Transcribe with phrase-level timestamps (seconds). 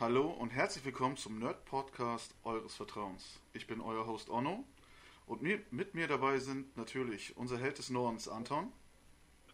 [0.00, 3.40] Hallo und herzlich willkommen zum Nerd Podcast eures Vertrauens.
[3.52, 4.62] Ich bin euer Host Onno
[5.26, 8.72] und mir, mit mir dabei sind natürlich unser Held des Nordens Anton.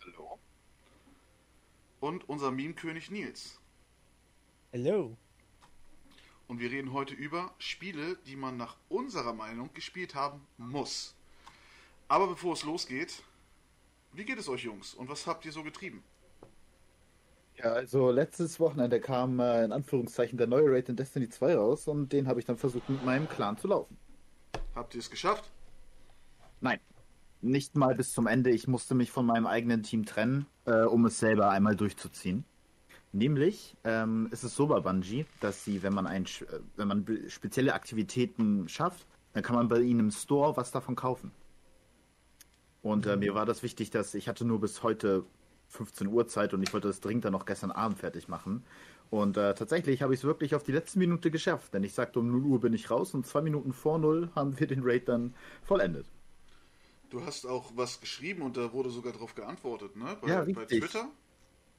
[0.04, 0.38] Hallo.
[2.00, 3.58] Und unser Meme-König Nils.
[4.70, 5.16] Hello.
[6.46, 11.14] Und wir reden heute über Spiele, die man nach unserer Meinung gespielt haben muss.
[12.06, 13.22] Aber bevor es losgeht,
[14.12, 16.04] wie geht es euch Jungs und was habt ihr so getrieben?
[17.56, 21.86] Ja, also letztes Wochenende kam äh, in Anführungszeichen der neue Raid in Destiny 2 raus
[21.86, 23.96] und den habe ich dann versucht mit meinem Clan zu laufen.
[24.74, 25.50] Habt ihr es geschafft?
[26.60, 26.80] Nein,
[27.40, 28.50] nicht mal bis zum Ende.
[28.50, 32.44] Ich musste mich von meinem eigenen Team trennen, äh, um es selber einmal durchzuziehen.
[33.12, 37.06] Nämlich ähm, ist es so bei Bungie, dass sie, wenn man ein, äh, wenn man
[37.28, 41.30] spezielle Aktivitäten schafft, dann kann man bei ihnen im Store was davon kaufen.
[42.82, 45.24] Und äh, mir war das wichtig, dass ich hatte nur bis heute
[45.68, 48.64] 15 Uhr Zeit und ich wollte das dringend dann noch gestern Abend fertig machen.
[49.10, 52.20] Und äh, tatsächlich habe ich es wirklich auf die letzte Minute geschafft, denn ich sagte,
[52.20, 55.08] um 0 Uhr bin ich raus und zwei Minuten vor 0 haben wir den Raid
[55.08, 56.06] dann vollendet.
[57.10, 60.16] Du hast auch was geschrieben und da wurde sogar darauf geantwortet, ne?
[60.20, 60.80] Bei, Ja, bei richtig.
[60.80, 61.08] Twitter?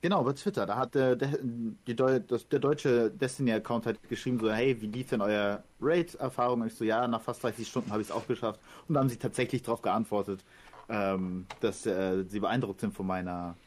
[0.02, 0.66] Genau, bei Twitter.
[0.68, 5.10] Da hat äh, der, die das, der deutsche Destiny-Account hat geschrieben, so, hey, wie lief
[5.10, 6.62] denn euer Raid-Erfahrung?
[6.62, 8.62] Und ich so, ja, nach fast 30 Stunden habe ich es auch geschafft.
[8.88, 10.46] Und da haben sie tatsächlich darauf geantwortet,
[10.90, 13.58] ähm, dass äh, sie beeindruckt sind von meiner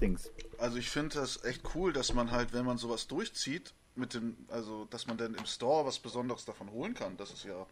[0.00, 0.30] Dings.
[0.58, 4.36] Also ich finde das echt cool, dass man halt, wenn man sowas durchzieht, mit dem,
[4.48, 7.16] also dass man dann im Store was Besonderes davon holen kann.
[7.16, 7.66] Das ist ja.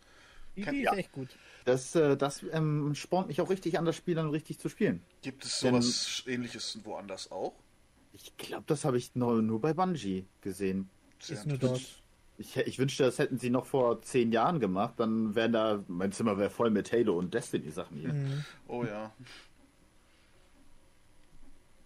[0.56, 0.92] Die Kann- Idee ja.
[0.92, 1.28] ist echt gut.
[1.64, 5.02] Das, äh, das ähm, spornt mich auch richtig an, das Spiel dann richtig zu spielen.
[5.22, 7.54] Gibt es Denn- sowas ähnliches woanders auch?
[8.12, 10.90] Ich glaube, das habe ich nur, nur bei Bungie gesehen.
[11.20, 11.80] Sehr Ist nur dort.
[12.38, 14.94] Ich, ich wünschte, das hätten sie noch vor zehn Jahren gemacht.
[14.96, 18.12] Dann wären da, mein Zimmer wäre voll mit Halo und Destiny-Sachen hier.
[18.12, 18.44] Mhm.
[18.66, 19.12] Oh ja.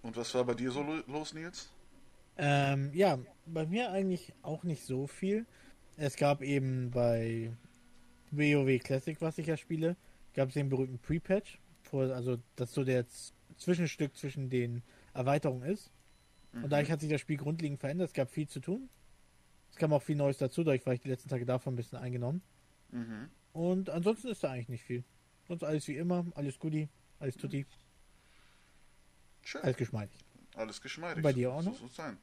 [0.05, 1.71] Und was war bei dir so lo- los, Nils?
[2.37, 5.47] Ähm, ja, bei mir eigentlich auch nicht so viel.
[5.97, 7.51] Es gab eben bei
[8.31, 9.97] WoW Classic, was ich ja spiele,
[10.35, 11.59] gab es den berühmten Pre-Patch,
[11.91, 14.83] also das so der Z- Zwischenstück zwischen den
[15.15, 15.91] Erweiterungen ist.
[16.53, 18.09] Und dadurch hat sich das Spiel grundlegend verändert.
[18.09, 18.89] Es gab viel zu tun.
[19.71, 21.99] Es kam auch viel Neues dazu, dadurch war ich die letzten Tage davon ein bisschen
[21.99, 22.43] eingenommen.
[22.93, 23.29] Mhm.
[23.53, 25.03] Und ansonsten ist da eigentlich nicht viel.
[25.49, 26.89] Sonst alles wie immer, alles Goodie,
[27.19, 27.67] alles Tutti,
[29.45, 29.63] Schön.
[29.63, 30.19] alles geschmeidig.
[30.57, 31.23] Alles geschmeidig.
[31.23, 31.79] Bei dir auch so, noch?
[31.79, 32.19] So sein.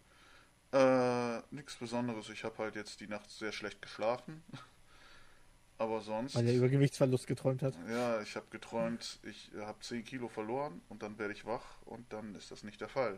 [0.73, 2.29] Äh, nichts Besonderes.
[2.29, 4.43] Ich habe halt jetzt die Nacht sehr schlecht geschlafen.
[5.77, 6.35] Aber sonst.
[6.35, 7.75] Weil er über Gewichtsverlust geträumt hat.
[7.89, 12.05] Ja, ich habe geträumt, ich habe 10 Kilo verloren und dann werde ich wach und
[12.13, 13.17] dann ist das nicht der Fall.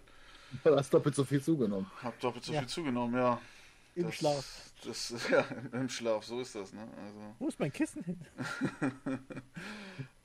[0.63, 1.91] Du hast doppelt so viel zugenommen.
[2.01, 2.59] Hab doppelt so Ja.
[2.59, 3.41] viel zugenommen, ja.
[3.95, 4.71] Im das, Schlaf.
[4.85, 5.41] Das, ja,
[5.73, 6.87] im Schlaf, so ist das, ne?
[7.05, 8.25] Also, Wo ist mein Kissen hin?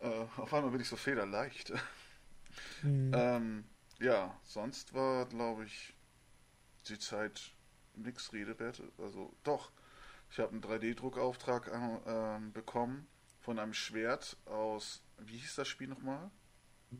[0.00, 0.06] äh,
[0.36, 1.72] auf einmal bin ich so federleicht.
[2.82, 3.12] Hm.
[3.14, 3.64] ähm,
[4.00, 5.94] ja, sonst war, glaube ich,
[6.88, 7.52] die Zeit
[7.94, 8.82] nix Redewert.
[8.98, 9.72] Also, doch,
[10.30, 13.06] ich habe einen 3D-Druckauftrag äh, ähm, bekommen
[13.40, 16.30] von einem Schwert aus, wie hieß das Spiel nochmal?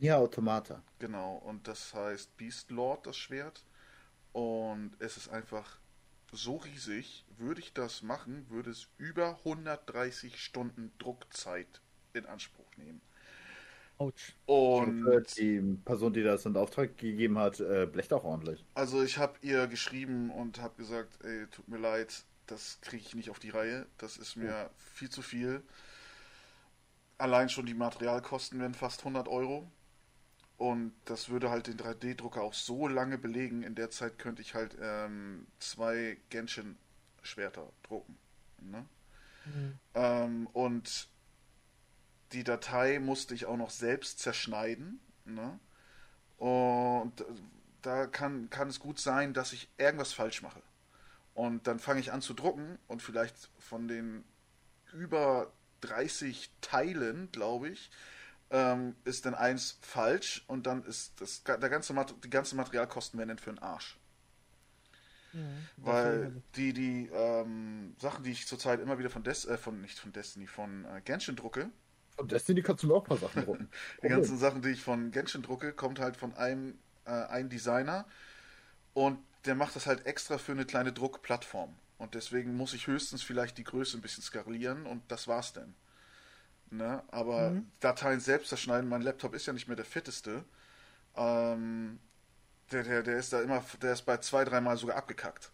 [0.01, 0.83] Ja, Automata.
[0.99, 3.65] Genau, und das heißt Beast Lord, das Schwert.
[4.33, 5.79] Und es ist einfach
[6.33, 7.25] so riesig.
[7.37, 11.81] Würde ich das machen, würde es über 130 Stunden Druckzeit
[12.13, 13.01] in Anspruch nehmen.
[13.99, 14.35] Autsch.
[14.47, 18.65] Und äh, die Person, die das in Auftrag gegeben hat, äh, blecht auch ordentlich.
[18.75, 23.15] also ich habe ihr geschrieben und habe gesagt, ey, tut mir leid, das kriege ich
[23.15, 23.87] nicht auf die Reihe.
[23.99, 25.63] Das ist mir viel zu viel.
[27.19, 29.71] Allein schon die Materialkosten wären fast 100 Euro.
[30.57, 33.63] Und das würde halt den 3D-Drucker auch so lange belegen.
[33.63, 38.17] In der Zeit könnte ich halt ähm, zwei Genshin-Schwerter drucken.
[38.61, 38.85] Ne?
[39.45, 39.79] Hm.
[39.95, 41.09] Ähm, und
[42.33, 45.01] die Datei musste ich auch noch selbst zerschneiden.
[45.25, 45.59] Ne?
[46.37, 47.25] Und
[47.83, 50.63] da kann, kann es gut sein, dass ich irgendwas falsch mache.
[51.35, 54.25] Und dann fange ich an zu drucken und vielleicht von den
[54.93, 55.53] über
[55.83, 57.91] 30 Teilen, glaube ich,
[58.51, 63.29] ähm, ist dann eins falsch und dann ist das, der ganze, die ganzen Materialkosten werden
[63.29, 63.99] dann für den Arsch.
[65.33, 65.69] Mhm.
[65.77, 69.99] Weil die, die ähm, Sachen, die ich zurzeit immer wieder von Des äh, von nicht
[69.99, 71.71] von Destiny, von äh, Genshin drucke,
[72.19, 73.71] Von Destiny kannst du mir auch ein paar Sachen drucken.
[74.03, 78.07] die ganzen Sachen, die ich von Genshin drucke, kommt halt von einem äh, ein Designer
[78.95, 81.75] und der macht das halt extra für eine kleine Druckplattform.
[81.99, 85.75] Und deswegen muss ich höchstens vielleicht die Größe ein bisschen skalieren und das war's dann.
[86.71, 87.03] Ne?
[87.09, 87.71] Aber Mhm.
[87.81, 90.45] Dateien selbst zerschneiden, mein Laptop ist ja nicht mehr der fitteste.
[91.17, 92.01] Ähm,
[92.73, 95.53] der, der, der ist da immer, der ist bei zwei, dreimal sogar abgekackt.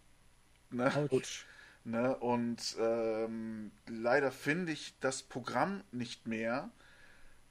[0.71, 0.91] Ne?
[1.11, 1.45] Autsch.
[1.85, 2.15] Ne?
[2.17, 6.69] Und ähm, leider finde ich das Programm nicht mehr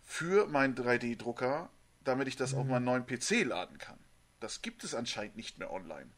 [0.03, 1.71] für meinen 3D-Drucker,
[2.03, 2.71] damit ich das auf Mhm.
[2.71, 3.99] meinen neuen PC laden kann.
[4.41, 6.11] Das gibt es anscheinend nicht mehr online.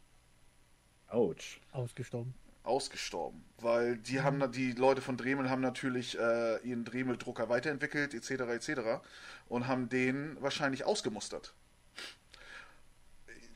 [1.09, 1.61] Autsch.
[1.73, 2.35] Ausgestorben.
[2.65, 8.13] ausgestorben, weil die haben na- die Leute von Dremel haben natürlich äh, ihren Dremel-Drucker weiterentwickelt
[8.13, 8.31] etc.
[8.51, 8.81] etc.
[9.49, 11.55] und haben den wahrscheinlich ausgemustert.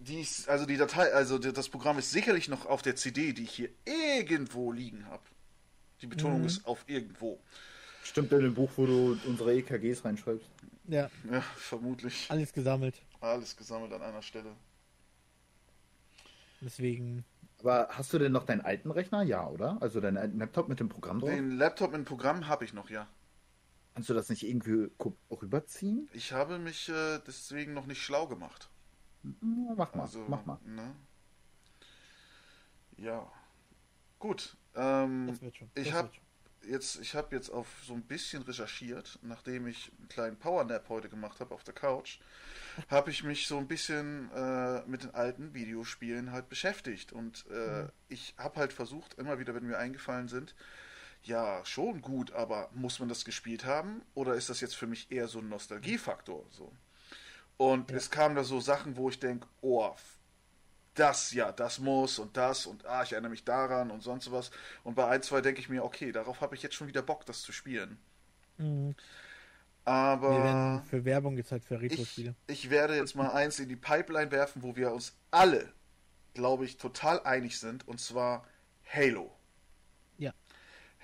[0.00, 3.43] Die ist, also die Datei, also das Programm ist sicherlich noch auf der CD, die
[3.44, 5.23] ich hier irgendwo liegen habe.
[6.00, 6.47] Die Betonung Mhm.
[6.47, 7.38] ist auf irgendwo.
[8.02, 10.49] Stimmt in dem Buch, wo du unsere EKGs reinschreibst.
[10.88, 13.02] Ja, Ja, vermutlich alles gesammelt.
[13.20, 14.56] alles gesammelt an einer Stelle.
[16.62, 17.25] Deswegen,
[17.61, 19.23] Aber hast du denn noch deinen alten Rechner?
[19.23, 19.76] Ja, oder?
[19.82, 21.29] Also deinen alten Laptop mit dem Programm drauf?
[21.29, 23.06] Den Laptop mit dem Programm habe ich noch, ja.
[23.94, 24.91] Kannst du das nicht irgendwie
[25.31, 26.08] rüberziehen?
[26.14, 28.69] Ich habe mich äh, deswegen noch nicht schlau gemacht.
[29.22, 30.58] Ja, Mach mal, Also, mach mal.
[30.64, 30.94] Ne?
[32.96, 33.31] Ja.
[34.19, 34.56] Gut.
[34.75, 35.70] Ähm, das wird schon.
[35.75, 36.70] ich hab- schon.
[36.70, 41.08] jetzt, ich habe jetzt auf so ein bisschen recherchiert, nachdem ich einen kleinen Powernap heute
[41.08, 42.20] gemacht habe auf der Couch,
[42.88, 47.88] habe ich mich so ein bisschen äh, mit den alten Videospielen halt beschäftigt und äh,
[48.08, 50.55] ich habe halt versucht, immer wieder, wenn mir eingefallen sind,
[51.23, 55.11] ja, schon gut, aber muss man das gespielt haben oder ist das jetzt für mich
[55.11, 56.73] eher so ein Nostalgiefaktor so?
[57.61, 57.99] Und Ja.
[57.99, 59.91] es kamen da so Sachen, wo ich denke, oh,
[60.95, 64.51] das, ja, das muss und das und ah, ich erinnere mich daran und sonst was.
[64.83, 67.27] Und bei ein, zwei denke ich mir, okay, darauf habe ich jetzt schon wieder Bock,
[67.27, 67.99] das zu spielen.
[68.57, 68.95] Mhm.
[69.85, 72.35] Aber Wir werden für Werbung gezahlt für ich, Retro-Spiele.
[72.47, 75.71] ich werde jetzt mal eins in die Pipeline werfen, wo wir uns alle,
[76.33, 78.47] glaube ich, total einig sind, und zwar
[78.91, 79.31] Halo.
[80.17, 80.33] Ja.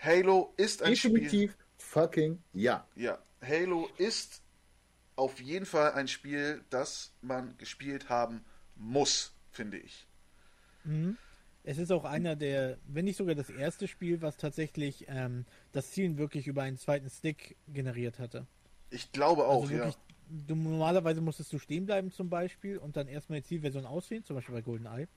[0.02, 1.12] Halo ist ein Spiel.
[1.20, 2.86] Definitiv fucking ja.
[2.96, 4.40] Ja, Halo ist
[5.16, 8.44] auf jeden Fall ein Spiel, das man gespielt haben
[8.76, 10.06] muss, finde ich.
[10.84, 11.16] Mhm.
[11.64, 15.90] Es ist auch einer der, wenn nicht sogar das erste Spiel, was tatsächlich ähm, das
[15.90, 18.46] Zielen wirklich über einen zweiten Stick generiert hatte.
[18.90, 19.78] Ich glaube auch, also ja.
[19.78, 19.96] wirklich,
[20.46, 24.36] du, normalerweise musstest du stehen bleiben zum Beispiel und dann erstmal die Zielversion auswählen, zum
[24.36, 25.08] Beispiel bei GoldenEye.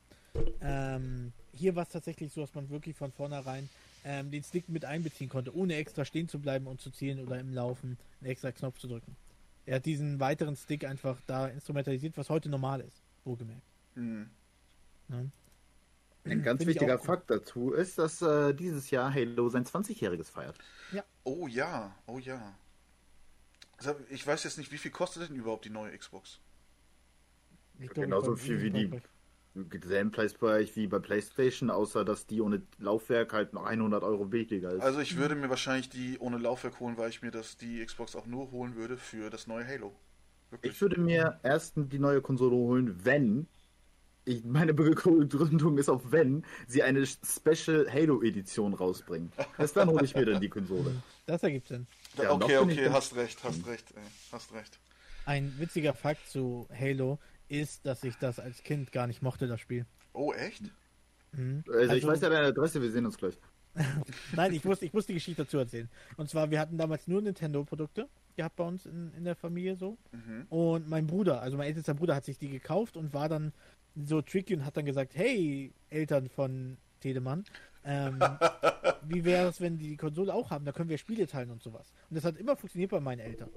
[0.61, 3.69] Ähm, hier war es tatsächlich so, dass man wirklich von vornherein
[4.03, 7.39] ähm, den Stick mit einbeziehen konnte, ohne extra stehen zu bleiben und zu zielen oder
[7.39, 9.15] im Laufen einen extra Knopf zu drücken.
[9.69, 13.61] Er hat diesen weiteren Stick einfach da instrumentalisiert, was heute normal ist, wohlgemerkt.
[13.93, 14.27] Hm.
[15.09, 15.31] Ne?
[16.23, 17.05] Ein ganz Finde ich wichtiger auch gut.
[17.05, 20.57] Fakt dazu ist, dass äh, dieses Jahr Halo sein 20-jähriges feiert.
[21.23, 22.57] Oh ja, oh ja.
[24.09, 26.39] Ich weiß jetzt nicht, wie viel kostet denn überhaupt die neue Xbox?
[27.77, 29.01] Ich Genauso viel wie die-
[29.83, 34.71] Selben Preisbereich wie bei PlayStation, außer dass die ohne Laufwerk halt noch 100 Euro billiger
[34.71, 34.81] ist.
[34.81, 38.15] Also ich würde mir wahrscheinlich die ohne Laufwerk holen, weil ich mir das die Xbox
[38.15, 39.93] auch nur holen würde für das neue Halo.
[40.51, 40.73] Wirklich.
[40.73, 43.47] Ich würde mir erst die neue Konsole holen, wenn
[44.25, 49.31] ich, meine Begründung ist auf wenn sie eine Special Halo Edition rausbringen.
[49.57, 50.91] Erst dann hole ich mir dann die Konsole.
[51.25, 51.87] Das ergibt Sinn.
[52.17, 54.79] Ja, okay, okay, hast recht, hast recht, ey, hast recht.
[55.25, 59.59] Ein witziger Fakt zu Halo ist, dass ich das als Kind gar nicht mochte, das
[59.59, 59.85] Spiel.
[60.13, 60.63] Oh, echt?
[61.33, 61.63] Mhm.
[61.71, 63.37] Also, ich weiß ja deine Adresse, wir sehen uns gleich.
[64.35, 65.89] Nein, ich muss, ich muss die Geschichte dazu erzählen.
[66.17, 69.97] Und zwar, wir hatten damals nur Nintendo-Produkte gehabt bei uns in, in der Familie so.
[70.11, 70.45] Mhm.
[70.49, 73.53] Und mein Bruder, also mein ältester Bruder, hat sich die gekauft und war dann
[73.95, 77.43] so tricky und hat dann gesagt, hey, Eltern von Telemann,
[77.83, 78.19] ähm,
[79.03, 80.65] wie wäre es, wenn die die Konsole auch haben?
[80.65, 81.91] Da können wir Spiele teilen und sowas.
[82.09, 83.49] Und das hat immer funktioniert bei meinen Eltern.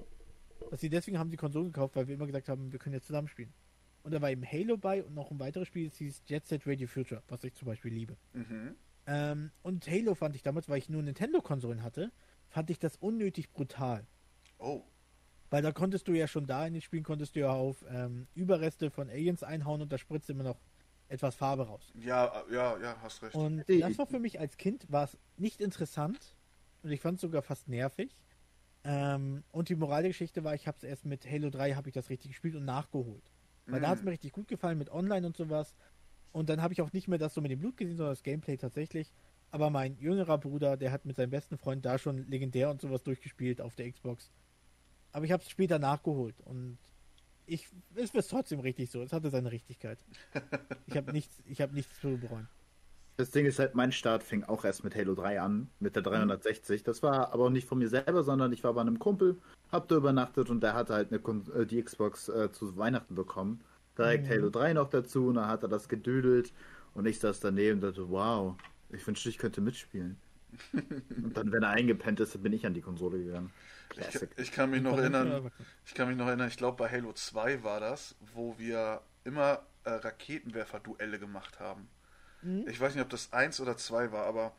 [0.69, 3.07] Dass sie deswegen haben die Konsole gekauft, weil wir immer gesagt haben, wir können jetzt
[3.07, 3.53] zusammen spielen.
[4.03, 6.67] Und da war eben Halo bei und noch ein weiteres Spiel, das hieß Jet Set
[6.67, 8.17] Radio Future, was ich zum Beispiel liebe.
[8.33, 8.75] Mhm.
[9.07, 12.11] Ähm, und Halo fand ich damals, weil ich nur Nintendo-Konsolen hatte,
[12.49, 14.05] fand ich das unnötig brutal.
[14.59, 14.83] Oh.
[15.49, 18.27] Weil da konntest du ja schon da in den Spielen, konntest du ja auf ähm,
[18.33, 20.59] Überreste von Aliens einhauen und da spritzt immer noch
[21.07, 21.91] etwas Farbe raus.
[21.95, 23.35] Ja, ja, ja, hast recht.
[23.35, 26.35] Und das war für mich als Kind war es nicht interessant
[26.81, 28.15] und ich fand es sogar fast nervig.
[28.83, 31.87] Ähm, und die Moral der Geschichte war, ich habe es erst mit Halo 3 habe
[31.87, 33.31] ich das richtig gespielt und nachgeholt.
[33.65, 33.91] Weil da Mhm.
[33.91, 35.75] hat es mir richtig gut gefallen mit Online und sowas.
[36.31, 38.23] Und dann habe ich auch nicht mehr das so mit dem Blut gesehen, sondern das
[38.23, 39.13] Gameplay tatsächlich.
[39.51, 43.03] Aber mein jüngerer Bruder, der hat mit seinem besten Freund da schon legendär und sowas
[43.03, 44.31] durchgespielt auf der Xbox.
[45.11, 46.79] Aber ich habe es später nachgeholt und
[47.45, 49.01] ich es ist trotzdem richtig so.
[49.03, 49.99] Es hatte seine Richtigkeit.
[50.87, 52.47] Ich habe nichts, ich habe nichts zu bereuen.
[53.15, 56.01] Das Ding ist halt, mein Start fing auch erst mit Halo 3 an, mit der
[56.01, 56.83] 360.
[56.83, 59.39] Das war aber auch nicht von mir selber, sondern ich war bei einem Kumpel,
[59.71, 61.21] hab da übernachtet und der hatte halt eine,
[61.53, 63.63] äh, die Xbox äh, zu Weihnachten bekommen.
[63.97, 64.29] Direkt Mhm.
[64.29, 66.51] Halo 3 noch dazu und dann hat er das gedödelt
[66.95, 68.55] und ich saß daneben und dachte, wow,
[68.89, 70.17] ich wünschte, ich könnte mitspielen.
[70.73, 73.51] und dann, wenn er eingepennt ist, bin ich an die Konsole gegangen.
[73.97, 75.51] Ich, ich kann mich noch erinnern,
[75.85, 79.63] ich kann mich noch erinnern, ich glaube bei Halo 2 war das, wo wir immer
[79.83, 81.87] äh, Raketenwerfer-Duelle gemacht haben.
[82.43, 82.67] Mhm.
[82.67, 84.53] Ich weiß nicht, ob das eins oder zwei war, aber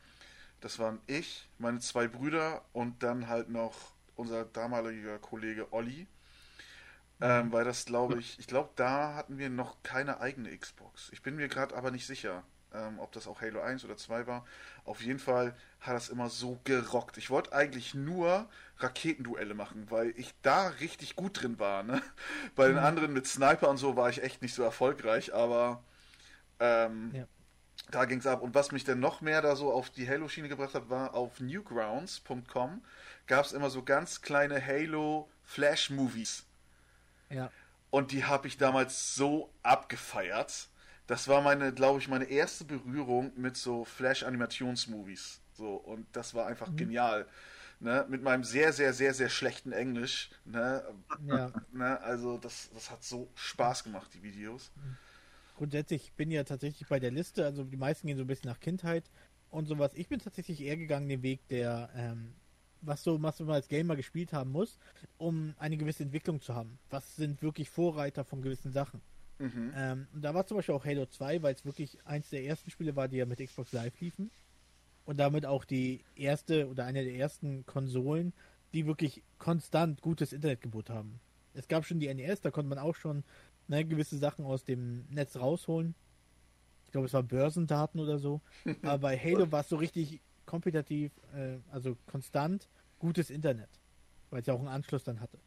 [0.61, 6.07] das waren ich, meine zwei Brüder und dann halt noch unser damaliger Kollege Olli.
[7.21, 11.09] Ähm, weil das glaube ich, ich glaube, da hatten wir noch keine eigene Xbox.
[11.13, 12.43] Ich bin mir gerade aber nicht sicher.
[12.73, 14.45] ähm, ob das auch Halo 1 oder 2 war.
[14.83, 17.17] Auf jeden Fall hat das immer so gerockt.
[17.17, 18.49] Ich wollte eigentlich nur
[18.79, 21.83] Raketenduelle machen, weil ich da richtig gut drin war.
[21.83, 22.01] Ne?
[22.55, 25.83] Bei den anderen mit Sniper und so war ich echt nicht so erfolgreich, aber
[26.59, 27.27] ähm, ja.
[27.91, 28.41] Da ging es ab.
[28.41, 31.39] Und was mich dann noch mehr da so auf die Halo-Schiene gebracht hat, war auf
[31.39, 32.81] newgrounds.com
[33.27, 36.45] gab es immer so ganz kleine Halo-Flash-Movies.
[37.29, 37.51] Ja.
[37.89, 40.67] Und die habe ich damals so abgefeiert.
[41.07, 45.39] Das war meine, glaube ich, meine erste Berührung mit so Flash-Animations-Movies.
[45.53, 46.77] So, und das war einfach mhm.
[46.77, 47.27] genial.
[47.79, 48.05] Ne?
[48.09, 50.29] Mit meinem sehr, sehr, sehr, sehr schlechten Englisch.
[50.45, 50.83] Ne?
[51.25, 51.51] Ja.
[51.71, 51.99] Ne?
[52.01, 54.71] Also, das, das hat so Spaß gemacht, die Videos.
[55.55, 58.49] Grundsätzlich bin ich ja tatsächlich bei der Liste, also die meisten gehen so ein bisschen
[58.49, 59.09] nach Kindheit
[59.49, 59.91] und sowas.
[59.95, 62.33] Ich bin tatsächlich eher gegangen den Weg der ähm,
[62.81, 64.79] was so was man als Gamer gespielt haben muss,
[65.17, 66.77] um eine gewisse Entwicklung zu haben.
[66.89, 69.01] Was sind wirklich Vorreiter von gewissen Sachen?
[69.39, 69.73] Mhm.
[69.75, 72.69] Ähm, und da war zum Beispiel auch Halo 2, weil es wirklich eins der ersten
[72.69, 74.31] Spiele war, die ja mit Xbox Live liefen.
[75.05, 78.33] Und damit auch die erste oder eine der ersten Konsolen,
[78.73, 81.19] die wirklich konstant gutes Internetgebot haben.
[81.53, 83.23] Es gab schon die NES, da konnte man auch schon
[83.67, 85.95] ne, gewisse Sachen aus dem Netz rausholen.
[86.85, 88.41] Ich glaube, es war Börsendaten oder so.
[88.83, 92.69] Aber bei Halo war es so richtig kompetitiv, äh, also konstant
[92.99, 93.69] gutes Internet,
[94.29, 95.39] weil es ja auch einen Anschluss dann hatte.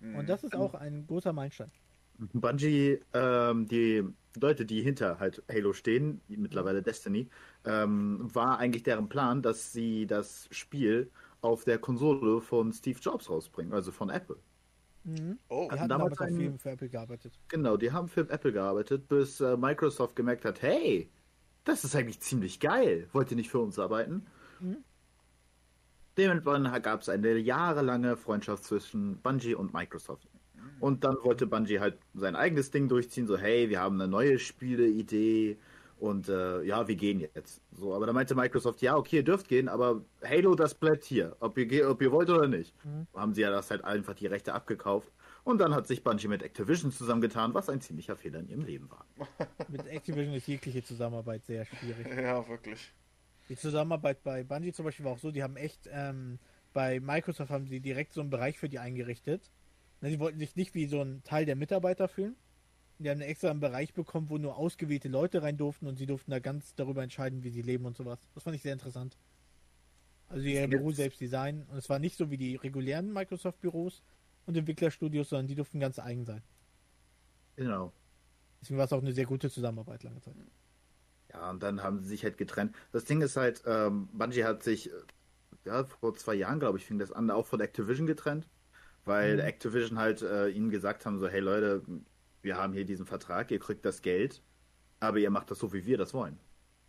[0.00, 0.60] Und das ist mhm.
[0.60, 1.70] auch ein großer Meilenstein.
[2.18, 4.04] Bungie, ähm, die
[4.40, 7.28] Leute, die hinter halt Halo stehen, mittlerweile Destiny,
[7.64, 11.10] ähm, war eigentlich deren Plan, dass sie das Spiel
[11.40, 14.36] auf der Konsole von Steve Jobs rausbringen, also von Apple.
[15.08, 15.38] Mhm.
[15.48, 17.32] Oh, die haben damals für Apple gearbeitet.
[17.48, 21.10] Genau, die haben für Apple gearbeitet, bis äh, Microsoft gemerkt hat, hey,
[21.64, 23.08] das ist eigentlich ziemlich geil.
[23.12, 24.26] Wollt ihr nicht für uns arbeiten?
[24.60, 24.84] Mhm.
[26.18, 30.28] Dementsprechend gab es eine jahrelange Freundschaft zwischen Bungie und Microsoft.
[30.80, 34.38] Und dann wollte Bungie halt sein eigenes Ding durchziehen, so hey, wir haben eine neue
[34.38, 35.56] Spieleidee
[35.98, 37.60] und äh, ja, wir gehen jetzt.
[37.72, 41.36] So, aber da meinte Microsoft, ja, okay, ihr dürft gehen, aber Halo, das bleibt hier,
[41.40, 42.74] ob ihr, ob ihr wollt oder nicht.
[42.84, 43.06] Mhm.
[43.14, 45.12] Haben sie ja das halt einfach die Rechte abgekauft.
[45.44, 48.90] Und dann hat sich Bungie mit Activision zusammengetan, was ein ziemlicher Fehler in ihrem Leben
[48.90, 49.06] war.
[49.68, 52.06] mit Activision ist jegliche Zusammenarbeit sehr schwierig.
[52.16, 52.92] Ja, wirklich.
[53.48, 56.38] Die Zusammenarbeit bei Bungie zum Beispiel war auch so, die haben echt, ähm,
[56.74, 59.50] bei Microsoft haben sie direkt so einen Bereich für die eingerichtet.
[60.00, 62.36] Sie wollten sich nicht wie so ein Teil der Mitarbeiter fühlen.
[62.98, 66.30] Die haben extra einen Bereich bekommen, wo nur ausgewählte Leute rein durften und sie durften
[66.30, 68.18] da ganz darüber entscheiden, wie sie leben und sowas.
[68.34, 69.16] Das fand ich sehr interessant.
[70.28, 71.64] Also ihr Büro selbst designen.
[71.70, 74.02] Und es war nicht so wie die regulären Microsoft-Büros
[74.46, 76.42] und Entwicklerstudios, sondern die durften ganz eigen sein.
[77.56, 77.92] Genau.
[78.60, 80.34] Deswegen war es auch eine sehr gute Zusammenarbeit lange Zeit.
[81.32, 82.74] Ja, und dann haben sie sich halt getrennt.
[82.90, 84.90] Das Ding ist halt, ähm, Bungie hat sich,
[85.64, 88.48] ja, vor zwei Jahren, glaube ich, fing das an, auch von Activision getrennt
[89.08, 89.40] weil mhm.
[89.40, 91.82] Activision halt äh, ihnen gesagt haben, so, hey Leute,
[92.42, 94.42] wir haben hier diesen Vertrag, ihr kriegt das Geld,
[95.00, 96.38] aber ihr macht das so, wie wir das wollen.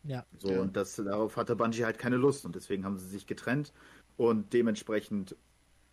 [0.04, 0.26] Ja.
[0.38, 0.62] So, ja.
[0.62, 3.74] und das, darauf hatte Bungie halt keine Lust und deswegen haben sie sich getrennt
[4.18, 5.36] und dementsprechend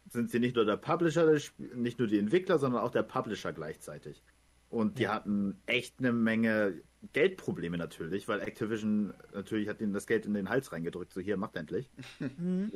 [0.08, 1.38] sind sie nicht nur der Publisher,
[1.74, 4.22] nicht nur die Entwickler, sondern auch der Publisher gleichzeitig.
[4.68, 5.14] Und die ja.
[5.14, 6.80] hatten echt eine Menge
[7.12, 11.36] Geldprobleme natürlich, weil Activision natürlich hat ihnen das Geld in den Hals reingedrückt, so hier,
[11.36, 11.90] macht endlich.
[12.18, 12.72] Mhm.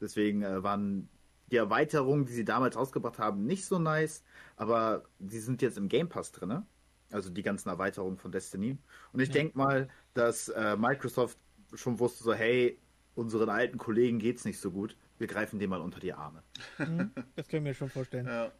[0.00, 1.08] Deswegen äh, waren
[1.50, 4.22] die Erweiterungen, die sie damals rausgebracht haben, nicht so nice,
[4.56, 6.62] aber die sind jetzt im Game Pass drin.
[7.10, 8.76] Also die ganzen Erweiterungen von Destiny.
[9.12, 9.34] Und ich ja.
[9.34, 11.38] denke mal, dass äh, Microsoft
[11.74, 12.78] schon wusste, so, hey,
[13.14, 14.96] unseren alten Kollegen geht's nicht so gut.
[15.16, 16.42] Wir greifen dem mal unter die Arme.
[16.78, 18.26] Mhm, das können wir schon vorstellen.
[18.26, 18.52] Ja.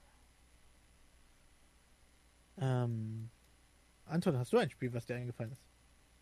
[2.56, 3.30] Ähm,
[4.06, 5.62] Anton, hast du ein Spiel, was dir eingefallen ist?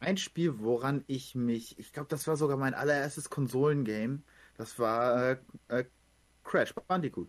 [0.00, 4.20] Ein Spiel, woran ich mich, ich glaube, das war sogar mein allererstes Konsolengame.
[4.58, 5.84] Das war äh, äh,
[6.46, 7.28] Crash Bandicoot.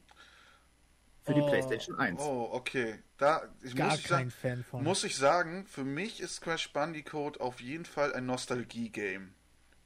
[1.24, 2.22] Für die oh, PlayStation 1.
[2.22, 3.00] Oh, okay.
[3.18, 4.84] Da, ich Gar muss kein ich Fan von.
[4.84, 9.34] Muss ich sagen, für mich ist Crash Bandicoot auf jeden Fall ein Nostalgie-Game.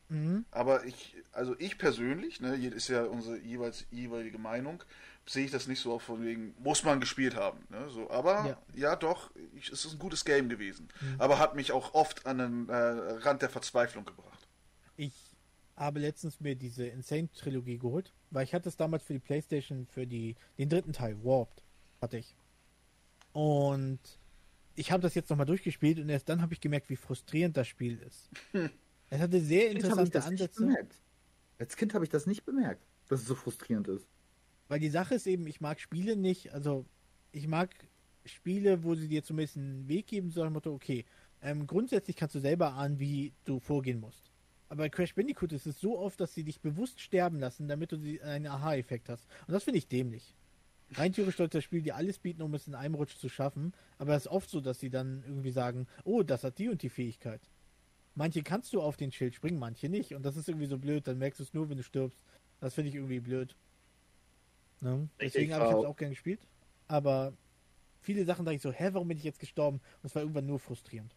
[0.09, 0.45] Mhm.
[0.51, 4.83] Aber ich, also ich persönlich, ne, ist ja unsere jeweils jeweilige Meinung,
[5.25, 7.65] sehe ich das nicht so auf von wegen, muss man gespielt haben.
[7.69, 8.45] Ne, so, aber
[8.75, 10.89] ja, ja doch, ich, es ist ein gutes Game gewesen.
[10.99, 11.15] Mhm.
[11.21, 14.47] Aber hat mich auch oft an den äh, Rand der Verzweiflung gebracht.
[14.97, 15.13] Ich
[15.75, 20.07] habe letztens mir diese Insane-Trilogie geholt, weil ich hatte es damals für die Playstation, für
[20.07, 21.63] die, den dritten Teil, Warped,
[22.01, 22.35] hatte ich.
[23.33, 23.99] Und
[24.75, 27.67] ich habe das jetzt nochmal durchgespielt und erst dann habe ich gemerkt, wie frustrierend das
[27.67, 28.29] Spiel ist.
[29.09, 30.87] Es hatte sehr interessante Ansätze.
[31.59, 34.07] Als Kind habe ich das nicht bemerkt, dass es so frustrierend ist.
[34.69, 36.85] Weil die Sache ist eben, ich mag Spiele nicht, also
[37.33, 37.75] ich mag
[38.23, 41.05] Spiele, wo sie dir zumindest einen Weg geben, so dem Motto, okay,
[41.41, 44.30] ähm, grundsätzlich kannst du selber ahnen, wie du vorgehen musst.
[44.71, 47.91] Aber bei Crash Bandicoot ist es so oft, dass sie dich bewusst sterben lassen, damit
[47.91, 49.27] du einen Aha-Effekt hast.
[49.45, 50.33] Und das finde ich dämlich.
[50.93, 53.73] Rein theoretisch sollte das Spiel dir alles bieten, um es in einem Rutsch zu schaffen.
[53.97, 56.83] Aber es ist oft so, dass sie dann irgendwie sagen, oh, das hat die und
[56.83, 57.41] die Fähigkeit.
[58.15, 60.15] manche kannst du auf den Schild springen, manche nicht.
[60.15, 62.23] Und das ist irgendwie so blöd, dann merkst du es nur, wenn du stirbst.
[62.61, 63.57] Das finde ich irgendwie blöd.
[64.79, 65.09] Ne?
[65.19, 66.47] Deswegen habe ich das auch gern gespielt.
[66.87, 67.33] Aber
[67.99, 69.81] viele Sachen dachte ich so, hä, warum bin ich jetzt gestorben?
[70.01, 71.13] Und es war irgendwann nur frustrierend.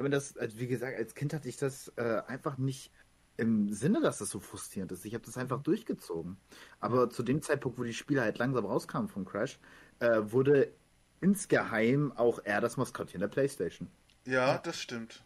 [0.00, 2.90] Aber das, also wie gesagt, als Kind hatte ich das äh, einfach nicht
[3.36, 5.04] im Sinne, dass das so frustrierend ist.
[5.04, 6.38] Ich habe das einfach durchgezogen.
[6.80, 9.58] Aber zu dem Zeitpunkt, wo die Spiele halt langsam rauskamen von Crash,
[9.98, 10.72] äh, wurde
[11.20, 13.88] insgeheim auch er das Maskottchen der Playstation.
[14.24, 15.22] Ja, das stimmt.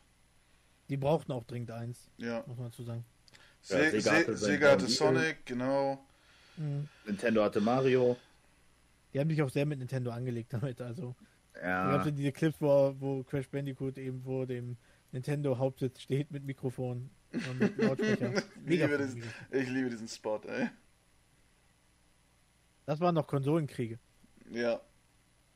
[0.89, 2.43] Die brauchten auch dringend eins, Ja.
[2.49, 3.05] muss man dazu sagen.
[3.63, 4.97] Se Ja, Sega Se hatte Sega hatte Downhill.
[4.97, 6.05] Sonic, genau.
[6.57, 6.89] Mhm.
[7.07, 8.17] Nintendo hatte Mario.
[9.13, 10.81] Die haben sich auch sehr mit Nintendo angelegt damit.
[10.81, 11.15] Also,
[11.63, 11.99] Ja.
[11.99, 14.77] es ja diese Clips, wo, wo Crash Bandicoot eben vor dem
[15.13, 18.33] Nintendo-Hauptsitz steht mit Mikrofon und mit Lautsprecher.
[18.67, 20.69] Ich liebe, diesen, ich liebe diesen Spot, ey.
[22.87, 23.99] Das waren noch Konsolenkriege.
[24.51, 24.81] Ja.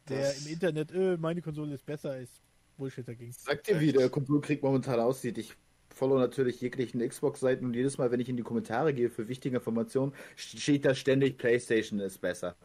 [0.09, 2.41] Der im Internet, äh, meine Konsole ist besser, ist
[2.77, 3.33] Bullshit dagegen.
[3.33, 5.37] Sag dir, wie der Konsolkrieg momentan aussieht.
[5.37, 5.55] Ich
[5.99, 9.57] follow natürlich jeglichen Xbox-Seiten und jedes Mal, wenn ich in die Kommentare gehe für wichtige
[9.57, 12.57] Informationen, steht da ständig PlayStation ist besser.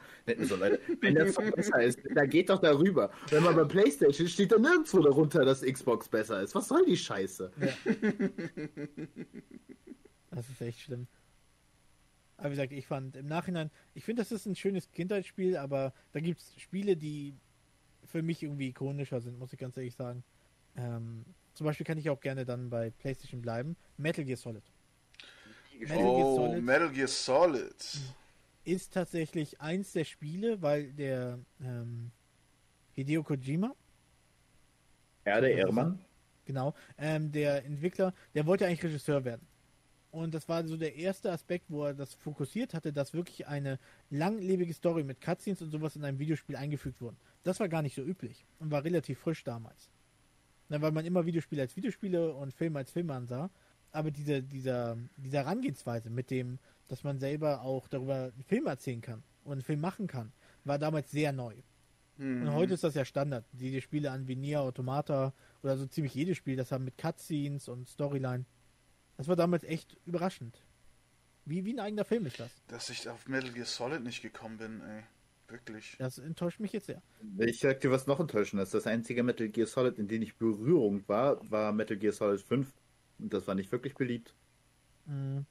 [0.42, 3.12] So, Leute, wenn das besser ist, dann geht doch darüber.
[3.30, 6.54] Wenn man bei PlayStation steht da nirgendwo darunter, dass Xbox besser ist.
[6.54, 7.52] Was soll die Scheiße?
[10.36, 11.06] Das ist echt schlimm.
[12.38, 15.94] Aber wie gesagt, ich fand im Nachhinein, ich finde, das ist ein schönes Kindheitsspiel, aber
[16.12, 17.36] da gibt es Spiele, die
[18.04, 20.24] für mich irgendwie ikonischer sind, muss ich ganz ehrlich sagen.
[20.76, 23.76] Ähm, zum Beispiel kann ich auch gerne dann bei PlayStation bleiben.
[23.98, 24.64] Metal Gear Solid.
[25.80, 27.76] Metal Gear Oh, Solid Metal Gear Solid.
[28.66, 32.12] ist tatsächlich eins der Spiele, weil der ähm,
[32.94, 33.76] Hideo Kojima,
[35.26, 36.06] Ja, der Ehrenmann.
[36.46, 39.48] genau, ähm, der Entwickler, der wollte eigentlich Regisseur werden.
[40.12, 43.80] Und das war so der erste Aspekt, wo er das fokussiert hatte, dass wirklich eine
[44.12, 47.18] langlebige Story mit Cutscenes und sowas in einem Videospiel eingefügt wurden.
[47.44, 49.92] Das war gar nicht so üblich und war relativ frisch damals.
[50.70, 53.50] Na, weil man immer Videospiele als Videospiele und Filme als Filme ansah.
[53.92, 59.02] Aber diese, dieser, diese Herangehensweise mit dem, dass man selber auch darüber einen Film erzählen
[59.02, 60.32] kann und einen Film machen kann,
[60.64, 61.56] war damals sehr neu.
[62.18, 62.44] Mhm.
[62.44, 63.46] Und heute ist das ja Standard.
[63.52, 67.68] Diese Spiele an wie Nier Automata oder so ziemlich jedes Spiel, das haben mit Cutscenes
[67.68, 68.46] und Storyline.
[69.18, 70.60] Das war damals echt überraschend.
[71.46, 72.52] Wie, wie ein eigener Film ist das.
[72.68, 75.04] Dass ich auf Metal Gear Solid nicht gekommen bin, ey.
[75.48, 75.96] Wirklich.
[76.00, 77.02] Das enttäuscht mich jetzt sehr.
[77.38, 78.74] Ich sag dir, was noch enttäuschend ist.
[78.74, 82.72] Das einzige Metal Gear Solid, in dem ich Berührung war, war Metal Gear Solid 5.
[83.20, 84.34] Und das war nicht wirklich beliebt.
[85.06, 85.46] Mhm.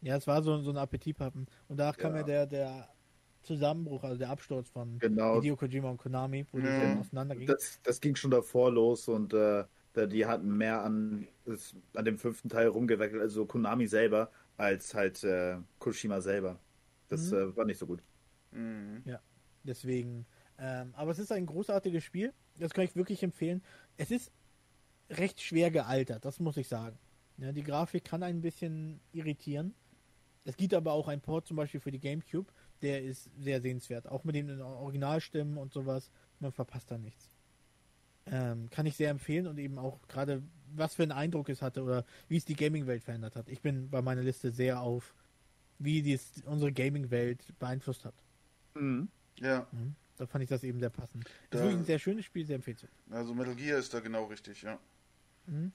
[0.00, 1.46] Ja, es war so, so ein Appetitpappen.
[1.68, 2.18] Und danach kam Ja.
[2.18, 2.88] ja der, der
[3.42, 5.36] Zusammenbruch, also der Absturz von Genau.
[5.36, 6.80] Hideo Kojima und Konami, wo die Ja.
[6.80, 7.54] dann auseinandergingen.
[7.54, 11.26] Das, das ging schon davor los und äh, da- die hatten mehr an,
[11.94, 16.58] an dem fünften Teil rumgeweckelt, also Konami selber, als halt äh, Koshima selber.
[17.08, 17.36] Das Mhm.
[17.36, 18.02] äh, war nicht so gut.
[18.52, 19.02] Mhm.
[19.64, 20.26] Deswegen.
[20.58, 22.32] Ähm, aber es ist ein großartiges Spiel.
[22.58, 23.62] Das kann ich wirklich empfehlen.
[23.96, 24.30] Es ist
[25.10, 26.98] recht schwer gealtert, das muss ich sagen.
[27.38, 29.74] Ja, die Grafik kann ein bisschen irritieren.
[30.44, 34.06] Es gibt aber auch ein Port zum Beispiel für die GameCube, der ist sehr sehenswert.
[34.06, 36.10] Auch mit den Originalstimmen und sowas.
[36.38, 37.34] Man verpasst da nichts.
[38.26, 40.42] Ähm, kann ich sehr empfehlen und eben auch gerade,
[40.74, 43.48] was für einen Eindruck es hatte oder wie es die Gaming-Welt verändert hat.
[43.48, 45.14] Ich bin bei meiner Liste sehr auf,
[45.78, 48.14] wie dies unsere Gaming-Welt beeinflusst hat.
[49.40, 49.94] Ja, Mhm.
[50.16, 51.24] Da fand ich das eben sehr passend.
[51.24, 52.92] Das Da- ist wirklich ein sehr schönes Spiel, sehr empfehlenswert.
[53.10, 54.78] also Metal Gear ist da genau richtig, ja.
[55.46, 55.72] Mhm.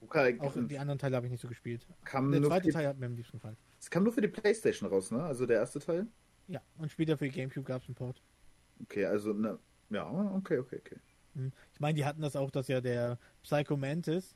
[0.00, 1.86] Okay, Auch die anderen Teile habe ich nicht so gespielt.
[2.04, 3.56] kam Der zweite die, Teil hat mir am liebsten gefallen.
[3.78, 5.22] es kam nur für die Playstation raus, ne?
[5.22, 6.06] Also der erste Teil?
[6.48, 8.20] Ja, und später für die Gamecube gab es einen Port.
[8.82, 9.58] Okay, also, ne,
[9.90, 10.96] ja, okay, okay, okay.
[11.34, 11.52] Mhm.
[11.72, 14.34] Ich meine, die hatten das auch, dass ja der Psycho Mantis,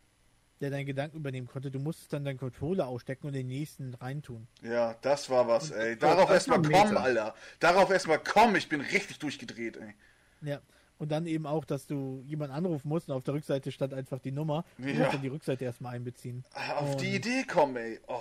[0.61, 4.47] der deinen Gedanken übernehmen konnte, du musstest dann deinen Controller ausstecken und den nächsten reintun.
[4.63, 5.99] Ja, das war was, ey.
[5.99, 6.97] Darauf erstmal kommen, Meta.
[7.03, 7.35] Alter.
[7.61, 8.57] Darauf erstmal kommen.
[8.57, 9.95] Ich bin richtig durchgedreht, ey.
[10.43, 10.61] Ja.
[10.99, 14.19] Und dann eben auch, dass du jemanden anrufen musst und auf der Rückseite stand einfach
[14.19, 14.65] die Nummer.
[14.79, 14.95] Du Ja.
[15.01, 16.43] musst dann die Rückseite erstmal einbeziehen.
[16.75, 18.01] Auf Und- die Idee kommen, ey.
[18.07, 18.19] Oh,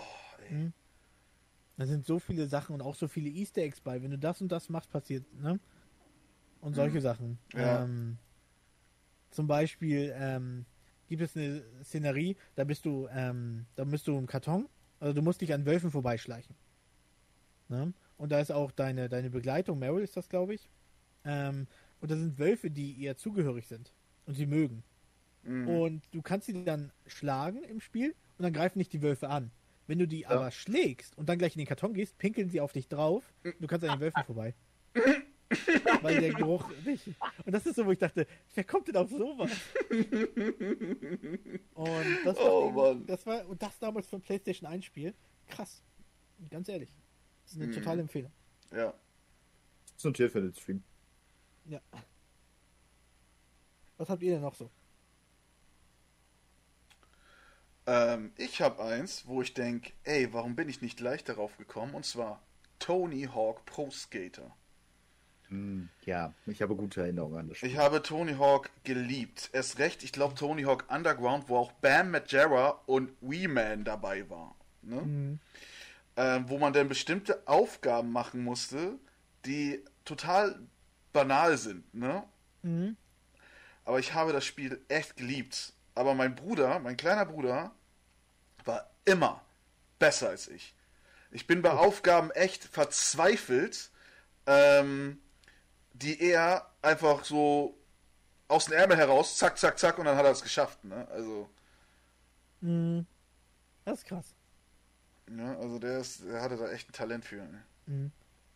[0.49, 0.71] ey.
[1.77, 4.01] Da sind so viele Sachen und auch so viele Easter Eggs bei.
[4.03, 5.59] Wenn du das und das machst, passiert, ne?
[6.61, 7.37] Und solche Sachen.
[7.53, 7.83] Ja.
[7.83, 8.17] Ähm,
[9.31, 10.65] zum Beispiel ähm,
[11.07, 14.67] gibt es eine Szenerie, da bist du, ähm, da bist du im Karton,
[14.99, 16.55] also du musst dich an Wölfen vorbeischleichen.
[17.67, 17.93] Ne?
[18.17, 20.69] Und da ist auch deine, deine Begleitung, Meryl ist das, glaube ich.
[21.23, 21.67] Ähm,
[21.99, 23.93] und da sind Wölfe, die ihr zugehörig sind
[24.25, 24.83] und sie mögen.
[25.43, 25.67] Mhm.
[25.67, 29.51] Und du kannst sie dann schlagen im Spiel und dann greifen nicht die Wölfe an.
[29.87, 32.71] Wenn du die aber schlägst und dann gleich in den Karton gehst, pinkeln sie auf
[32.71, 33.23] dich drauf.
[33.59, 34.55] Du kannst an den Wölfen vorbei.
[36.01, 37.07] Weil der Geruch nicht.
[37.45, 39.51] Und das ist so, wo ich dachte, wer kommt denn auf sowas?
[41.73, 43.05] Und das war, Oh, Mann.
[43.05, 45.13] das war und das damals für ein PlayStation 1 Spiel.
[45.47, 45.81] Krass.
[46.49, 46.91] Ganz ehrlich.
[47.43, 47.73] Das ist eine Mhm.
[47.75, 48.31] totale Empfehlung.
[48.71, 48.93] Ja.
[49.85, 50.83] Das ist notiert für den Stream.
[51.65, 51.79] Ja.
[53.97, 54.69] Was habt ihr denn noch so?
[57.87, 61.93] Ähm, ich habe eins, wo ich denke, ey, warum bin ich nicht gleich darauf gekommen?
[61.93, 62.41] Und zwar
[62.79, 64.55] Tony Hawk Pro Skater.
[65.49, 67.69] Hm, ja, ich habe gute Erinnerungen an das Spiel.
[67.69, 69.49] Ich habe Tony Hawk geliebt.
[69.53, 74.29] Erst recht, ich glaube Tony Hawk Underground, wo auch Bam Majera und Wee Man dabei
[74.29, 74.55] war.
[74.81, 75.01] Ne?
[75.01, 75.39] Mhm.
[76.17, 78.93] Ähm, wo man dann bestimmte Aufgaben machen musste,
[79.45, 80.59] die total
[81.13, 81.93] banal sind.
[81.93, 82.23] Ne?
[82.63, 82.95] Mhm.
[83.83, 85.73] Aber ich habe das Spiel echt geliebt.
[85.93, 87.71] Aber mein Bruder, mein kleiner Bruder,
[88.65, 89.41] war immer
[89.99, 90.73] besser als ich.
[91.31, 93.91] Ich bin bei Aufgaben echt verzweifelt,
[94.47, 95.19] ähm,
[96.01, 97.77] die er einfach so
[98.47, 100.83] aus dem Ärmel heraus, zack, zack, zack, und dann hat er es geschafft.
[100.83, 101.07] Ne?
[101.09, 101.49] Also,
[102.61, 103.05] Mhm.
[103.83, 104.33] Das ist krass.
[105.37, 107.43] ja, also der, ist, der hatte da echt ein Talent für.
[107.87, 108.11] Ne?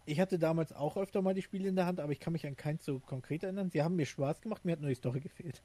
[0.05, 2.47] Ich hatte damals auch öfter mal die Spiele in der Hand, aber ich kann mich
[2.47, 3.69] an keins so konkret erinnern.
[3.69, 5.61] Sie haben mir Spaß gemacht, mir hat nur die Story gefehlt.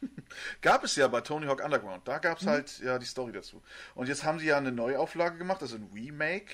[0.62, 2.08] Gab es ja bei Tony Hawk Underground.
[2.08, 3.62] Da gab es halt ja die Story dazu.
[3.94, 6.52] Und jetzt haben sie ja eine Neuauflage gemacht, also ein Remake.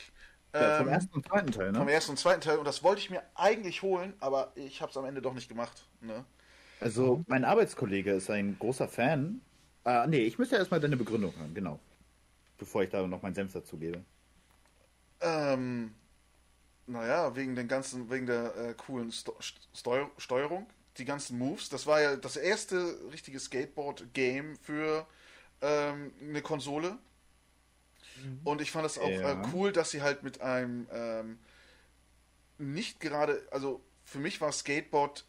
[0.54, 1.92] Ja, vom ähm, ersten und zweiten Teil, Vom ne?
[1.92, 2.58] ersten und zweiten Teil.
[2.58, 5.48] Und das wollte ich mir eigentlich holen, aber ich habe es am Ende doch nicht
[5.48, 5.86] gemacht.
[6.00, 6.24] Ne?
[6.80, 9.40] Also, mein Arbeitskollege ist ein großer Fan.
[9.84, 11.78] Ah, nee, ich müsste erstmal deine Begründung hören, genau.
[12.58, 14.04] Bevor ich da noch meinen Senf dazu gebe.
[15.20, 15.94] Ähm,
[16.86, 20.66] naja, wegen den ganzen, wegen der äh, coolen Sto Steu Steuerung,
[20.98, 21.68] die ganzen Moves.
[21.68, 25.06] Das war ja das erste richtige Skateboard-Game für
[25.62, 26.98] ähm, eine Konsole.
[28.44, 29.32] Und ich fand es auch Ja.
[29.32, 31.38] äh, cool, dass sie halt mit einem ähm,
[32.58, 35.24] nicht gerade, also für mich war Skateboard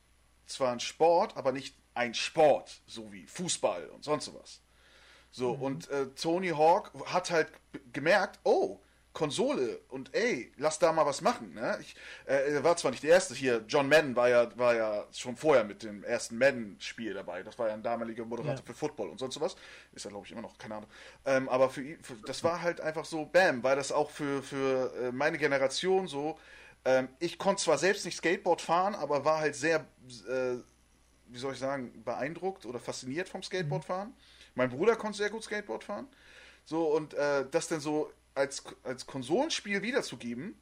[0.46, 4.62] zwar ein Sport, aber nicht ein Sport, so wie Fußball und sonst sowas.
[5.32, 7.52] So, und äh, Tony Hawk hat halt
[7.91, 8.80] gemerkt, oh,
[9.13, 11.54] Konsole und ey, lass da mal was machen.
[11.54, 11.78] Ne?
[11.82, 11.95] Ich,
[12.26, 15.36] äh, er war zwar nicht der Erste hier, John Madden war ja, war ja schon
[15.36, 17.43] vorher mit dem ersten Madden-Spiel dabei.
[17.43, 18.65] Das war ja ein damaliger Moderator Ja.
[18.65, 19.56] für Football und sonst sowas.
[19.93, 20.89] Ist er, glaube ich, immer noch, keine Ahnung.
[21.26, 24.91] Ähm, aber für für, das war halt einfach so, bam, weil das auch für, für
[24.95, 26.39] äh, meine Generation so.
[26.86, 29.86] Ähm, ich konnte zwar selbst nicht Skateboard fahren, aber war halt sehr,
[30.28, 30.56] äh,
[31.28, 34.13] wie soll ich sagen, beeindruckt oder fasziniert vom Skateboardfahren.
[34.56, 36.08] Mein Bruder konnte sehr gut Skateboard fahren.
[36.65, 40.56] So, und äh, das dann so als, als Konsolenspiel wiederzugeben,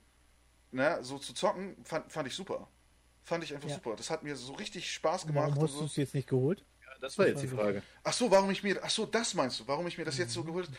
[0.71, 2.67] ne, so zu zocken, fand, fand ich super.
[3.23, 3.75] Fand ich einfach Ja.
[3.75, 3.95] super.
[3.95, 5.49] Das hat mir so richtig Spaß gemacht.
[5.51, 6.65] Warum hast du es jetzt nicht geholt?
[6.99, 7.81] Das war jetzt die Frage.
[8.03, 10.33] Ach so, warum ich mir, ach so, das meinst du, warum ich mir das jetzt
[10.33, 10.77] so geholt habe?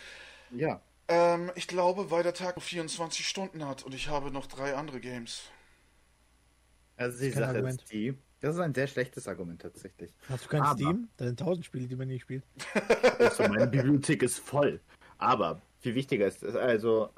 [0.56, 0.80] Ja.
[1.08, 4.74] Ähm, ich glaube, weil der Tag nur 24 Stunden hat und ich habe noch drei
[4.76, 5.42] andere Games.
[6.96, 7.80] Also die Sache Argument.
[7.82, 8.16] ist die.
[8.40, 10.12] Das ist ein sehr schlechtes Argument tatsächlich.
[10.28, 11.08] Hast du kein Aber- Steam?
[11.16, 12.44] Da sind tausend Spiele, die man nicht spielt.
[13.18, 14.80] Also meine Bibliothek ist voll.
[15.18, 17.10] Aber viel wichtiger ist, also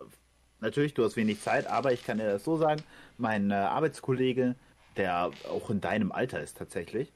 [0.60, 2.82] natürlich, du hast wenig Zeit, aber ich kann dir das so sagen,
[3.18, 4.56] mein äh, Arbeitskollege,
[4.96, 7.12] der auch in deinem Alter ist tatsächlich,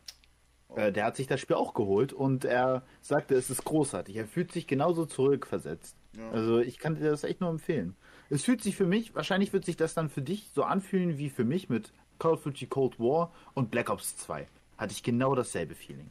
[0.77, 4.17] äh, der hat sich das Spiel auch geholt und er sagte, es ist großartig.
[4.17, 5.97] Er fühlt sich genauso zurückversetzt.
[6.17, 6.31] Ja.
[6.31, 7.97] Also ich kann dir das echt nur empfehlen.
[8.31, 11.31] Es fühlt sich für mich, wahrscheinlich wird sich das dann für dich so anfühlen wie
[11.31, 14.47] für mich mit Call of Duty Cold War und Black Ops 2.
[14.77, 16.11] Hatte ich genau dasselbe Feeling.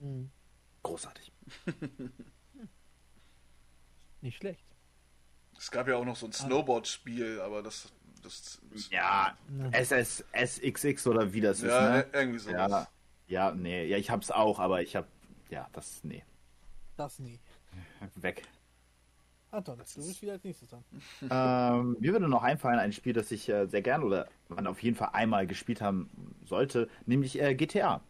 [0.00, 0.30] Mhm.
[0.82, 1.32] Großartig.
[4.24, 4.64] Nicht schlecht.
[5.58, 9.36] Es gab ja auch noch so ein Snowboard-Spiel, aber das, das, das Ja,
[9.70, 12.18] SS, SXX oder wie das ja, ist, ne?
[12.18, 12.70] irgendwie sowas.
[12.70, 12.88] Ja,
[13.28, 15.06] ja, nee, ja, ich hab's auch, aber ich hab,
[15.50, 16.24] ja, das, nee,
[16.96, 17.38] Das nie.
[18.14, 18.44] weg.
[19.50, 20.84] Anton, du bist wieder als nächstes dran.
[21.30, 24.82] ähm, mir würde noch einfallen, ein Spiel, das ich äh, sehr gern oder man auf
[24.82, 26.08] jeden Fall einmal gespielt haben
[26.46, 28.00] sollte, nämlich äh, GTA.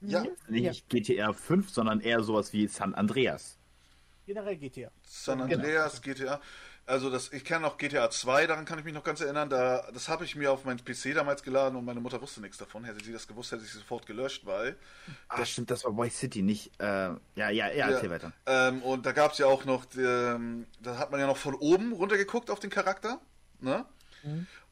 [0.00, 3.57] Ja, Nicht GTA 5, sondern eher sowas wie San Andreas.
[4.28, 4.90] Generell GTA.
[5.04, 5.54] San Genau.
[5.54, 6.38] Andreas, GTA.
[6.84, 9.48] Also das, ich kenne noch GTA 2, daran kann ich mich noch ganz erinnern.
[9.48, 12.58] Da, das habe ich mir auf meinen PC damals geladen und meine Mutter wusste nichts
[12.58, 12.84] davon.
[12.84, 14.76] Hätte sie das gewusst, hätte sie sofort gelöscht, weil.
[15.28, 18.32] Ah, stimmt, das war Vice City, nicht, äh, ja, ja, ja, erzähl weiter.
[18.44, 21.54] Ähm, und da gab es ja auch noch, ähm, da hat man ja noch von
[21.54, 23.20] oben runtergeguckt auf den Charakter.
[23.60, 23.86] Ne?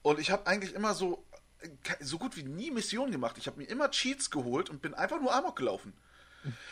[0.02, 1.24] Und ich habe eigentlich immer so,
[1.60, 1.68] äh,
[2.00, 3.38] so gut wie nie Missionen gemacht.
[3.38, 5.94] Ich habe mir immer Cheats geholt und bin einfach nur Amok gelaufen.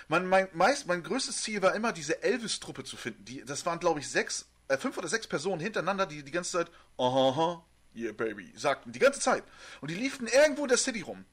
[0.08, 3.24] Mein, mein, meist, mein größtes Ziel war immer, diese Elvis-Truppe zu finden.
[3.24, 6.52] Die, das waren, glaube ich, sechs, äh, fünf oder sechs Personen hintereinander, die die ganze
[6.52, 8.92] Zeit, aha, aha, yeah, baby, sagten.
[8.92, 9.44] Die ganze Zeit.
[9.80, 11.24] Und die liefen irgendwo in der City rum.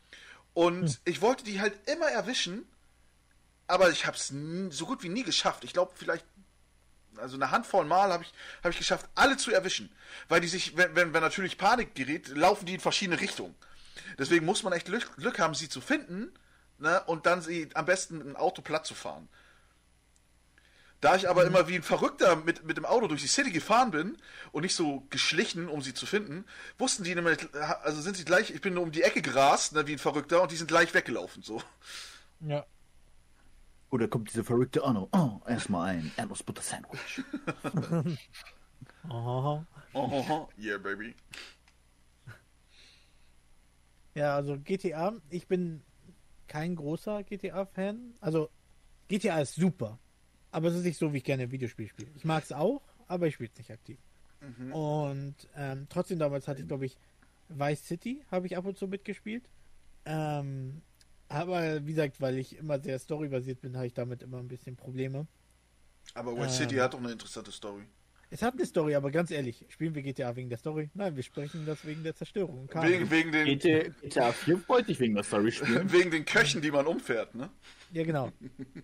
[0.53, 2.65] Und ich wollte die halt immer erwischen,
[3.67, 4.33] aber ich habe es
[4.75, 5.63] so gut wie nie geschafft.
[5.63, 6.25] Ich glaube, vielleicht,
[7.15, 9.89] also eine Handvoll Mal habe ich, hab ich geschafft, alle zu erwischen.
[10.27, 13.55] Weil die sich, wenn, wenn, wenn natürlich Panik gerät, laufen die in verschiedene Richtungen.
[14.17, 16.33] Deswegen muss man echt Glück, Glück haben, sie zu finden
[16.81, 19.29] ne, und dann sie am besten ein Auto platt zu fahren.
[20.99, 23.89] Da ich aber immer wie ein Verrückter mit, mit dem Auto durch die City gefahren
[23.89, 24.17] bin
[24.51, 26.45] und nicht so geschlichen, um sie zu finden,
[26.77, 27.39] wussten die nämlich,
[27.81, 30.43] also sind sie gleich, ich bin nur um die Ecke gerast, ne, wie ein Verrückter,
[30.43, 31.61] und die sind gleich weggelaufen, so.
[32.41, 32.65] Ja.
[33.91, 35.09] Da kommt diese verrückte Anno.
[35.11, 37.23] Oh, erstmal ein Erdnussbutter-Sandwich.
[39.09, 39.63] Oh.
[39.93, 41.13] Oh, yeah, baby.
[44.13, 45.83] Ja, also GTA, ich bin
[46.51, 48.15] kein großer GTA-Fan.
[48.19, 48.49] Also,
[49.07, 49.97] GTA ist super.
[50.51, 52.11] Aber es ist nicht so, wie ich gerne Videospiel spiele.
[52.13, 53.97] Ich mag es auch, aber ich spiele es nicht aktiv.
[54.73, 56.97] Und ähm, trotzdem damals hatte ich, glaube ich,
[57.47, 59.47] Vice City habe ich ab und zu mitgespielt.
[60.03, 60.81] Ähm,
[61.29, 64.75] aber wie gesagt, weil ich immer sehr storybasiert bin, habe ich damit immer ein bisschen
[64.75, 65.27] Probleme.
[66.15, 66.67] Aber West Ähm.
[66.67, 67.83] City hat doch eine interessante Story.
[68.33, 70.89] Es hat eine Story, aber ganz ehrlich, spielen wir GTA wegen der Story?
[70.93, 72.69] Nein, wir sprechen das wegen der Zerstörung.
[72.73, 75.91] Wegen, wegen, den, GTA, GTA 4 wollte ich wegen der Story spielen.
[75.91, 77.49] wegen den Köchen, die man umfährt, ne?
[77.91, 78.31] Ja, genau.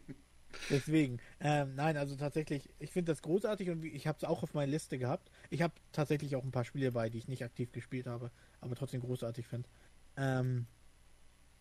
[0.69, 1.19] Deswegen.
[1.39, 4.71] Ähm, nein, also tatsächlich, ich finde das großartig und ich habe es auch auf meiner
[4.71, 5.31] Liste gehabt.
[5.49, 8.75] Ich habe tatsächlich auch ein paar Spiele bei, die ich nicht aktiv gespielt habe, aber
[8.75, 9.69] trotzdem großartig finde.
[10.17, 10.67] Ähm,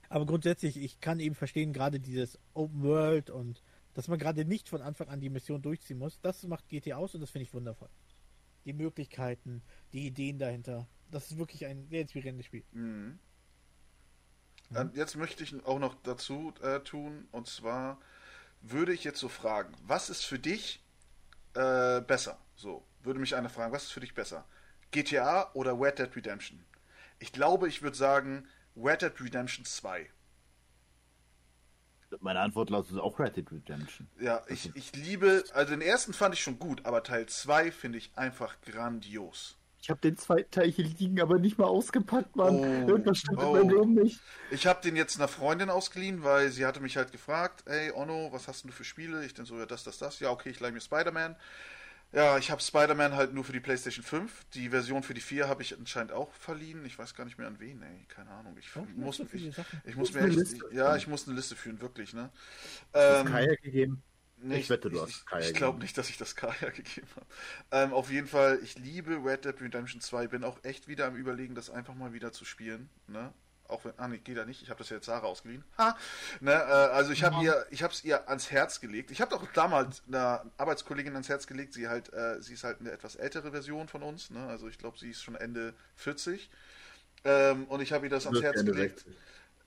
[0.09, 3.62] aber grundsätzlich, ich kann eben verstehen, gerade dieses Open World und
[3.96, 7.14] dass man gerade nicht von Anfang an die Mission durchziehen muss, das macht GTA aus
[7.14, 7.88] und das finde ich wundervoll.
[8.66, 9.62] Die Möglichkeiten,
[9.94, 10.87] die Ideen dahinter.
[11.11, 12.62] Das ist wirklich ein sehr inspirierendes Spiel.
[12.72, 13.18] Mhm.
[14.68, 17.98] Dann Jetzt möchte ich auch noch dazu äh, tun, und zwar
[18.61, 20.85] würde ich jetzt so fragen, was ist für dich
[21.54, 22.38] äh, besser?
[22.54, 24.44] So, würde mich einer fragen, was ist für dich besser?
[24.90, 26.62] GTA oder Red Dead Redemption?
[27.18, 30.11] Ich glaube, ich würde sagen Red Dead Redemption 2.
[32.20, 34.09] Meine Antwort lautet auch Red Dead Redemption.
[34.20, 37.98] Ja, ich, ich liebe, also den ersten fand ich schon gut, aber Teil 2 finde
[37.98, 39.57] ich einfach grandios.
[39.87, 42.57] Ich habe den zweiten Teil hier liegen, aber nicht mal ausgepackt, Mann.
[42.57, 43.55] Oh, Irgendwas stimmt oh.
[43.55, 44.20] in meinem Leben nicht.
[44.50, 48.33] Ich habe den jetzt einer Freundin ausgeliehen, weil sie hatte mich halt gefragt, ey Onno,
[48.33, 49.24] was hast denn du für Spiele?
[49.24, 50.18] Ich dann so, ja das, das, das.
[50.18, 51.37] Ja, okay, ich leih mir Spider-Man.
[52.16, 54.46] Ja, ich habe Spider-Man halt nur für die PlayStation 5.
[54.55, 56.85] Die Version für die 4 habe ich anscheinend auch verliehen.
[56.87, 58.07] Ich weiß gar nicht mehr an wen, ey.
[58.09, 58.57] Keine Ahnung.
[58.59, 59.52] Ich, Warum muss, so ich,
[59.85, 60.64] ich muss mir echt, Liste.
[60.72, 62.31] ja, ich muss eine Liste führen, wirklich, ne?
[62.92, 64.02] Hast Ähm, Kaya gegeben?
[64.38, 65.83] Nee, Ich wette, du hast Ich, Kaya ich glaube gegeben.
[65.83, 67.26] nicht, dass ich das Kaya gegeben habe.
[67.70, 70.29] Ähm, auf jeden Fall, ich liebe Red Dead Redemption 2.
[70.29, 72.90] Bin auch echt wieder am Überlegen, das einfach mal wieder zu spielen.
[73.09, 73.33] Ne?
[73.68, 74.62] Auch wenn, ah nee, geht ja nicht.
[74.62, 75.64] Ich habe das ja jetzt Sarah ausgeliehen.
[75.79, 75.96] Ha!
[76.40, 79.11] Ne, äh, also ich habe ihr, ich habe es ihr ans Herz gelegt.
[79.11, 81.74] Ich habe doch damals einer Arbeitskollegin ans Herz gelegt.
[81.74, 84.31] Sie halt, äh, sie ist halt eine etwas ältere Version von uns.
[84.31, 84.46] Ne?
[84.46, 86.50] Also ich glaube, sie ist schon Ende 40.
[87.24, 89.16] Ähm, und ich habe ihr das ans Herz gelegt 60.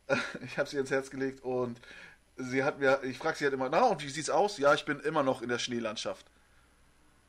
[0.45, 1.79] ich habe sie ins Herz gelegt und
[2.37, 4.57] sie hat mir, ich frage sie halt immer, na und wie sieht's aus?
[4.57, 6.25] Ja, ich bin immer noch in der Schneelandschaft.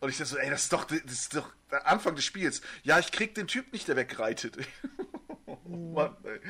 [0.00, 2.62] Und ich dachte so, ey, das ist doch, das ist doch der Anfang des Spiels.
[2.82, 4.56] Ja, ich krieg den Typ nicht, der wegreitet.
[5.72, 6.40] oh Mann, ey.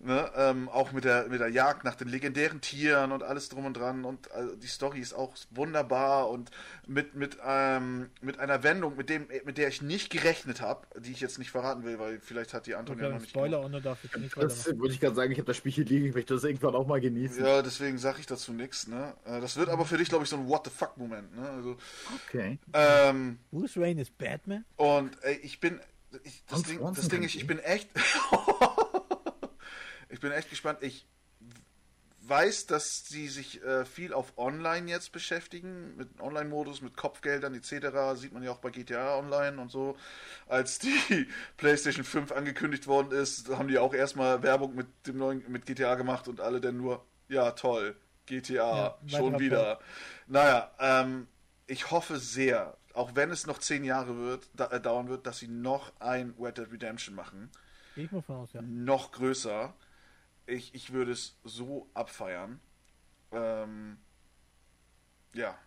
[0.00, 3.64] Ne, ähm, auch mit der, mit der Jagd nach den legendären Tieren und alles drum
[3.64, 4.04] und dran.
[4.04, 6.50] Und also, die Story ist auch wunderbar und
[6.86, 11.12] mit, mit, ähm, mit einer Wendung, mit, dem, mit der ich nicht gerechnet habe, die
[11.12, 13.98] ich jetzt nicht verraten will, weil vielleicht hat die Antonia noch nicht Spoiler und darf
[14.04, 16.34] ich nicht Das würde ich gerade sagen, ich habe das Spiel hier liegen, ich möchte
[16.34, 17.42] das irgendwann auch mal genießen.
[17.42, 18.86] Ja, deswegen sage ich dazu nichts.
[18.86, 19.14] Ne?
[19.24, 21.34] Äh, Das wird aber für dich, glaube ich, so ein What the fuck Moment.
[21.34, 21.48] Ne?
[21.48, 21.76] Also,
[22.28, 22.58] Okay.
[22.74, 24.64] ähm, Bruce Wayne ist Batman?
[24.76, 25.80] und ey, ich bin,
[26.22, 27.88] ich, das, Ding, das Ding ist, ich bin echt,
[30.08, 30.78] ich bin echt gespannt.
[30.82, 31.06] Ich
[32.28, 38.18] weiß, dass sie sich äh, viel auf Online jetzt beschäftigen, mit Online-Modus, mit Kopfgeldern etc.
[38.18, 39.96] Sieht man ja auch bei GTA Online und so.
[40.46, 45.44] Als die PlayStation 5 angekündigt worden ist, haben die auch erstmal Werbung mit dem neuen,
[45.48, 47.96] mit GTA gemacht und alle dann nur, ja toll,
[48.26, 49.80] GTA, Ja, schon wieder.
[50.26, 51.28] Naja, ähm,
[51.66, 55.38] ich hoffe sehr, auch wenn es noch zehn Jahre wird, da, äh, dauern wird, dass
[55.38, 57.50] sie noch ein Red Dead Redemption machen.
[57.94, 58.62] Gehe ich mal von aus, ja.
[58.62, 59.74] Noch größer.
[60.46, 62.60] Ich, ich würde es so abfeiern.
[63.32, 63.98] Ähm,
[65.34, 65.58] ja.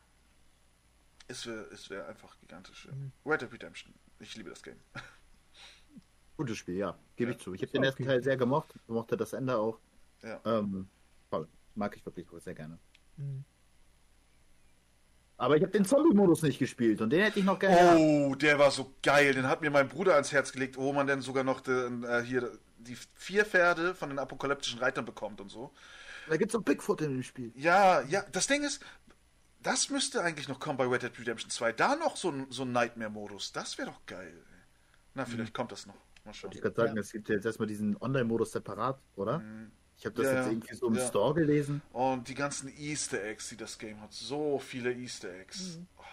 [1.27, 2.87] Es wäre es wär einfach gigantisch.
[2.87, 3.11] Mhm.
[3.25, 3.93] Red Dead Redemption.
[4.19, 4.79] Ich liebe das Game.
[6.37, 6.97] Gutes Spiel, ja.
[7.15, 7.43] Gebe ich Ja.
[7.43, 7.53] zu.
[7.53, 8.11] Ich habe den ersten Okay.
[8.11, 8.73] Teil sehr gemocht.
[8.75, 9.79] Ich mochte das Ende auch.
[10.21, 10.39] Ja.
[10.45, 10.87] Ähm,
[11.29, 11.47] toll.
[11.75, 12.77] Mag ich wirklich sehr gerne.
[13.17, 13.43] Mhm.
[15.37, 17.99] Aber ich habe den Zombie-Modus nicht gespielt und den hätte ich noch gerne.
[17.99, 19.33] Oh, der war so geil.
[19.35, 22.23] Den hat mir mein Bruder ans Herz gelegt, wo man dann sogar noch den, äh,
[22.23, 25.71] hier die vier Pferde von den apokalyptischen Reitern bekommt und so.
[26.27, 27.51] Da gibt's so Bigfoot in dem Spiel.
[27.55, 28.83] Ja, ja, das Ding ist,
[29.61, 31.71] das müsste eigentlich noch kommen bei Red Dead Redemption 2.
[31.73, 33.51] Da noch so ein, so ein Nightmare-Modus.
[33.51, 34.33] Das wäre doch geil.
[34.35, 34.57] ey.
[35.13, 35.95] Na, vielleicht kommt das noch.
[36.25, 36.51] Mal schauen.
[36.53, 37.01] Ich kann sagen, Ja.
[37.01, 39.41] es gibt ja jetzt erstmal diesen Online-Modus separat, oder?
[39.97, 41.07] Ich habe das Ja, jetzt irgendwie so im Ja.
[41.07, 41.81] Store gelesen.
[41.91, 44.13] Und die ganzen Easter Eggs, die das Game hat.
[44.13, 45.79] So viele Easter Eggs.
[45.97, 46.03] Oh,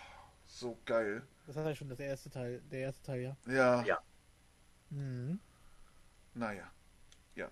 [0.46, 1.22] so geil.
[1.46, 3.36] Das hat ja schon das erste Teil, der erste Teil, ja.
[3.46, 3.98] Ja, Ja.
[4.90, 5.38] Mhm.
[6.32, 6.70] naja.
[7.36, 7.50] Ja.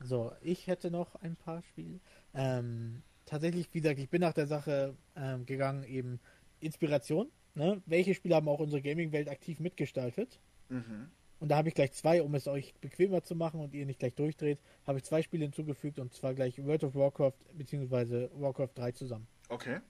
[0.00, 2.00] So, ich hätte noch ein paar Spiele.
[2.34, 6.18] Ähm, tatsächlich, wie gesagt, ich bin nach der Sache ähm, gegangen, eben
[6.60, 7.30] Inspiration.
[7.54, 7.82] Ne?
[7.84, 10.40] Welche Spiele haben auch unsere Gaming-Welt aktiv mitgestaltet?
[10.70, 11.10] Mhm.
[11.42, 13.98] Und da habe ich gleich zwei, um es euch bequemer zu machen und ihr nicht
[13.98, 18.28] gleich durchdreht, habe ich zwei Spiele hinzugefügt und zwar gleich World of Warcraft bzw.
[18.34, 19.26] Warcraft 3 zusammen.
[19.48, 19.80] Okay.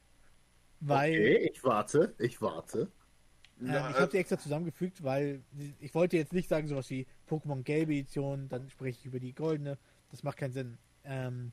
[0.80, 2.90] Weil Okay, ich warte, ich warte.
[3.60, 5.42] ähm, Ja, ich habe sie extra zusammengefügt, weil
[5.78, 9.34] ich wollte jetzt nicht sagen sowas wie Pokémon Gelbe Edition, dann spreche ich über die
[9.34, 9.76] goldene.
[10.10, 10.78] Das macht keinen Sinn.
[11.04, 11.52] Ähm,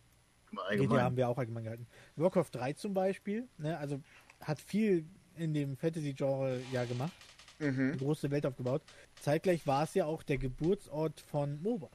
[0.78, 1.88] GTA haben wir auch allgemein gehalten.
[2.16, 4.00] Warcraft 3 zum Beispiel, ne, also
[4.40, 5.04] hat viel
[5.36, 7.12] in dem Fantasy-Genre ja gemacht,
[7.60, 7.90] mhm.
[7.92, 8.82] eine große Welt aufgebaut.
[9.22, 11.92] Zeitgleich war es ja auch der Geburtsort von MOBAs.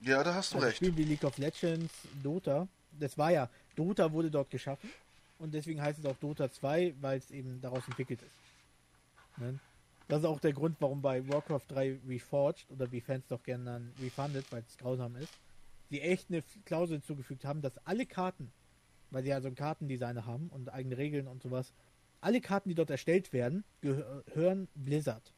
[0.00, 0.76] ja, da hast du Also recht.
[0.76, 1.92] Spielen wie League of Legends,
[2.22, 2.68] Dota.
[2.98, 4.90] Das war ja, Dota wurde dort geschaffen
[5.38, 9.38] und deswegen heißt es auch Dota 2, weil es eben daraus entwickelt ist.
[9.38, 9.58] Ne?
[10.08, 13.64] Das ist auch der Grund, warum bei Warcraft 3 Reforged oder wie Fans doch gerne
[13.64, 15.32] dann Refunded, weil es grausam ist,
[15.90, 18.52] die echt eine Klausel hinzugefügt haben, dass alle Karten,
[19.10, 21.72] weil sie ja so einen Kartendesigner haben und eigene Regeln und sowas,
[22.26, 25.32] alle Karten, die dort erstellt werden, gehören Blizzard.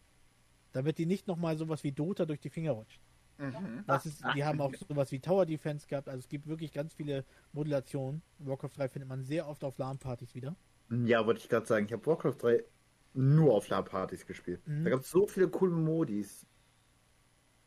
[0.72, 3.03] Damit die nicht nochmal sowas wie Dota durch die Finger rutscht.
[3.37, 3.85] Mhm.
[3.87, 6.09] Das ist, die haben auch sowas wie Tower Defense gehabt.
[6.09, 8.22] Also es gibt wirklich ganz viele Modulationen.
[8.38, 10.57] Warcraft 3 findet man sehr oft auf LAN-Partys wieder.
[11.05, 12.64] Ja, wollte ich gerade sagen, ich habe Warcraft 3
[13.12, 14.66] nur auf LAN-Partys gespielt.
[14.66, 14.85] Mhm.
[14.85, 16.46] Da gab es so viele coole Modis.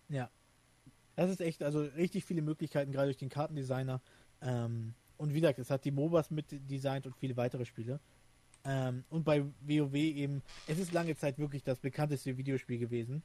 [0.10, 0.32] Ja.
[1.16, 4.02] Das ist echt, also richtig viele Möglichkeiten, gerade durch den Kartendesigner.
[4.42, 8.00] Ähm, und wie gesagt, es hat die MOBAs mit designt und viele weitere Spiele.
[8.64, 13.24] Ähm, und bei WoW eben, es ist lange Zeit wirklich das bekannteste Videospiel gewesen.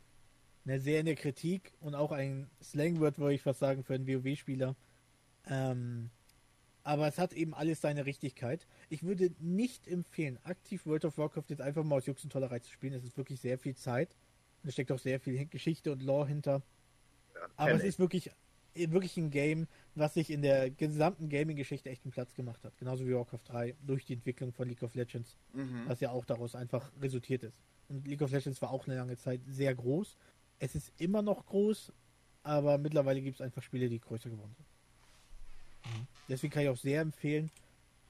[0.64, 4.06] Ne, sehr in der Kritik und auch ein Slangword, würde ich fast sagen, für einen
[4.08, 4.74] WoW-Spieler.
[5.46, 6.10] Ähm,
[6.82, 8.66] aber es hat eben alles seine Richtigkeit.
[8.88, 12.60] Ich würde nicht empfehlen, aktiv World of Warcraft jetzt einfach mal aus Jux und Tollerei
[12.60, 12.94] zu spielen.
[12.94, 14.16] Es ist wirklich sehr viel Zeit.
[14.64, 16.62] Es steckt auch sehr viel Geschichte und Lore hinter.
[17.56, 18.30] Aber kenn es ist wirklich,
[18.74, 22.76] wirklich ein Game, was sich in der gesamten Gaming-Geschichte echt einen Platz gemacht hat.
[22.78, 25.82] Genauso wie Warcraft 3 durch die Entwicklung von League of Legends, Mhm.
[25.86, 27.56] was ja auch daraus einfach resultiert ist.
[27.88, 30.16] Und League of Legends war auch eine lange Zeit sehr groß.
[30.58, 31.92] Es ist immer noch groß,
[32.42, 34.66] aber mittlerweile gibt es einfach Spiele, die größer geworden sind.
[35.94, 36.06] Mhm.
[36.28, 37.50] Deswegen kann ich auch sehr empfehlen.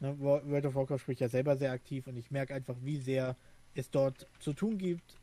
[0.00, 2.98] Ne, Wo- World of Warcraft spricht ja selber sehr aktiv und ich merke einfach, wie
[2.98, 3.36] sehr
[3.74, 5.18] es dort zu tun gibt,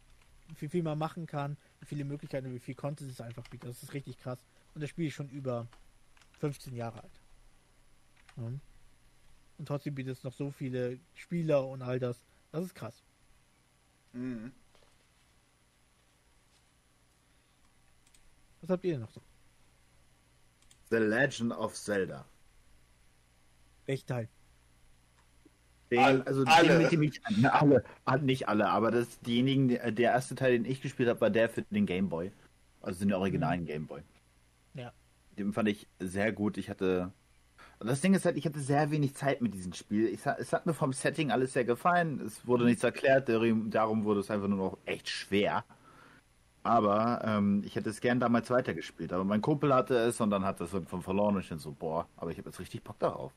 [0.59, 3.69] wie viel man machen kann, wie viele Möglichkeiten und wie viel Content es einfach bietet.
[3.69, 4.39] Das ist richtig krass.
[4.75, 5.67] Und das Spiel ist schon über
[6.43, 7.21] 15 Jahre alt.
[8.35, 8.43] Ja.
[8.43, 12.17] Und trotzdem bietet es noch so viele Spieler und all das.
[12.51, 13.01] Das ist krass.
[14.11, 14.51] Mhm.
[18.59, 19.21] Was habt ihr denn noch so?
[20.89, 22.25] The Legend of Zelda.
[23.85, 24.29] Welcher Teil?
[25.91, 26.67] Den, also alle.
[26.67, 30.35] Den, mit dem ich, ne, alle, ah, nicht alle, aber das, diejenigen, der der erste
[30.35, 32.33] Teil, den ich gespielt habe, war der für den Game Boy.
[32.81, 34.01] Also den originalen Game Boy.
[35.37, 36.57] Den fand ich sehr gut.
[36.57, 37.11] Ich hatte.
[37.79, 40.07] und Das Ding ist halt, ich hatte sehr wenig Zeit mit diesem Spiel.
[40.07, 42.21] Ich, es hat mir vom Setting alles sehr gefallen.
[42.21, 45.63] Es wurde nichts erklärt, darum wurde es einfach nur noch echt schwer.
[46.63, 49.11] Aber ähm, ich hätte es gern damals weitergespielt.
[49.11, 51.73] Aber mein Kumpel hatte es und dann hat das irgendwann verloren und ich dann so,
[51.73, 53.33] boah, aber ich habe jetzt richtig Bock darauf.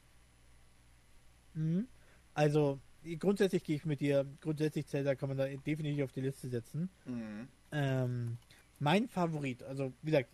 [1.55, 1.89] Mhm.
[2.35, 2.79] Also,
[3.19, 4.27] grundsätzlich gehe ich mit dir.
[4.41, 6.89] Grundsätzlich Zelda kann man da definitiv auf die Liste setzen.
[7.05, 7.49] Mhm.
[7.73, 8.37] Ähm,
[8.79, 10.31] mein Favorit, also wie gesagt,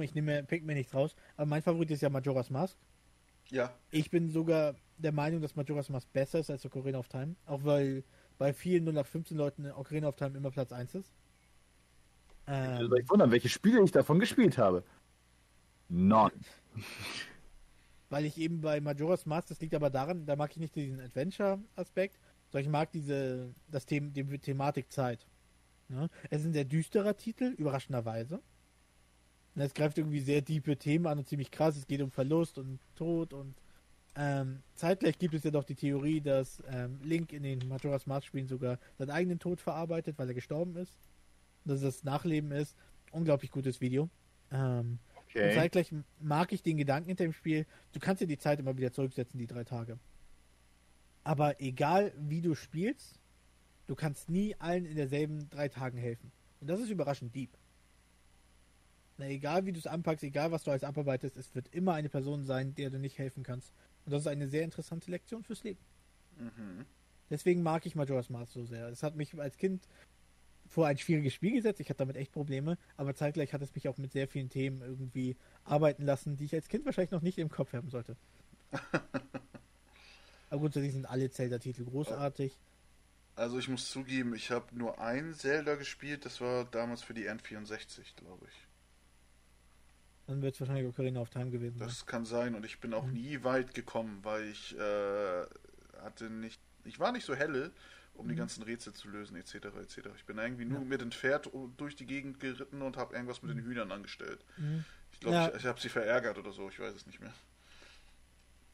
[0.00, 2.76] ich nehme, mir nichts raus, aber mein Favorit ist ja Majora's Mask.
[3.50, 3.72] Ja.
[3.90, 7.64] Ich bin sogar der Meinung, dass Majora's Mask besser ist als Ocarina of Time, auch
[7.64, 8.04] weil
[8.38, 11.12] bei vielen 0815 Leuten Ocarina of Time immer Platz 1 ist.
[12.46, 14.84] Ähm, ich wundern, welche Spiele ich davon gespielt habe.
[15.88, 16.32] None.
[18.08, 21.00] weil ich eben bei Majora's Mask, das liegt aber daran, da mag ich nicht diesen
[21.00, 22.18] Adventure-Aspekt,
[22.50, 25.26] sondern ich mag diese, das The die Thematik Zeit.
[25.88, 26.08] Ne?
[26.30, 28.40] Es ist ein sehr düsterer Titel, überraschenderweise.
[29.54, 31.76] Und Es greift irgendwie sehr tiefe Themen an und ziemlich krass.
[31.76, 33.54] Es geht um Verlust und Tod und
[34.14, 38.26] ähm, zeitgleich gibt es ja doch die Theorie, dass ähm, Link in den Majora's Mask
[38.26, 40.92] Spielen sogar seinen eigenen Tod verarbeitet, weil er gestorben ist.
[41.64, 42.76] Dass es das Nachleben ist.
[43.10, 44.10] Unglaublich gutes Video.
[44.50, 44.98] Ähm,
[45.34, 48.76] und zeitgleich mag ich den Gedanken hinter dem Spiel, du kannst dir die Zeit immer
[48.76, 49.98] wieder zurücksetzen, die drei Tage.
[51.24, 53.18] Aber egal wie du spielst,
[53.86, 56.32] du kannst nie allen in derselben drei Tagen helfen.
[56.60, 57.50] Und das ist überraschend deep.
[59.18, 62.08] Na, egal wie du es anpackst, egal was du als abarbeitest, es wird immer eine
[62.08, 63.72] Person sein, der du nicht helfen kannst.
[64.04, 65.80] Und das ist eine sehr interessante Lektion fürs Leben.
[66.38, 66.86] Mhm.
[67.30, 68.88] Deswegen mag ich Majora's Mask so sehr.
[68.88, 69.86] Es hat mich als Kind
[70.66, 71.80] vor ein schwieriges Spiel gesetzt.
[71.80, 74.80] Ich hatte damit echt Probleme, aber zeitgleich hat es mich auch mit sehr vielen Themen
[74.82, 78.16] irgendwie arbeiten lassen, die ich als Kind wahrscheinlich noch nicht im Kopf haben sollte.
[80.50, 82.56] aber grundsätzlich sind alle Zelda-Titel großartig.
[83.34, 87.28] Also ich muss zugeben, ich habe nur ein Zelda gespielt, das war damals für die
[87.30, 88.71] N64, glaube ich.
[90.32, 91.88] Dann wird es wahrscheinlich Ocarina of Time gewesen sein.
[91.88, 93.12] Das kann sein und ich bin auch Mhm.
[93.12, 95.42] nie weit gekommen, weil ich äh,
[96.00, 97.70] hatte nicht, ich war nicht so helle
[98.14, 99.54] um die ganzen Rätsel zu lösen, etc.
[99.82, 100.08] etc.
[100.16, 103.54] Ich bin irgendwie nur mit dem Pferd durch die Gegend geritten und habe irgendwas mit
[103.56, 104.42] den Hühnern angestellt.
[105.12, 105.48] Ich glaube, Ja.
[105.50, 107.32] ich, ich habe sie verärgert oder so, ich weiß es nicht mehr.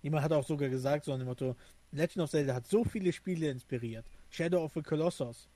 [0.03, 1.57] Jemand hat auch sogar gesagt, so an dem Motto,
[1.91, 4.07] Legend of Zelda hat so viele Spiele inspiriert.
[4.31, 5.49] Shadow of the Colossus,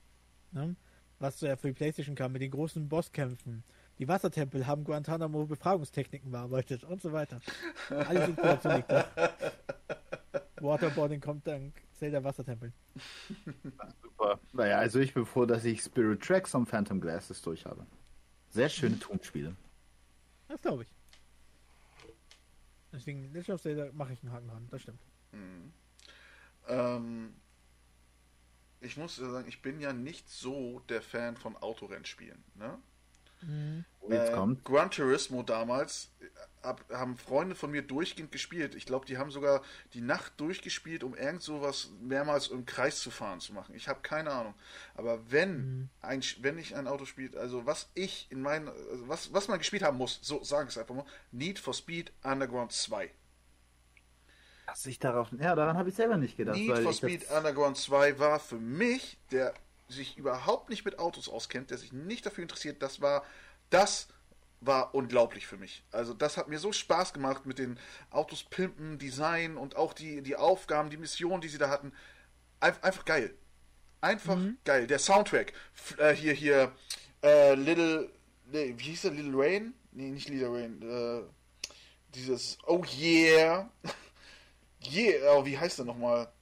[0.51, 0.75] ne?
[1.21, 3.63] was so ja für die Playstation kam, mit den großen Bosskämpfen.
[4.03, 7.39] Die Wassertempel haben Guantanamo Befragungstechniken bearbeitet und so weiter.
[7.89, 9.09] Alles Inspiration liegt da.
[10.57, 12.73] Waterboarding kommt dank Zelda Wassertempel.
[14.03, 14.41] Super.
[14.55, 17.87] Naja, also ich bin froh, dass ich Spirit Tracks und Phantom Glasses durch habe.
[18.51, 19.55] Sehr schöne Tonspiele.
[20.49, 20.93] Das glaube ich.
[22.91, 25.01] Deswegen, Legend of Zelda mache ich einen Haken dran, das stimmt.
[26.67, 27.35] Ähm,
[28.81, 32.43] ich muss sagen, ich bin ja nicht so der Fan von Autorennspielen.
[32.57, 32.81] Ne?
[34.01, 34.65] Oh, jetzt Äh, kommt.
[34.65, 36.27] Gran Turismo damals äh,
[36.63, 38.75] hab, haben Freunde von mir durchgehend gespielt.
[38.77, 39.63] Ich glaube, die haben sogar
[39.95, 43.75] die Nacht durchgespielt, um irgend sowas mehrmals im Kreis zu fahren zu machen.
[43.75, 44.55] Ich habe keine Ahnung.
[44.95, 49.09] Aber wenn ein Sch- wenn ich ein Auto spielt, also was ich in meinen also
[49.09, 52.71] was was man gespielt haben muss, so sagen es einfach mal, Need for Speed Underground
[52.73, 53.11] 2.
[54.67, 55.29] Dass ich darauf.
[55.33, 56.57] Ja, daran habe ich selber nicht gedacht.
[56.57, 59.53] Need for Speed Underground 2 war für mich, der
[59.93, 63.25] sich überhaupt nicht mit Autos auskennt, der sich nicht dafür interessiert, das war,
[63.71, 64.09] das
[64.61, 65.83] war unglaublich für mich.
[65.91, 67.79] Also das hat mir so Spaß gemacht mit den
[68.11, 71.93] Autos pimpen, Design und auch die, die Aufgaben, die Missionen, die sie da hatten.
[72.61, 73.35] Einf einfach geil.
[74.01, 74.87] Einfach geil.
[74.87, 75.53] Der Soundtrack,
[75.99, 76.73] äh, hier, hier,
[77.23, 78.11] äh, Little,
[78.51, 79.75] nee, wie hieß der, Little Rain?
[79.93, 81.23] Nee, nicht Little Rain, äh,
[82.15, 83.71] dieses, oh yeah,
[84.93, 86.33] yeah, oh, wie heißt der nochmal?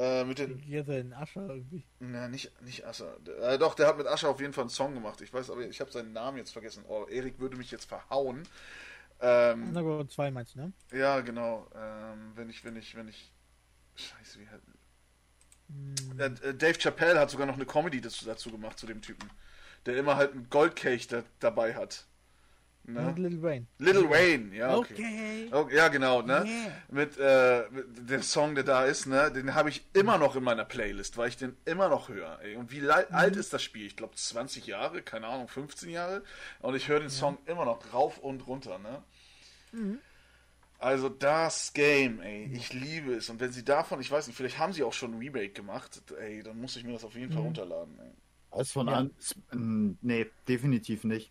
[0.00, 1.84] Äh, mit den, Hier in Ascher irgendwie.
[1.98, 3.18] na, nicht, nicht Ascher.
[3.42, 5.20] Äh, doch, der hat mit Ascher auf jeden Fall einen Song gemacht.
[5.20, 6.84] Ich weiß aber, ich habe seinen Namen jetzt vergessen.
[6.88, 8.48] Oh, Erik würde mich jetzt verhauen.
[9.20, 10.72] Ähm, Underground 2 meinst du, ne?
[10.90, 11.68] ja, genau.
[11.74, 13.30] Ähm, wenn ich, wenn ich, wenn ich.
[13.96, 14.62] Scheiße, wie halt.
[16.18, 19.28] Äh, äh, Dave Chappelle hat sogar noch eine Comedy dazu, dazu gemacht, zu dem Typen.
[19.84, 22.06] Der immer halt einen Goldkelch da, dabei hat.
[22.84, 23.14] Ne?
[23.16, 23.68] Little Rain.
[23.78, 24.94] Little Wayne, ja, okay.
[24.94, 25.48] Okay.
[25.52, 26.44] Oh, ja, genau, ne?
[26.44, 26.72] Yeah.
[26.90, 29.30] Mit, äh, mit dem Song, der da ist, ne?
[29.30, 32.40] Den habe ich immer noch in meiner Playlist, weil ich den immer noch höre.
[32.42, 32.56] Ey.
[32.56, 33.86] Und wie lei- alt ist das Spiel?
[33.86, 36.22] Ich glaube 20 Jahre, keine Ahnung, 15 Jahre.
[36.60, 39.02] Und ich höre den Song immer noch rauf und runter, ne?
[40.78, 43.28] Also das Game, ey, ich liebe es.
[43.28, 46.02] Und wenn sie davon, ich weiß nicht, vielleicht haben sie auch schon ein Remake gemacht,
[46.18, 48.10] ey, dann muss ich mir das auf jeden Fall runterladen, ey.
[48.50, 48.94] Was von Ja.
[48.94, 49.10] an.
[49.52, 51.30] Ähm, Nee, definitiv nicht.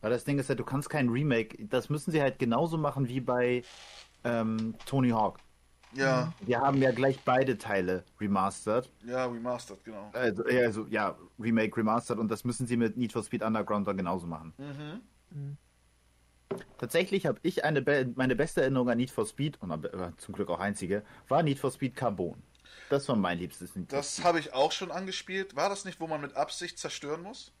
[0.00, 1.66] Weil das Ding ist ja, du kannst kein Remake.
[1.66, 3.62] Das müssen sie halt genauso machen wie bei
[4.24, 5.38] ähm, Tony Hawk.
[5.92, 8.88] Ja, Wir haben ja gleich beide Teile remastered.
[9.04, 10.08] ja, remastered, genau.
[10.12, 13.88] Also, ja, also ja, Remake, remastered und das müssen sie mit Need for Speed Underground
[13.88, 14.54] dann genauso machen.
[16.78, 20.34] Tatsächlich habe ich eine be meine beste Erinnerung an Need for Speed, und aber zum
[20.34, 22.40] Glück auch einzige, war Need for Speed Carbon.
[22.88, 25.56] Das war mein liebstes Need for Das habe ich auch schon angespielt.
[25.56, 27.52] War das nicht, wo man mit Absicht zerstören muss?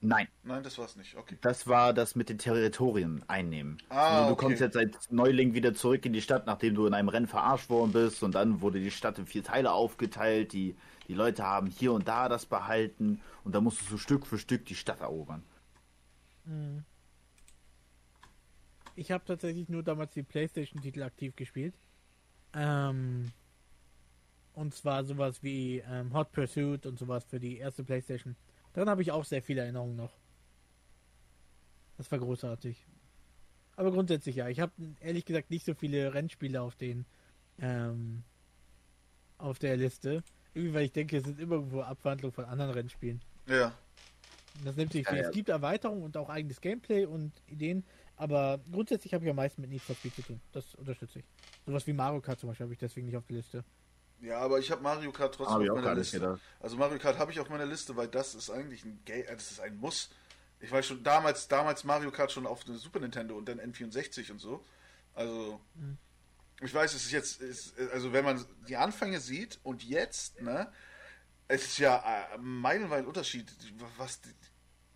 [0.00, 1.16] Nein, Nein, das war es nicht.
[1.16, 1.38] Okay.
[1.40, 3.78] das war das mit den Territorien einnehmen.
[3.88, 4.44] Ah, also, du okay.
[4.44, 7.70] kommst jetzt als Neuling wieder zurück in die Stadt, nachdem du in einem Rennen verarscht
[7.70, 10.52] worden bist und dann wurde die Stadt in vier Teile aufgeteilt.
[10.52, 10.76] Die,
[11.08, 14.38] die Leute haben hier und da das behalten und da musst du so Stück für
[14.38, 15.42] Stück die Stadt erobern.
[18.94, 21.74] Ich habe tatsächlich nur damals die PlayStation-Titel aktiv gespielt.
[22.54, 23.32] Ähm,
[24.54, 28.36] und zwar sowas wie ähm, Hot Pursuit und sowas für die erste PlayStation.
[28.76, 30.12] Daran habe ich auch sehr viele Erinnerungen noch.
[31.96, 32.76] Das war großartig.
[33.74, 34.50] Aber grundsätzlich ja.
[34.50, 34.70] Ich habe
[35.00, 37.06] ehrlich gesagt nicht so viele Rennspiele auf den
[37.58, 38.22] ähm,
[39.38, 40.22] auf der Liste.
[40.52, 43.22] Irgendwie, weil ich denke, es sind immer irgendwo Abwandlungen von anderen Rennspielen.
[43.46, 43.72] Ja.
[44.62, 45.22] Das nimmt sich Ja, viel.
[45.22, 45.28] ja.
[45.30, 47.82] Es gibt Erweiterungen und auch eigenes Gameplay und Ideen,
[48.16, 50.40] aber grundsätzlich habe ich am meisten mit Need for Speed zu tun.
[50.52, 51.24] Das unterstütze ich.
[51.64, 53.64] Sowas wie Mario Kart zum Beispiel habe ich deswegen nicht auf der Liste.
[54.20, 56.40] Ja, aber ich habe Mario Kart trotzdem Hab auf meiner Liste.
[56.60, 59.50] Also Mario Kart habe ich auf meiner Liste, weil das ist eigentlich ein Game, das
[59.50, 60.10] ist ein Muss.
[60.60, 64.32] Ich weiß schon damals, damals Mario Kart schon auf der Super Nintendo und dann N64
[64.32, 64.64] und so.
[65.14, 65.60] Also
[66.62, 70.72] ich weiß, es ist jetzt, ist, also wenn man die Anfänge sieht und jetzt, ne,
[71.48, 73.52] es ist ja äh, meilenweit Unterschied,
[73.98, 74.30] was die,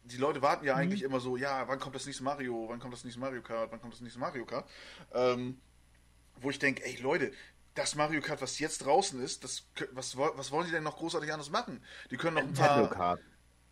[0.05, 2.95] die Leute warten ja eigentlich immer so, ja, wann kommt das nächste Mario, wann kommt
[2.95, 4.69] das nächste Mario Kart, wann kommt das nächste Mario Kart,
[5.13, 5.61] ähm,
[6.37, 7.33] wo ich denke, ey Leute,
[7.75, 11.33] das Mario Kart, was jetzt draußen ist, das, was, was wollen die denn noch großartig
[11.33, 11.83] anders machen?
[12.11, 13.21] Die können noch ein Nintendo paar, Kart.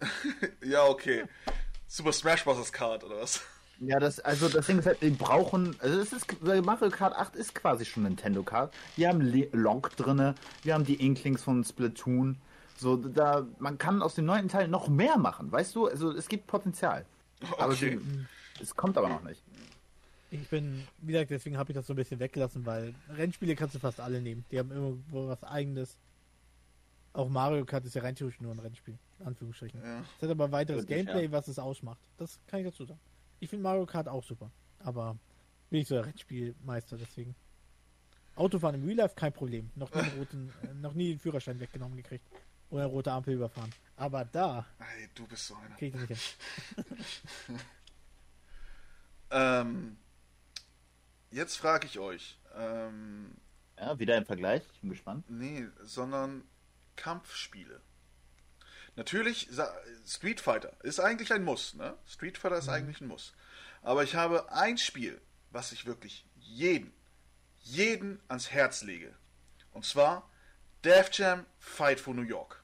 [0.64, 1.24] ja okay,
[1.86, 2.72] Super Smash Bros.
[2.72, 3.40] Kart oder was?
[3.80, 7.36] Ja, das, also das Ding ist halt, die brauchen, also es ist, Mario Kart 8
[7.36, 8.74] ist quasi schon Nintendo Kart.
[8.96, 10.34] Wir haben Le- Lonk drinne,
[10.64, 12.36] wir haben die Inklings von Splatoon.
[12.76, 15.86] So, da, man kann aus dem neunten Teil noch mehr machen, weißt du?
[15.86, 17.07] Also es gibt Potenzial.
[17.57, 17.99] Aber Okay.
[17.99, 18.26] sie,
[18.61, 19.42] es kommt aber noch nicht.
[20.31, 23.74] Ich bin, wie gesagt, deswegen habe ich das so ein bisschen weggelassen, weil Rennspiele kannst
[23.74, 24.45] du fast alle nehmen.
[24.51, 25.97] Die haben irgendwo was eigenes.
[27.14, 29.83] Auch Mario Kart ist ja rein theoretisch nur ein Rennspiel, in Anführungsstrichen.
[29.83, 30.01] Ja.
[30.16, 31.33] Es hat aber weiteres Wirklich, Gameplay, ja.
[31.33, 31.99] was es ausmacht.
[32.18, 33.01] Das kann ich dazu sagen.
[33.41, 34.51] Ich finde Mario Kart auch super,
[34.81, 35.16] aber
[35.70, 37.35] bin ich so der Rennspielmeister, deswegen.
[38.37, 39.70] Autofahren im Real Life kein Problem.
[39.74, 42.24] Noch nie, roten, äh, noch nie den Führerschein weggenommen gekriegt.
[42.70, 43.70] Oder rote Ampel überfahren.
[43.97, 45.74] Aber da Ey, du bist so einer.
[45.76, 46.37] krieg ich nicht
[47.47, 47.57] hin.
[49.31, 49.97] Ähm,
[51.31, 52.39] jetzt frage ich euch.
[52.57, 53.33] Ähm,
[53.79, 54.62] Ja, wieder im Vergleich.
[54.72, 55.24] Ich bin gespannt.
[55.29, 56.45] nee, sondern
[56.97, 57.81] Kampfspiele.
[58.97, 59.49] Natürlich,
[60.07, 61.97] Street Fighter ist eigentlich ein Muss, ne?
[62.07, 63.33] Street Fighter ist eigentlich ein Muss.
[63.83, 65.20] Aber ich habe ein Spiel,
[65.53, 66.93] was ich wirklich jeden,
[67.61, 69.14] jeden ans Herz lege.
[69.72, 70.29] Und zwar
[70.85, 72.62] Def Jam Fight for New York.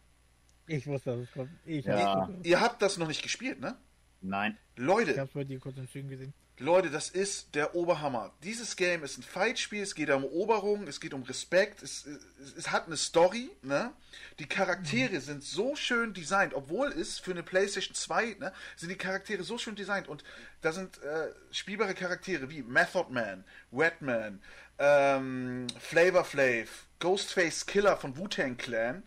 [0.67, 1.51] Ich wusste, dass es kommt.
[1.65, 2.29] Ich, Ja.
[2.41, 3.77] ich, Ihr habt das noch nicht gespielt, ne?
[4.21, 4.59] Nein.
[4.77, 6.33] Leute, ich hab's bei dir kurz im Zügen gesehen.
[6.59, 8.33] Leute, das ist der Oberhammer.
[8.45, 12.55] Dieses Game ist ein Fightspiel, es geht um Eroberung, es geht um Respekt, es, es,
[12.57, 13.93] es hat eine Story, ne?
[14.39, 18.97] Die Charaktere sind so schön designt, obwohl es für eine PlayStation 2, ne, sind die
[18.97, 20.23] Charaktere so schön designt und
[20.61, 24.41] da sind äh, spielbare Charaktere wie Method Man, Wetman,
[24.79, 29.03] ähm, Flavor Flav, Ghostface Killer von Wu-Tang Clan.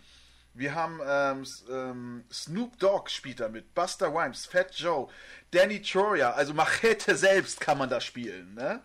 [0.58, 5.08] Wir haben ähm, ähm, Snoop Dogg spielt da mit, Buster Rhymes, Fat Joe,
[5.51, 8.82] Danny Troya, also Machete selbst kann man da spielen, ne?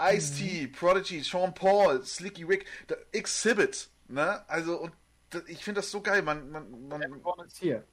[0.00, 2.66] Ice-T, Prodigy, Sean Paul, Slicky Rick,
[3.12, 4.48] Exhibit, ne?
[4.48, 4.92] Also, und
[5.30, 7.84] da, ich finde das so geil, man, man, man, ist hier.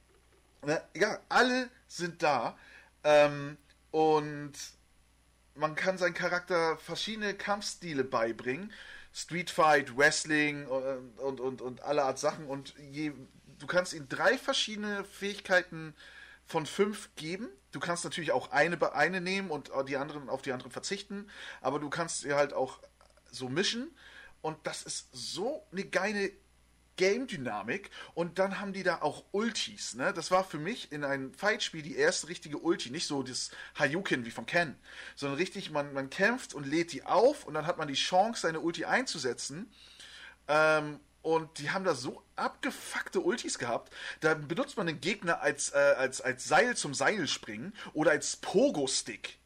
[0.64, 0.80] Ne?
[0.94, 2.56] Ja, alle sind da.
[3.02, 3.56] Ähm,
[3.90, 4.52] und
[5.56, 8.72] man kann seinen Charakter verschiedene Kampfstile beibringen.
[9.12, 12.46] Street Fight, Wrestling und, und, und, und alle Art Sachen.
[12.46, 13.12] Und je,
[13.58, 15.94] du kannst ihm drei verschiedene Fähigkeiten
[16.46, 17.48] von fünf geben.
[17.72, 21.28] Du kannst natürlich auch eine, eine nehmen und die anderen auf die anderen verzichten.
[21.60, 22.78] Aber du kannst sie halt auch
[23.30, 23.94] so mischen.
[24.40, 26.32] Und das ist so eine geile
[26.96, 30.12] Game-Dynamik und dann haben die da auch Ultis, ne?
[30.12, 34.24] Das war für mich in einem Fightspiel die erste richtige Ulti, nicht so das Hayukin
[34.24, 34.76] wie von Ken,
[35.16, 38.42] sondern richtig, man, man kämpft und lädt die auf und dann hat man die Chance,
[38.42, 39.72] seine Ulti einzusetzen.
[40.48, 43.92] Ähm, und die haben da so abgefuckte Ultis gehabt.
[44.20, 49.38] Da benutzt man den Gegner als, äh, als, als Seil zum Seilspringen oder als Pogo-Stick.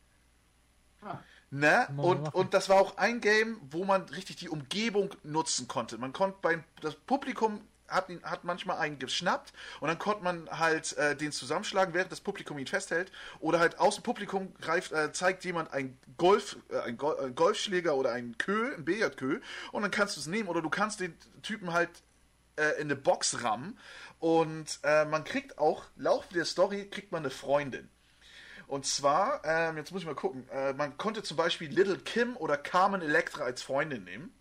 [1.51, 1.87] Ne?
[1.97, 5.97] Und, und das war auch ein Game, wo man richtig die Umgebung nutzen konnte.
[5.97, 10.49] Man konnte beim das Publikum hat, ihn, hat manchmal einen geschnappt und dann konnte man
[10.51, 13.13] halt äh, den zusammenschlagen, während das Publikum ihn festhält.
[13.41, 17.35] Oder halt aus dem Publikum greift, äh, zeigt jemand ein Golf, äh, ein, Gol ein
[17.35, 19.41] Golfschläger oder ein Kö, ein Billardkö
[19.73, 21.91] und dann kannst du es nehmen oder du kannst den Typen halt
[22.57, 23.79] äh, in eine Box rammen
[24.19, 27.89] und äh, man kriegt auch, Laufe der Story kriegt man eine Freundin.
[28.67, 32.37] Und zwar, ähm, jetzt muss ich mal gucken, äh, man konnte zum Beispiel Little Kim
[32.37, 34.33] oder Carmen Electra als Freundin nehmen.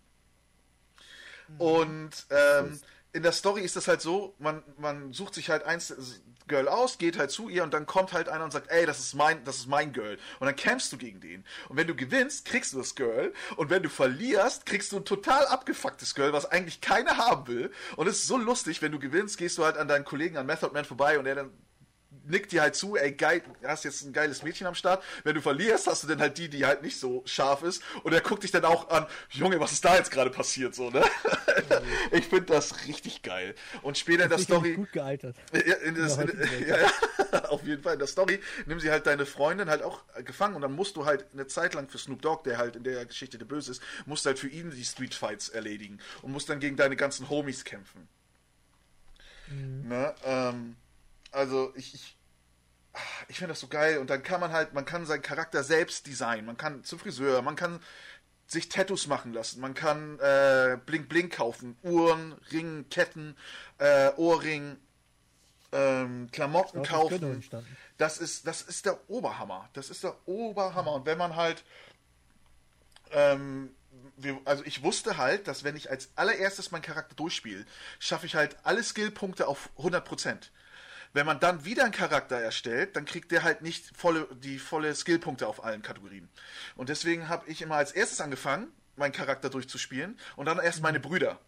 [1.58, 2.80] Und ähm,
[3.12, 5.94] in der Story ist das halt so, man, man sucht sich halt eins
[6.48, 8.98] Girl aus, geht halt zu ihr und dann kommt halt einer und sagt, ey, das
[8.98, 10.18] ist mein, das ist mein Girl.
[10.38, 11.44] Und dann kämpfst du gegen den.
[11.68, 13.32] Und wenn du gewinnst, kriegst du das Girl.
[13.56, 17.72] Und wenn du verlierst, kriegst du ein total abgefucktes Girl, was eigentlich keiner haben will.
[17.96, 20.46] Und es ist so lustig, wenn du gewinnst, gehst du halt an deinen Kollegen, an
[20.46, 21.50] Method Man vorbei und er dann
[22.28, 25.02] nickt dir halt zu, ey, geil, hast jetzt ein geiles Mädchen am Start.
[25.24, 27.82] Wenn du verlierst, hast du dann halt die, die halt nicht so scharf ist.
[28.02, 30.90] Und er guckt dich dann auch an, Junge, was ist da jetzt gerade passiert, so,
[30.90, 31.04] ne?
[32.12, 33.54] ich finde das richtig geil.
[33.82, 34.74] Und später in der Story.
[34.74, 35.36] gut gealtert.
[35.52, 37.94] In das, In ja, ja, auf jeden Fall.
[37.94, 41.04] In der Story nimm sie halt deine Freundin halt auch gefangen und dann musst du
[41.06, 43.82] halt eine Zeit lang für Snoop Dogg, der halt in der Geschichte der Böse ist,
[44.04, 47.64] musst halt für ihn die Street Fights erledigen und musst dann gegen deine ganzen Homies
[47.64, 48.08] kämpfen.
[49.48, 50.14] Ne?
[50.24, 50.76] Ähm,
[51.30, 52.15] also ich, ich,
[53.28, 56.06] ich finde das so geil und dann kann man halt, man kann seinen Charakter selbst
[56.06, 57.80] designen, man kann zum Friseur, man kann
[58.46, 63.36] sich Tattoos machen lassen, man kann äh, Blink Blink kaufen, Uhren, Ringen, Ketten,
[63.78, 64.76] äh, Ohrring,
[65.72, 67.32] ähm, Klamotten Gönnung kaufen.
[67.34, 67.76] entstanden.
[67.98, 69.68] Das ist, das ist der Oberhammer.
[69.72, 70.92] Das ist der Oberhammer.
[70.92, 71.64] Und wenn man halt,
[73.10, 73.74] ähm,
[74.16, 77.64] wir, also ich wusste halt, dass wenn ich als allererstes meinen Charakter durchspiele,
[77.98, 80.50] schaffe ich halt alle Skillpunkte auf 100%.
[81.16, 84.94] Wenn man dann wieder einen Charakter erstellt, dann kriegt der halt nicht volle, die volle
[84.94, 86.28] Skillpunkte auf allen Kategorien.
[86.74, 91.00] Und deswegen habe ich immer als erstes angefangen, meinen Charakter durchzuspielen und dann erst meine
[91.00, 91.40] Brüder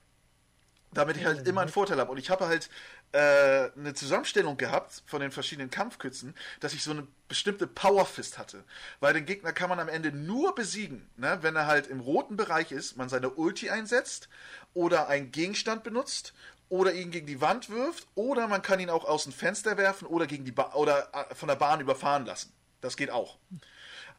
[0.92, 2.10] damit ich halt immer einen Vorteil habe.
[2.10, 2.70] Und ich habe halt
[3.12, 8.64] äh, eine Zusammenstellung gehabt von den verschiedenen Kampfkützen, dass ich so eine bestimmte Powerfist hatte.
[9.00, 11.38] Weil den Gegner kann man am Ende nur besiegen, ne?
[11.42, 14.28] wenn er halt im roten Bereich ist, man seine Ulti einsetzt
[14.72, 16.32] oder einen Gegenstand benutzt
[16.68, 20.06] oder ihn gegen die Wand wirft oder man kann ihn auch aus dem Fenster werfen
[20.06, 22.52] oder gegen die ba oder äh, von der Bahn überfahren lassen.
[22.80, 23.38] Das geht auch.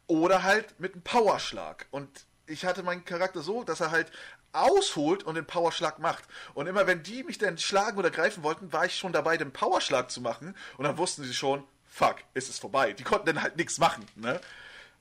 [0.08, 1.88] Oder halt mit einem Powerschlag.
[1.92, 2.10] Und
[2.48, 4.12] ich hatte meinen Charakter so, dass er halt
[4.52, 6.24] ausholt und den Powerschlag macht.
[6.56, 9.54] Und immer wenn die mich dann schlagen oder greifen wollten, war ich schon dabei, den
[9.54, 10.56] Powerschlag zu machen.
[10.78, 12.94] Und dann wussten sie schon, fuck, ist es vorbei.
[12.94, 14.08] Die konnten dann halt nichts machen.
[14.16, 14.42] Ne?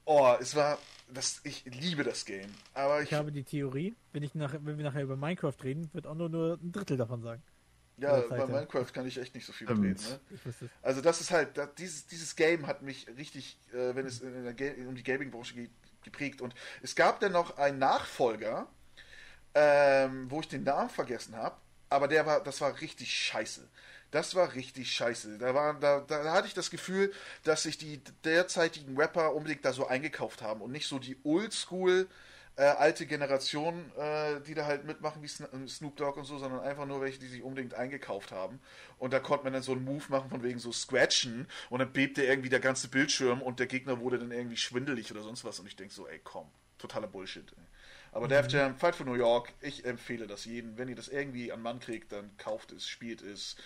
[0.04, 0.78] Oh, es war,
[1.12, 2.50] das, ich liebe das Game.
[2.74, 5.88] Aber ich, Ich habe die Theorie, wenn, ich nach, wenn wir nachher über Minecraft reden,
[5.92, 7.42] wird auch nur, nur ein Drittel davon sagen.
[7.98, 8.46] ja, bei.
[8.46, 10.20] Minecraft kann ich echt nicht so viel mitreden.
[10.30, 10.70] Ne?
[10.82, 14.44] Also das ist halt, das, dieses, dieses Game hat mich richtig, äh, wenn es in
[14.44, 15.70] der Ga um die Gaming-Branche geht,
[16.02, 16.40] geprägt.
[16.40, 18.68] Und es gab dann noch einen Nachfolger,
[19.54, 21.56] ähm, wo ich den Namen vergessen habe,
[21.88, 23.68] aber der war, das war richtig scheiße.
[24.10, 25.36] Das war richtig scheiße.
[25.38, 27.12] Da, war, da, da, hatte ich das Gefühl,
[27.44, 32.08] dass sich die derzeitigen Rapper unbedingt da so eingekauft haben und nicht so die Oldschool
[32.56, 36.60] äh, alte Generation, äh, die da halt mitmachen wie Sn- Snoop Dogg und so, sondern
[36.60, 38.60] einfach nur welche, die sich unbedingt eingekauft haben.
[38.98, 41.92] Und da konnte man dann so einen Move machen von wegen so Scratchen und dann
[41.92, 45.60] bebte irgendwie der ganze Bildschirm und der Gegner wurde dann irgendwie schwindelig oder sonst was.
[45.60, 46.48] Und ich denke so, ey komm,
[46.78, 47.52] totaler Bullshit.
[47.52, 47.67] Ey.
[48.12, 50.76] Aber Def Jam, Fight for New York, ich empfehle das jedem.
[50.78, 53.56] Wenn ihr das irgendwie an Mann kriegt, dann kauft es, spielt es.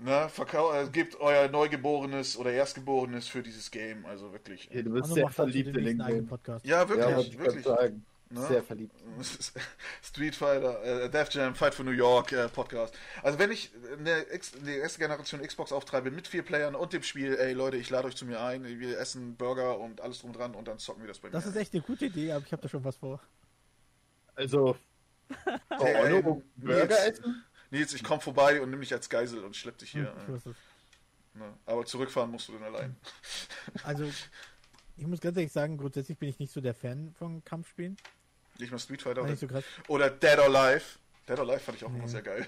[0.00, 4.06] Ne, verkau äh, gebt euer Neugeborenes oder Erstgeborenes für dieses Game.
[4.06, 4.68] Also wirklich.
[4.72, 6.26] Ja, du bist Arno sehr dazu verliebt in den Game.
[6.26, 6.64] Podcast.
[6.64, 7.66] Ja, Ja, wirklich, ich wirklich.
[8.30, 8.46] Ne?
[8.46, 8.94] Sehr verliebt.
[10.02, 12.94] Street Fighter, äh, Def Jam, Fight for New York äh, Podcast.
[13.22, 17.02] Also wenn ich eine, X, eine erste Generation Xbox auftreibe mit vier Playern und dem
[17.02, 20.34] Spiel, ey Leute, ich lade euch zu mir ein, wir essen Burger und alles drum
[20.34, 21.50] dran und dann zocken wir das bei Das mir.
[21.52, 23.18] ist echt eine gute Idee, aber ich habe da schon was vor.
[24.34, 24.76] Also,
[25.78, 26.96] oh, Ey, ey, Burger Nils.
[26.98, 27.44] essen?
[27.70, 30.14] Nils, ich komm vorbei und nimm dich als Geisel und schlepp dich hier.
[30.26, 31.54] Hm, äh, ne?
[31.66, 32.96] Aber zurückfahren musst du dann allein.
[33.84, 34.04] Also,
[34.96, 37.96] ich muss ganz ehrlich sagen, grundsätzlich bin ich nicht so der Fan von Kampfspielen.
[38.58, 39.46] Nicht mal Street Fighter oder, so
[39.88, 40.84] oder Dead or Alive.
[41.28, 42.08] Dead or Alive fand ich auch immer Nee.
[42.08, 42.46] sehr geil.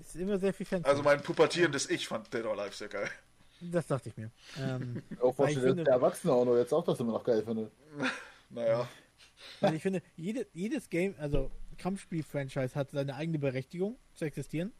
[0.00, 0.84] Ist immer sehr viel Fan.
[0.84, 3.10] Also mein pubertierendes Ich fand Dead or Alive sehr geil.
[3.60, 4.30] das dachte ich mir.
[4.58, 7.42] Ähm, Auch Weil ich finde- der Erwachsene auch noch jetzt auch das immer noch geil
[7.42, 7.70] findet.
[8.52, 8.88] Naja.
[9.60, 14.72] weil ich finde, jede, jedes Game, also Kampfspiel-Franchise hat seine eigene Berechtigung zu existieren.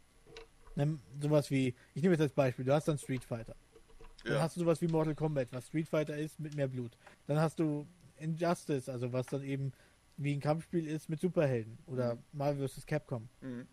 [0.76, 3.54] Ähm, sowas wie, ich nehme jetzt als Beispiel, du hast dann Street Fighter.
[4.24, 4.40] Dann Ja.
[4.42, 6.90] hast du sowas wie Mortal Kombat, was Street Fighter ist mit mehr Blut.
[7.28, 9.72] Dann hast du Injustice, also was dann eben
[10.20, 12.86] wie ein Kampfspiel ist mit Superhelden oder Marvel vs.
[12.86, 13.28] Capcom.
[13.40, 13.66] Mhm.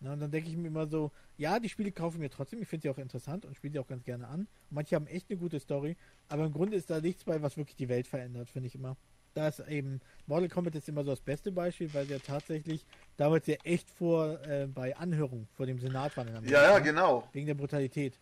[0.00, 2.66] Na, und dann denke ich mir immer so, ja, die Spiele kaufen mir trotzdem, ich
[2.66, 4.48] finde sie auch interessant und spiele sie auch ganz gerne an.
[4.70, 5.96] Manche haben echt eine gute Story,
[6.28, 8.96] aber im Grunde ist da nichts bei, was wirklich die Welt verändert, finde ich immer.
[9.34, 12.84] Da ist eben, Mortal Kombat ist immer so das beste Beispiel, weil der tatsächlich
[13.16, 16.62] damals ja echt vor, äh, bei Anhörung vor dem Senat waren in Amerika.
[16.62, 17.28] Ja, ja, genau.
[17.32, 18.18] Wegen der Brutalität.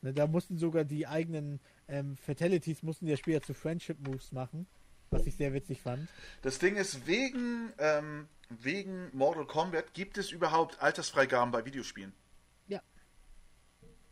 [0.00, 4.66] Ne, da mussten sogar die eigenen ähm, Fatalities, mussten die Spieler zu Friendship Moves machen,
[5.10, 6.08] was ich sehr witzig fand.
[6.42, 12.12] Das Ding ist, wegen, ähm, wegen Mortal Kombat gibt es überhaupt Altersfreigaben bei Videospielen.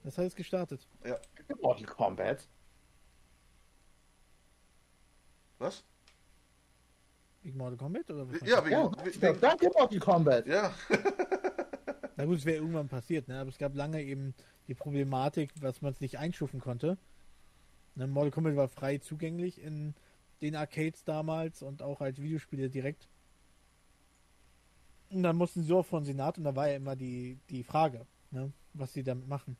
[0.04, 0.80] Das hat es gestartet.
[1.04, 1.18] Ja.
[1.60, 2.48] Mortal Kombat.
[5.58, 5.84] Was?
[7.42, 8.40] Wegen Mortal Kombat oder was?
[8.48, 10.46] Ja, wegen, Ja, wegen, danke Mortal Kombat.
[10.46, 10.72] ja.
[12.16, 13.38] Na gut, es wäre irgendwann passiert, ne?
[13.40, 14.34] aber es gab lange eben
[14.66, 16.96] die Problematik, dass man es nicht einschufen konnte.
[17.96, 18.06] Ne?
[18.06, 19.94] Mortal Kombat war frei zugänglich in
[20.40, 23.08] den Arcades damals und auch als Videospiele direkt.
[25.10, 28.06] Und dann mussten sie auch von Senat und da war ja immer die, die Frage,
[28.30, 28.52] ne?
[28.74, 29.56] was sie damit machen.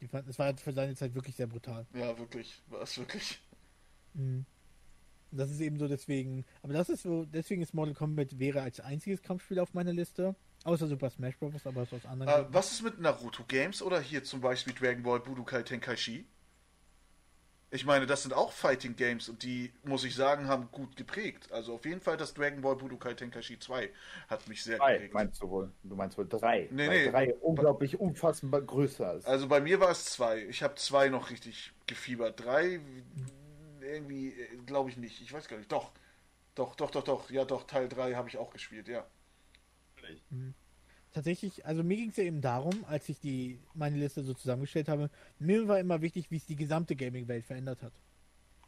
[0.00, 1.86] Die fanden, es war für seine Zeit wirklich sehr brutal.
[1.94, 2.62] ja, wirklich.
[2.68, 3.40] War es wirklich.
[4.14, 4.44] Mhm.
[5.32, 8.80] Das ist eben so deswegen, aber das ist so, deswegen ist Mortal Kombat wäre als
[8.80, 10.34] einziges Kampfspiel auf meiner Liste.
[10.64, 14.00] Außer Super Smash Bros., aber ist aus anderen Äh, was ist mit Naruto Games oder
[14.00, 16.26] hier zum Beispiel Dragon Ball Budokai Tenkaichi?
[17.72, 21.52] Ich meine, das sind auch Fighting Games und die, muss ich sagen, haben gut geprägt.
[21.52, 23.90] Also auf jeden Fall das Dragon Ball Budokai Tenkaichi 2
[24.28, 25.14] hat mich sehr Drei, geprägt.
[25.14, 25.70] meinst du wohl?
[25.84, 26.68] Du meinst wohl drei.
[26.72, 27.10] Nee, Weil nee.
[27.10, 29.26] Drei unglaublich unfassbar größer ist.
[29.26, 30.44] Also bei mir war es zwei.
[30.46, 32.44] Ich habe zwei noch richtig gefiebert.
[32.44, 32.80] Drei
[33.80, 34.34] irgendwie,
[34.66, 35.20] glaube ich nicht.
[35.20, 35.70] Ich weiß gar nicht.
[35.70, 35.92] Doch.
[36.56, 37.30] Doch, doch, doch, doch.
[37.30, 39.06] Ja, doch, Teil 3 habe ich auch gespielt, ja.
[41.12, 44.88] Tatsächlich, also mir ging es ja eben darum, als ich die meine Liste so zusammengestellt
[44.88, 47.92] habe, mir war immer wichtig, wie es die gesamte Gaming-Welt verändert hat.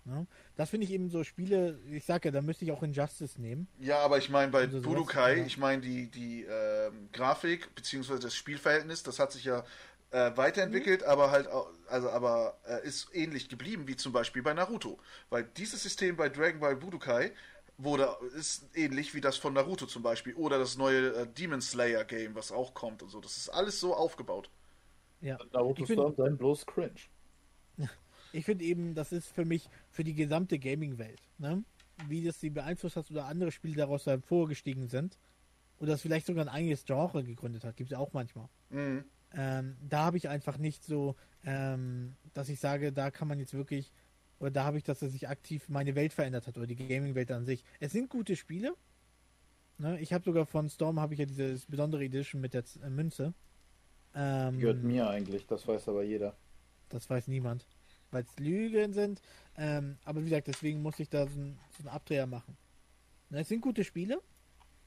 [0.05, 0.26] Ne?
[0.57, 3.68] Das finde ich eben so Spiele, ich sage ja, da müsste ich auch Injustice nehmen.
[3.78, 5.47] Ja, aber ich meine bei Also sowas, Budokai, ja.
[5.47, 9.64] ich meine die, die ähm, Grafik beziehungsweise das Spielverhältnis, das hat sich ja
[10.11, 14.53] äh, weiterentwickelt, aber halt auch, also aber äh, ist ähnlich geblieben wie zum Beispiel bei
[14.53, 14.99] Naruto.
[15.30, 17.32] Weil dieses System bei Dragon Ball Budokai
[17.78, 20.34] wurde, ist ähnlich wie das von Naruto zum Beispiel.
[20.34, 23.20] Oder das neue äh, Demon Slayer Game, was auch kommt und so.
[23.20, 24.50] Das ist alles so aufgebaut.
[25.20, 25.38] Ja.
[25.52, 26.92] Naruto Storm sein bloß cringe.
[28.34, 31.62] Ich finde eben, das ist für mich für die gesamte Gaming-Welt, ne?
[32.08, 35.18] wie das sie beeinflusst hat oder andere Spiele daraus hervorgestiegen sind
[35.78, 38.48] oder das vielleicht sogar ein eigenes Genre gegründet hat, gibt es ja auch manchmal.
[38.70, 39.04] Mhm.
[39.34, 43.54] Ähm, da habe ich einfach nicht so, ähm, dass ich sage, da kann man jetzt
[43.54, 43.92] wirklich
[44.43, 47.30] oder da habe ich, dass er sich aktiv meine Welt verändert hat oder die Gaming-Welt
[47.30, 47.64] an sich.
[47.78, 48.74] Es sind gute Spiele.
[49.78, 50.01] Ne?
[50.01, 52.90] Ich habe sogar von Storm habe ich ja diese besondere Edition mit der Z- äh,
[52.90, 53.34] Münze.
[54.16, 56.36] Ähm, Gehört mir eigentlich, das weiß aber jeder.
[56.88, 57.66] Das weiß niemand.
[58.11, 59.22] Weil es Lügen sind.
[59.57, 62.57] Ähm, aber wie gesagt, deswegen muss ich da so, ein, so einen Abdreher machen.
[63.30, 64.20] Na, es sind gute Spiele,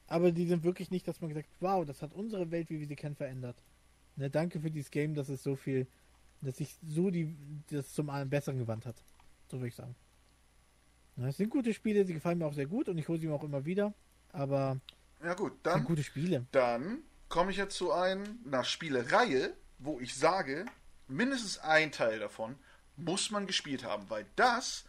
[0.06, 2.86] aber die sind wirklich nicht, dass man gesagt wow, das hat unsere Welt, wie wir
[2.86, 3.56] sie kennen, verändert.
[4.16, 5.86] Ne, danke für dieses Game, dass es so viel,
[6.42, 7.34] dass sich so die,
[7.70, 9.02] das zum einen Besseren gewandt hat.
[9.50, 9.94] So würde ich sagen.
[11.16, 13.26] Na, es sind gute Spiele, sie gefallen mir auch sehr gut und ich hole sie
[13.26, 13.94] mir auch immer wieder.
[14.32, 14.78] Aber
[15.22, 16.46] Ja gut, dann, gute Spiele.
[16.52, 20.66] dann komme ich jetzt zu einer Spielereihe, wo ich sage,
[21.08, 22.56] mindestens ein Teil davon
[22.96, 24.84] muss man gespielt haben, weil das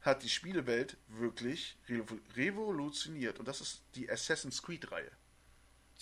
[0.00, 3.38] hat die Spielewelt wirklich revo- revolutioniert.
[3.38, 5.10] Und das ist die Assassin's Creed-Reihe.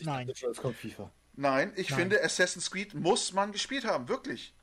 [0.00, 0.26] Nein.
[0.28, 1.10] Jetzt kommt FIFA.
[1.36, 1.98] Nein, ich Nein.
[2.00, 4.54] finde, Assassin's Creed muss man gespielt haben, wirklich.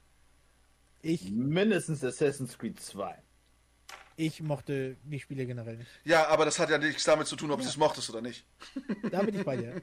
[1.04, 3.16] Ich, Mindestens Assassin's Creed 2.
[4.18, 5.90] ich mochte die Spiele generell nicht.
[6.04, 7.64] Ja, aber das hat ja nichts damit zu tun, ob Ja.
[7.64, 8.46] du es mochtest oder nicht.
[9.12, 9.82] Da bin ich bei dir.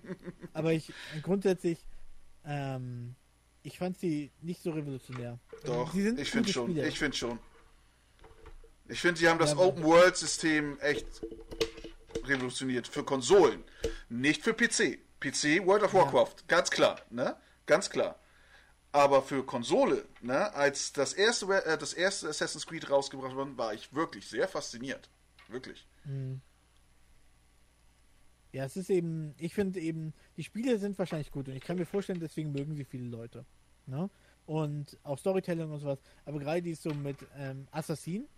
[0.52, 1.78] Aber ich grundsätzlich,
[2.44, 3.14] ähm,
[3.62, 5.38] ich fand sie nicht so revolutionär.
[5.64, 6.70] Doch, sie sind ich finde schon.
[6.70, 6.86] Spiele.
[6.88, 7.38] Ich finde schon.
[8.88, 11.06] Ich finde, sie haben das Ja, Open-World-System echt
[12.24, 13.62] revolutioniert für Konsolen,
[14.08, 14.98] nicht für PC.
[15.20, 16.00] PC World of Ja.
[16.00, 17.36] Warcraft, ganz klar, ne?
[17.66, 18.18] Ganz klar.
[18.94, 23.74] Aber für Konsole, ne, als das erste, äh, das erste Assassin's Creed rausgebracht wurde, war
[23.74, 25.10] ich wirklich sehr fasziniert.
[25.48, 25.84] Wirklich.
[26.04, 26.40] Hm.
[28.52, 31.76] Ja, es ist eben, ich finde eben, die Spiele sind wahrscheinlich gut und ich kann
[31.76, 33.44] mir vorstellen, deswegen mögen sie viele Leute.
[33.86, 34.08] Ne?
[34.46, 35.98] Und auch Storytelling und sowas.
[36.24, 38.28] Aber gerade die ist so mit ähm, Assassin,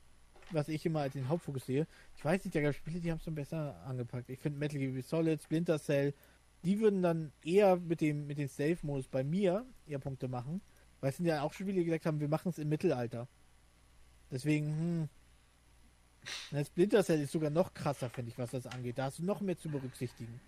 [0.53, 1.87] was ich immer als den Hauptfokus sehe,
[2.17, 4.31] ich weiß nicht, da gab es Spiele, die haben es so besser angepackt.
[4.31, 6.15] Ich finde Metal Gear Solid, Splinter Cell,
[6.67, 10.61] die würden dann eher mit dem, mit den Stealth-Modus bei mir eher Punkte machen,
[11.01, 13.29] weil es sind ja auch Spiele, die gesagt haben, wir machen es im Mittelalter.
[14.33, 15.09] Deswegen, hm.
[16.51, 18.99] Na, Splinter Cell ist sogar noch krasser, finde ich, was das angeht.
[18.99, 20.41] Da hast du noch mehr zu berücksichtigen.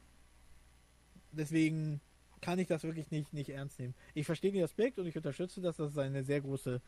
[1.31, 2.01] Deswegen
[2.41, 3.95] kann ich das wirklich nicht, nicht ernst nehmen.
[4.15, 6.81] Ich verstehe den Aspekt und ich unterstütze, dass das eine sehr große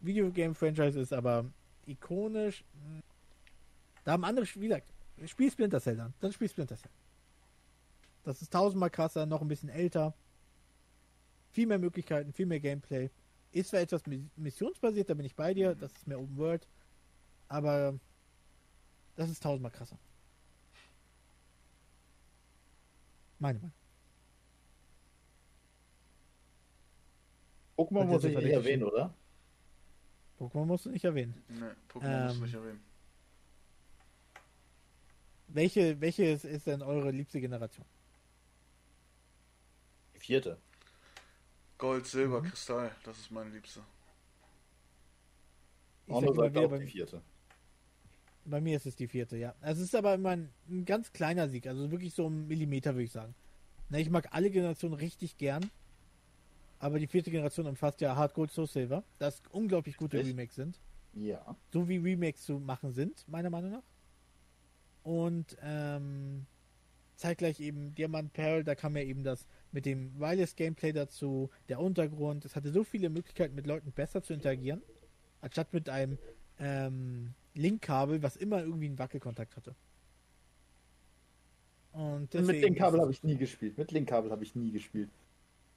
[0.00, 1.44] Videogame-Franchise ist, aber
[1.86, 2.64] ikonisch.
[2.72, 3.02] hm.
[4.04, 4.86] Da haben andere, wie gesagt,
[5.26, 6.14] spiel Splinter Cell dann.
[6.20, 6.90] Dann spiel Splinter Cell.
[8.28, 10.12] Das ist tausendmal krasser, noch ein bisschen älter.
[11.50, 13.08] Viel mehr Möglichkeiten, viel mehr Gameplay.
[13.52, 16.68] Ist zwar etwas mi- missionsbasiert, da bin ich bei dir, das ist mehr Open World,
[17.48, 17.98] aber
[19.16, 19.96] das ist tausendmal krasser.
[23.38, 23.72] Meine Meinung.
[27.78, 29.14] Pokémon muss ich ja nicht erwähnen, oder?
[30.38, 31.42] Pokémon musst du nicht erwähnen.
[31.48, 32.42] Ne, Pokémon muss Ähm.
[32.42, 32.80] nicht erwähnen.
[35.46, 37.86] Welche, welche ist, ist denn eure liebste Generation?
[40.18, 40.58] Die vierte.
[41.78, 42.46] Gold, Silber, Mhm.
[42.50, 43.80] Kristall, das ist meine Liebste.
[46.06, 47.22] Ich Arno sagt auch bei, die vierte.
[48.44, 49.54] bei mir ist es die vierte, ja.
[49.60, 52.94] Also es ist aber immer ein, ein ganz kleiner Sieg, also wirklich so ein Millimeter,
[52.94, 53.34] würde ich sagen.
[53.90, 55.70] Na, ich mag alle Generationen richtig gern,
[56.78, 60.28] aber die vierte Generation umfasst ja Hard Gold, Soul Silver, das unglaublich gute Echt?
[60.30, 60.80] Remakes sind.
[61.14, 61.56] Ja.
[61.72, 63.82] so wie Remakes zu machen sind, meiner Meinung nach.
[65.02, 66.46] Und ähm,
[67.16, 71.80] zeitgleich eben Diamant Pearl, da kam ja eben das mit dem Wireless Gameplay dazu, der
[71.80, 72.44] Untergrund.
[72.44, 74.82] Es hatte so viele Möglichkeiten, mit Leuten besser zu interagieren,
[75.40, 76.18] anstatt mit einem
[76.58, 79.74] ähm, Linkkabel, was immer irgendwie einen Wackelkontakt hatte.
[81.92, 83.76] Und Mit Linkkabel habe ich nie gespielt.
[83.78, 85.10] Mit Linkkabel habe ich nie gespielt.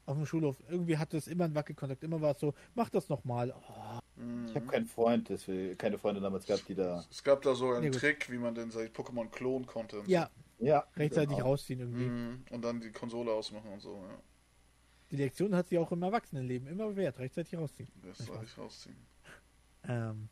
[0.06, 3.10] auf dem Schulhof irgendwie hatte es immer einen Wackelkontakt, immer war es so, mach das
[3.10, 3.54] nochmal.
[3.54, 4.00] Oh,
[4.50, 7.06] Ich habe keinen Freund, deswegen, keine Freunde damals gehabt, die da.
[7.10, 8.00] Es gab da so einen Ja, gut.
[8.00, 10.00] Trick, wie man denn sein Pokémon klonen konnte.
[10.02, 10.30] und ja,
[10.62, 10.86] Ja.
[10.96, 11.50] rechtzeitig genau.
[11.50, 12.06] rausziehen irgendwie.
[12.06, 12.46] Mhm.
[12.52, 14.18] Und dann die Konsole ausmachen und so, ja.
[15.12, 17.90] Die Lektion hat sie auch im Erwachsenenleben immer wert, rechtzeitig rausziehen.
[18.18, 18.96] Ich rausziehen.
[19.84, 20.30] Ähm,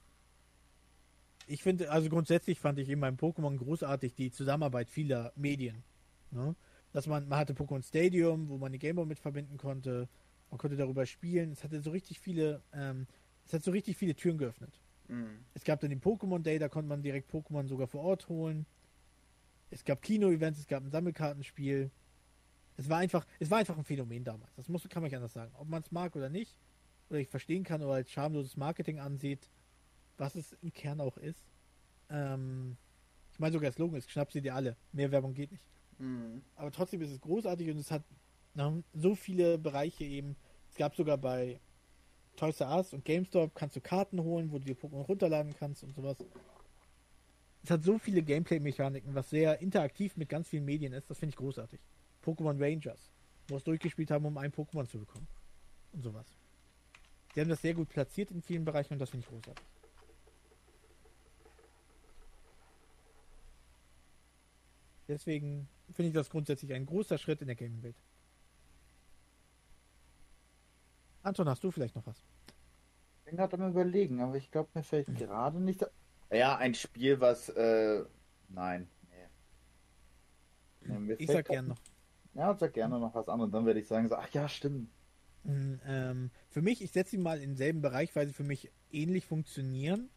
[1.48, 5.84] ich finde, also grundsätzlich fand ich in meinem Pokémon großartig die Zusammenarbeit vieler Medien.
[6.32, 6.56] Ne?
[6.94, 10.08] Dass man, man hatte Pokémon Stadium, wo man die Gameboy mit verbinden konnte,
[10.50, 11.52] man konnte darüber spielen.
[11.52, 13.06] Es hatte so richtig viele, ähm,
[13.46, 14.80] es hat so richtig viele Türen geöffnet.
[15.08, 15.44] Mhm.
[15.54, 18.66] Es gab dann den Pokémon Day, da konnte man direkt Pokémon sogar vor Ort holen.
[19.70, 21.92] Es gab Kino-Events, es gab ein Sammelkartenspiel.
[22.78, 24.56] Es war einfach, es war einfach ein Phänomen damals.
[24.56, 25.52] Das muss, kann man nicht anders sagen.
[25.58, 26.58] Ob man es mag oder nicht,
[27.10, 29.50] oder ich verstehen kann oder als schamloses Marketing ansieht,
[30.18, 31.44] was es im Kern auch ist.
[32.10, 32.78] Ähm,
[33.32, 34.76] ich meine sogar das Slogan ist, schnapp sie dir alle.
[34.92, 35.64] Mehr Werbung geht nicht.
[35.98, 36.42] Mhm.
[36.56, 38.04] Aber trotzdem ist es großartig und es hat
[38.54, 40.36] na, so viele Bereiche eben.
[40.70, 41.60] Es gab sogar bei
[42.36, 45.84] Toys R Us und GameStop kannst du Karten holen, wo du dir Pokémon runterladen kannst
[45.84, 46.18] und sowas
[47.64, 51.10] es hat so viele Gameplay-Mechaniken, was sehr interaktiv mit ganz vielen Medien ist.
[51.10, 51.80] Das finde ich großartig.
[52.24, 53.12] Pokémon Rangers,
[53.48, 55.28] wo es durchgespielt haben, um ein Pokémon zu bekommen.
[55.92, 56.28] Und sowas.
[57.36, 59.66] Die haben das sehr gut platziert in vielen Bereichen und das finde ich großartig.
[65.08, 67.96] Deswegen finde ich das grundsätzlich ein großer Schritt in der Gaming-Welt.
[71.24, 72.24] Anton, hast du vielleicht noch was?
[73.20, 75.16] Ich bin gerade am überlegen, aber ich glaube, mir fällt hm.
[75.16, 75.86] gerade nicht.
[76.32, 77.50] Ja, ein Spiel, was.
[77.50, 78.04] Äh,
[78.50, 78.88] nein.
[80.82, 81.00] Nee.
[81.00, 81.80] Nee, ich sag gerne noch.
[82.34, 83.52] Ja, sag gerne noch was anderes.
[83.52, 84.90] Dann werde ich sagen, so, ach ja, stimmt.
[85.46, 89.26] Ähm, für mich, ich setze sie mal in denselben Bereich, weil sie für mich ähnlich
[89.26, 90.10] funktionieren.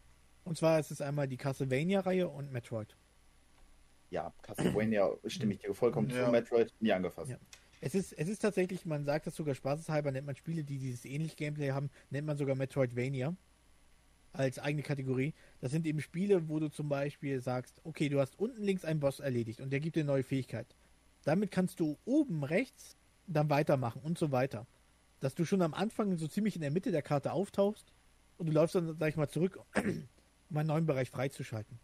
[0.45, 2.97] Und zwar ist es einmal die Castlevania-Reihe und Metroid.
[4.11, 6.27] Ja, Castlevania stimme ich dir vollkommen ja.
[6.27, 6.31] zu.
[6.31, 7.31] Metroid nie angefasst.
[7.31, 7.39] Ja.
[7.81, 11.05] Es ist, es ist tatsächlich, man sagt das sogar spaßeshalber, nennt man Spiele, die dieses
[11.05, 13.35] ähnliche Gameplay haben, nennt man sogar Metroidvania
[14.33, 15.35] als eigene Kategorie.
[15.61, 19.01] Das sind eben Spiele, wo du zum Beispiel sagst, okay, du hast unten links einen
[19.01, 20.67] Boss erledigt und der gibt dir eine neue Fähigkeit.
[21.25, 24.67] Damit kannst du oben rechts dann weitermachen und so weiter.
[25.21, 27.93] Dass du schon am Anfang so ziemlich in der Mitte der Karte auftauchst
[28.39, 29.61] und du läufst dann, sag ich mal, zurück,
[30.51, 31.79] um einen neuen Bereich freizuschalten.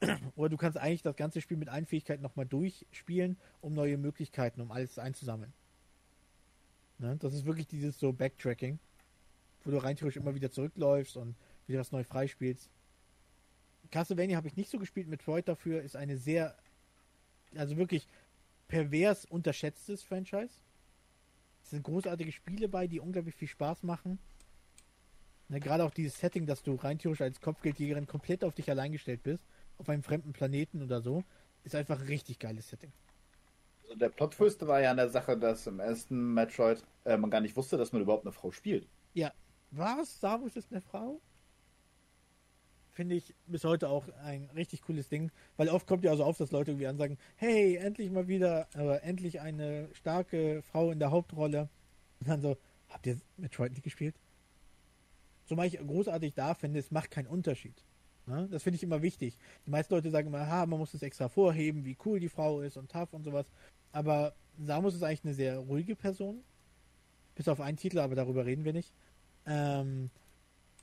[0.36, 4.60] Oder du kannst eigentlich das ganze Spiel mit allen Fähigkeiten nochmal durchspielen, um neue Möglichkeiten,
[4.60, 5.52] um alles einzusammeln.
[6.98, 7.16] Ne?
[7.18, 8.78] Das ist wirklich dieses so Backtracking,
[9.64, 11.36] wo du rein theoretisch immer wieder zurückläufst und
[11.66, 12.68] wieder was neu freispielst.
[13.90, 15.08] Castlevania habe ich nicht so gespielt.
[15.08, 16.56] Metroid dafür ist eine sehr,
[17.56, 18.06] also wirklich
[18.68, 20.54] pervers unterschätztes Franchise.
[21.62, 24.18] Es sind großartige Spiele bei, die unglaublich viel Spaß machen.
[25.48, 28.92] Ne, gerade auch dieses Setting, dass du rein theoretisch als Kopfgeldjägerin komplett auf dich allein
[28.92, 29.44] gestellt bist
[29.80, 31.24] auf einem fremden Planeten oder so,
[31.64, 32.92] ist einfach ein richtig geiles Setting.
[33.82, 37.40] Also der Plot-Twist war ja an der Sache, dass im ersten Metroid äh, man gar
[37.40, 38.86] nicht wusste, dass man überhaupt eine Frau spielt.
[39.14, 39.32] Ja.
[39.70, 40.20] Was?
[40.20, 41.20] Samus ist eine Frau?
[42.90, 46.36] Finde ich bis heute auch ein richtig cooles Ding, weil oft kommt ja also auf,
[46.38, 51.10] dass Leute irgendwie ansagen, hey, endlich mal wieder, aber endlich eine starke Frau in der
[51.10, 51.68] Hauptrolle.
[52.18, 52.56] Und dann so,
[52.88, 54.16] habt ihr Metroid nicht gespielt?
[55.46, 57.84] Zumal ich großartig da finde, es macht keinen Unterschied.
[58.26, 58.48] Ne?
[58.50, 59.36] Das finde ich immer wichtig.
[59.66, 62.60] Die meisten Leute sagen immer, ha, man muss es extra vorheben, wie cool die Frau
[62.60, 63.50] ist und tough und sowas.
[63.92, 66.42] Aber Samus ist eigentlich eine sehr ruhige Person.
[67.34, 68.92] Bis auf einen Titel, aber darüber reden wir nicht.
[69.46, 70.10] Ähm,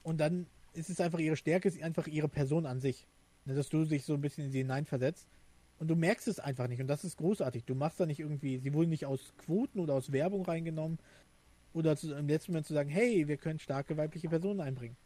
[0.03, 3.07] und dann ist es einfach ihre Stärke, ist einfach ihre Person an sich.
[3.45, 5.27] Ne, dass du dich so ein bisschen in sie hineinversetzt.
[5.79, 6.81] Und du merkst es einfach nicht.
[6.81, 7.63] Und das ist großartig.
[7.65, 10.99] Du machst da nicht irgendwie, sie wurden nicht aus Quoten oder aus Werbung reingenommen.
[11.73, 14.97] Oder zu, im letzten Moment zu sagen, hey, wir können starke weibliche Personen einbringen.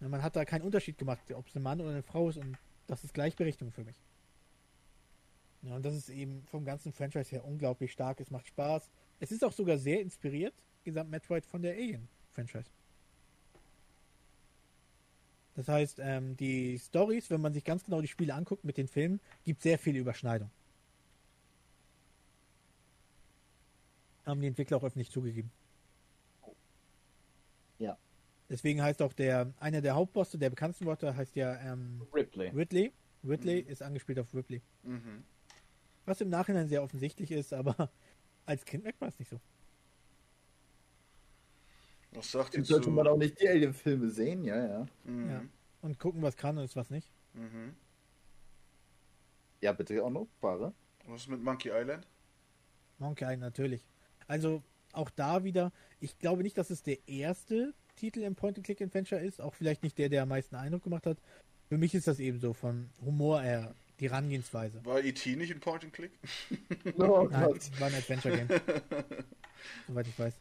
[0.00, 2.58] Man hat da keinen Unterschied gemacht, ob es ein Mann oder eine Frau ist und
[2.86, 3.96] das ist Gleichberechtigung für mich.
[5.62, 8.20] Ja, und das ist eben vom ganzen Franchise her unglaublich stark.
[8.20, 8.90] Es macht Spaß.
[9.20, 10.54] Es ist auch sogar sehr inspiriert,
[10.84, 11.78] gesamt Metroid von der
[12.34, 12.70] Alien-Franchise.
[15.56, 18.88] Das heißt, ähm, die Stories, wenn man sich ganz genau die Spiele anguckt mit den
[18.88, 20.52] Filmen, gibt sehr viele Überschneidungen.
[24.26, 25.50] Haben die Entwickler auch öffentlich zugegeben.
[27.78, 27.96] Ja.
[28.48, 32.48] Deswegen heißt auch der, einer der Hauptbosse, der bekanntesten Worte, heißt ja ähm, Ripley.
[32.48, 32.92] Ridley.
[33.26, 33.68] Ridley mhm.
[33.68, 34.60] ist angespielt auf Ripley.
[34.82, 35.24] Mhm.
[36.04, 37.90] Was im Nachhinein sehr offensichtlich ist, aber
[38.46, 39.40] als Kind merkt man es nicht so.
[42.14, 44.86] Was sagt Jetzt sollte man auch nicht die Alien-Filme sehen, ja, ja.
[45.04, 45.30] Mhm.
[45.30, 45.42] ja.
[45.82, 47.10] Und gucken, was kann und was nicht.
[47.34, 47.74] Mhm.
[49.60, 50.72] Ja, bitte auch noch, Fahrer.
[51.06, 52.06] Was ist mit Monkey Island?
[52.98, 53.84] Monkey Island, natürlich.
[54.26, 54.62] Also
[54.92, 59.54] auch da wieder, ich glaube nicht, dass es der erste Titel im Point-and-Click-Adventure ist, auch
[59.54, 61.18] vielleicht nicht der, der am meisten Eindruck gemacht hat.
[61.68, 64.84] Für mich ist das eben so von Humor her die Herangehensweise.
[64.84, 65.36] War E.T.
[65.36, 66.12] nicht in Point-and-Click?
[66.98, 68.48] oh, Nein, war ein Adventure-Game.
[69.88, 70.34] Soweit ich weiß.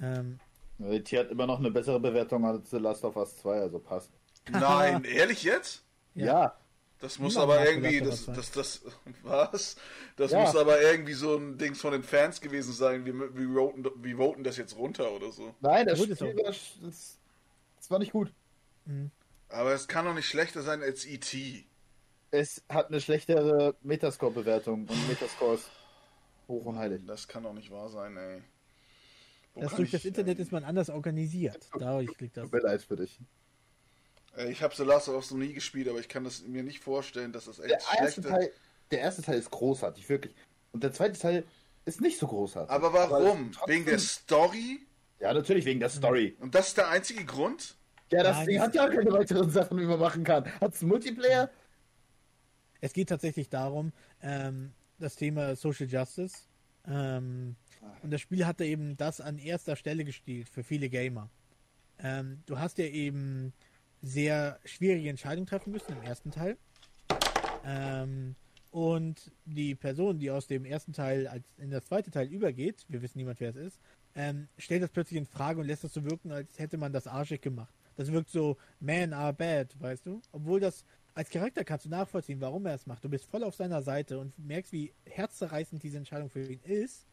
[0.00, 0.38] Ähm,
[0.78, 1.18] E.T.
[1.18, 4.10] hat immer noch eine bessere Bewertung als The Last of Us 2, also passt.
[4.50, 5.84] Nein, ehrlich jetzt?
[6.14, 6.26] Ja.
[6.26, 6.58] ja.
[6.98, 8.82] Das muss aber irgendwie, das, das, das,
[9.22, 9.76] was?
[10.16, 10.40] Das ja.
[10.40, 13.04] muss aber irgendwie so ein Ding von den Fans gewesen sein.
[13.04, 15.54] Wir, wir, voten, wir voten das jetzt runter oder so.
[15.60, 17.18] Nein, das, Spiel war, das,
[17.76, 18.32] das war nicht gut.
[18.86, 19.10] Mhm.
[19.48, 21.66] Aber es kann doch nicht schlechter sein als E.T.
[22.30, 25.70] Es hat eine schlechtere Metascore-Bewertung und Metascore ist
[26.48, 27.02] hoch und heilig.
[27.06, 28.42] Das kann doch nicht wahr sein, ey.
[29.62, 31.68] Das durch ich, das Internet ist man anders organisiert.
[31.78, 32.44] Dadurch liegt das.
[32.44, 33.18] Tut mir leid für dich.
[34.36, 36.62] Äh, ich habe The Last of Us noch nie gespielt, aber ich kann das mir
[36.62, 38.50] nicht vorstellen, dass das echt der erste Teil,
[38.90, 40.34] Der erste Teil ist großartig, wirklich.
[40.72, 41.44] Und der zweite Teil
[41.84, 42.70] ist nicht so großartig.
[42.70, 43.52] Aber warum?
[43.58, 44.80] Aber wegen der Story?
[45.20, 46.36] Ja, natürlich wegen der Story.
[46.40, 47.76] Und das ist der einzige Grund?
[48.10, 50.44] Ja, das Ding hat ja keine weiteren Sachen, die man machen kann.
[50.60, 51.50] Hat es Multiplayer?
[52.80, 53.92] Es geht tatsächlich darum,
[54.22, 56.44] ähm, das Thema Social Justice.
[56.86, 57.56] Ähm,
[58.02, 61.28] und das Spiel hatte eben das an erster Stelle gespielt für viele Gamer.
[61.98, 63.52] Ähm, du hast ja eben
[64.02, 66.56] sehr schwierige Entscheidungen treffen müssen im ersten Teil.
[67.64, 68.36] Ähm,
[68.70, 73.00] und die Person, die aus dem ersten Teil als in das zweite Teil übergeht, wir
[73.00, 73.80] wissen niemand, wer es ist,
[74.14, 77.06] ähm, stellt das plötzlich in Frage und lässt das so wirken, als hätte man das
[77.06, 77.72] arschig gemacht.
[77.96, 80.20] Das wirkt so, man are bad, weißt du?
[80.32, 80.84] Obwohl das
[81.14, 83.02] als Charakter kannst du nachvollziehen, warum er es macht.
[83.02, 87.06] Du bist voll auf seiner Seite und merkst, wie herzzerreißend diese Entscheidung für ihn ist.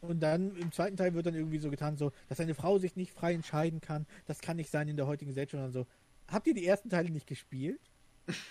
[0.00, 2.96] Und dann im zweiten Teil wird dann irgendwie so getan, so, dass eine Frau sich
[2.96, 4.06] nicht frei entscheiden kann.
[4.26, 5.86] Das kann nicht sein in der heutigen Gesellschaft und so.
[6.28, 7.80] Habt ihr die ersten Teile nicht gespielt?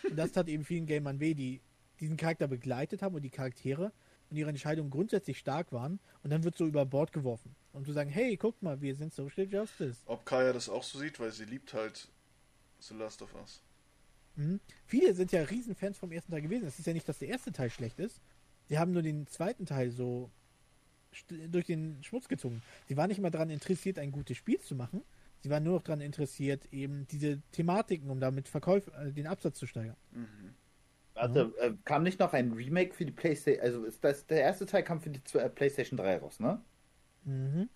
[0.04, 1.62] Und das tat eben vielen Gamern weh, die
[2.00, 3.92] diesen Charakter begleitet haben und die Charaktere
[4.30, 6.00] und ihre Entscheidungen grundsätzlich stark waren.
[6.24, 7.56] Und dann wird so über Bord geworfen.
[7.74, 10.02] Und zu sagen, hey, guckt mal, wir sind Social Justice.
[10.06, 12.10] Ob Kaya das auch so sieht, weil sie liebt halt
[12.80, 13.62] The Last of Us.
[14.36, 14.60] Mhm.
[14.86, 16.68] Viele sind ja Riesenfans vom ersten Teil gewesen.
[16.68, 18.22] Es ist ja nicht, dass der erste Teil schlecht ist.
[18.68, 20.30] Sie haben nur den zweiten Teil so
[21.26, 22.62] durch den Schmutz gezogen.
[22.88, 25.02] Sie waren nicht mal daran interessiert, ein gutes Spiel zu machen.
[25.42, 29.58] Sie waren nur noch daran interessiert, eben diese Thematiken, um damit Verkäuf, äh, den Absatz
[29.60, 29.96] zu steigern.
[30.12, 30.54] Mhm.
[31.14, 33.64] Warte, äh, kam nicht noch ein Remake für die PlayStation?
[33.64, 36.62] Also ist das der erste Teil kam für die äh, PlayStation 3 raus, ne?
[37.24, 37.70] Mhm.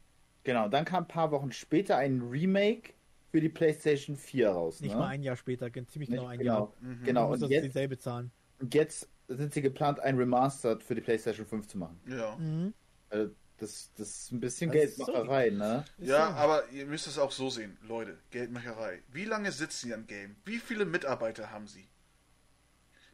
[0.43, 2.93] Genau, dann kam ein paar Wochen später ein Remake
[3.31, 4.99] für die PlayStation 4 raus, Nicht ne?
[4.99, 6.73] mal ein Jahr später, ziemlich Nicht- genau ein genau, Jahr.
[6.81, 7.03] Mhm.
[7.03, 7.31] genau.
[7.31, 8.31] Und jetzt, dieselbe zahlen.
[8.59, 11.99] und jetzt sind sie geplant, ein Remastered für die PlayStation 5 zu machen.
[12.07, 12.35] Ja.
[12.37, 12.73] Mhm.
[13.11, 15.85] Äh, das, das ist ein bisschen Das Geldmacherei, ne?
[15.99, 16.33] Ist Ja, so.
[16.33, 18.17] aber ihr müsst es auch so sehen, Leute.
[18.31, 19.03] Geldmacherei.
[19.11, 20.35] Wie lange sitzen sie am Game?
[20.45, 21.87] Wie viele Mitarbeiter haben sie?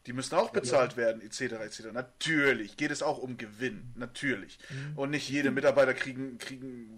[0.05, 1.41] Die müssen auch bezahlt werden, etc.
[1.65, 1.87] etc.
[1.91, 4.57] Natürlich geht es auch um Gewinn, natürlich.
[4.95, 6.97] Und nicht jede Mitarbeiter kriegen, kriegen,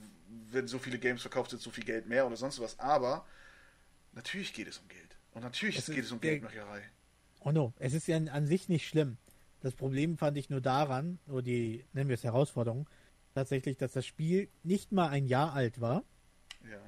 [0.52, 2.78] wenn so viele Games verkauft sind, so viel Geld mehr oder sonst was.
[2.78, 3.26] Aber
[4.14, 5.18] natürlich geht es um Geld.
[5.32, 6.84] Und natürlich Es geht es um Geld- Geldmacherei.
[7.40, 9.18] Oh no, es ist ja an sich nicht schlimm.
[9.62, 12.88] Das Problem fand ich nur daran, oder die, nennen wir es Herausforderung,
[13.34, 16.04] tatsächlich, dass das Spiel nicht mal ein Jahr alt war,
[16.70, 16.80] Ja.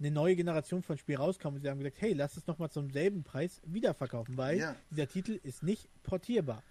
[0.00, 2.90] eine neue Generation von Spiel rauskam und sie haben gesagt, hey, lass es nochmal zum
[2.90, 4.76] selben Preis wiederverkaufen, weil Ja.
[4.90, 6.62] dieser Titel ist nicht portierbar.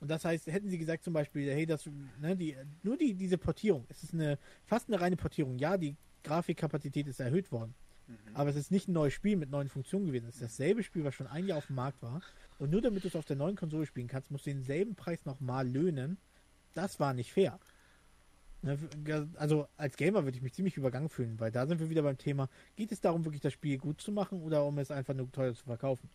[0.00, 1.88] Und das heißt, hätten sie gesagt zum Beispiel, hey, das,
[2.20, 5.58] ne, die, nur die, diese Portierung, es ist eine, fast eine reine Portierung.
[5.58, 7.74] Ja, die Grafikkapazität ist erhöht worden.
[8.34, 10.28] Aber es ist nicht ein neues Spiel mit neuen Funktionen gewesen.
[10.28, 12.22] Es ist dasselbe Spiel, was schon ein Jahr auf dem Markt war.
[12.58, 15.24] Und nur damit du es auf der neuen Konsole spielen kannst, musst du denselben Preis
[15.24, 16.18] nochmal löhnen.
[16.74, 17.58] Das war nicht fair.
[18.62, 18.78] Ne,
[19.36, 22.18] Also als Gamer würde ich mich ziemlich übergangen fühlen, weil da sind wir wieder beim
[22.18, 25.30] Thema, geht es darum, wirklich das Spiel gut zu machen oder um es einfach nur
[25.30, 26.08] teuer zu verkaufen?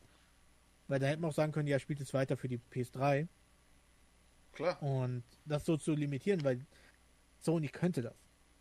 [0.88, 3.28] Weil da hätten wir auch sagen können, ja, spielt es weiter für die PS3
[4.52, 4.82] Klar.
[4.84, 6.66] und das so zu limitieren, weil
[7.40, 8.16] Sony könnte das.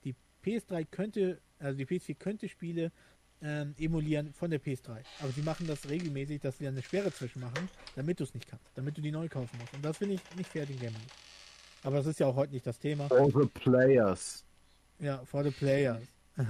[0.05, 0.15] Die
[0.45, 2.93] PS3 könnte, also die PS4 könnte Spiele
[3.43, 5.03] ähm, emulieren von der PS3.
[5.21, 8.35] Aber sie machen das regelmäßig, dass sie dann eine Sperre zwischen machen, damit du es
[8.35, 9.75] nicht kannst, damit du die neu kaufen musst.
[9.75, 11.03] Und das finde ich nicht fair den Gamern.
[11.83, 13.11] Aber das ist ja auch heute nicht das Thema.
[13.11, 14.45] All the players.
[15.01, 16.03] Ja, for the players.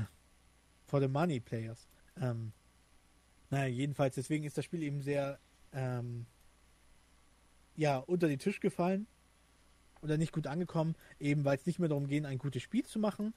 [0.86, 1.88] for the money players.
[2.20, 2.52] Ähm,
[3.48, 5.38] naja, jedenfalls, deswegen ist das Spiel eben sehr
[5.72, 6.26] ähm,
[7.76, 9.06] ja, unter den Tisch gefallen
[10.02, 12.98] oder nicht gut angekommen, eben weil es nicht mehr darum geht, ein gutes Spiel zu
[12.98, 13.32] machen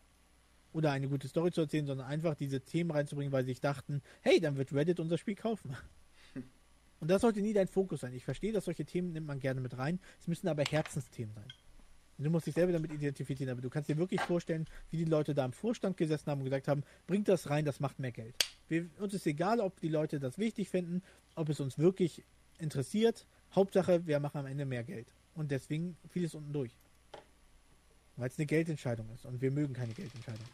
[0.76, 4.02] oder eine gute Story zu erzählen, sondern einfach diese Themen reinzubringen, weil sie sich dachten,
[4.22, 5.76] hey, dann wird Reddit unser Spiel kaufen.
[7.00, 8.14] Und das sollte nie dein Fokus sein.
[8.14, 10.00] Ich verstehe, dass solche Themen nimmt man gerne mit rein.
[10.20, 11.48] Es müssen aber Herzensthemen sein.
[12.18, 15.34] Du musst dich selber damit identifizieren, aber du kannst dir wirklich vorstellen, wie die Leute
[15.34, 18.36] da im Vorstand gesessen haben und gesagt haben, bringt das rein, das macht mehr Geld.
[18.68, 21.04] Wir, uns ist egal, ob die Leute das wichtig finden,
[21.36, 22.24] ob es uns wirklich
[22.58, 23.28] interessiert.
[23.54, 25.14] Hauptsache, wir machen am Ende mehr Geld.
[25.36, 26.72] Und deswegen fiel es unten durch.
[28.18, 30.46] Weil es eine Geldentscheidung ist und wir mögen keine Geldentscheidung.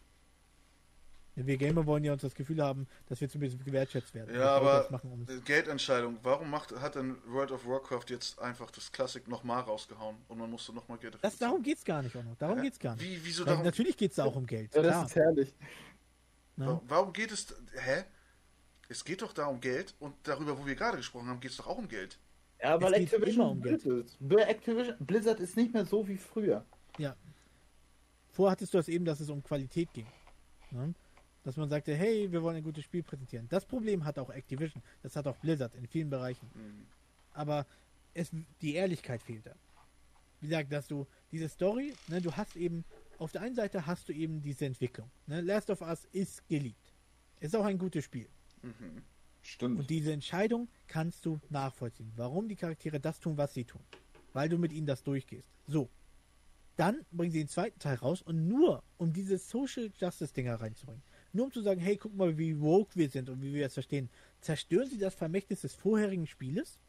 [1.35, 4.35] Wir Gamer wollen ja uns das Gefühl haben, dass wir zumindest gewertschätzt werden.
[4.35, 6.17] Ja, aber das machen, es- äh, Geldentscheidung.
[6.23, 10.49] Warum macht, hat denn World of Warcraft jetzt einfach das Classic nochmal rausgehauen und man
[10.49, 12.35] musste nochmal Geld dafür das, darum geht's gar nicht, Ono.
[12.37, 12.63] Darum Hä?
[12.65, 13.05] geht's gar nicht.
[13.05, 14.75] Wie, wieso darum, natürlich geht's da auch um Geld.
[14.75, 15.53] Ja, klar, das ist herrlich.
[16.57, 16.67] ne?
[16.67, 18.03] wa- warum geht es, hä?
[18.89, 21.57] Es geht doch da um Geld und darüber, wo wir gerade gesprochen haben, geht es
[21.57, 22.19] doch auch um Geld.
[22.61, 23.81] Ja, weil Es geht Activision um Geld.
[23.83, 24.17] Blizzard.
[24.21, 26.65] Bl- Activision Blizzard ist nicht mehr so wie früher.
[26.97, 27.15] Ja.
[28.33, 30.05] Vorher hattest du das eben, dass es um Qualität ging.
[30.71, 30.93] Ne?
[31.43, 33.47] Dass man sagte, hey, wir wollen ein gutes Spiel präsentieren.
[33.49, 36.47] Das Problem hat auch Activision, das hat auch Blizzard in vielen Bereichen.
[36.53, 36.85] Mhm.
[37.33, 37.65] Aber
[38.13, 38.31] es,
[38.61, 39.55] die Ehrlichkeit fehlt da.
[40.39, 42.83] Wie gesagt, dass du diese Story, ne, du hast eben,
[43.19, 45.09] auf der einen Seite hast du eben diese Entwicklung.
[45.27, 45.41] Ne?
[45.41, 46.93] Last of Us ist geliebt.
[47.39, 48.27] Ist auch ein gutes Spiel.
[48.61, 49.03] Mhm.
[49.41, 49.79] Stimmt.
[49.79, 52.11] Und diese Entscheidung kannst du nachvollziehen.
[52.15, 53.81] Warum die Charaktere das tun, was sie tun.
[54.33, 55.49] Weil du mit ihnen das durchgehst.
[55.67, 55.89] So.
[56.75, 61.03] Dann bringen sie den zweiten Teil raus und nur um diese Social Justice Dinger reinzubringen.
[61.33, 63.73] Nur um zu sagen, hey, guck mal, wie woke wir sind und wie wir es
[63.73, 64.09] verstehen.
[64.41, 66.79] Zerstören sie das Vermächtnis des vorherigen Spieles?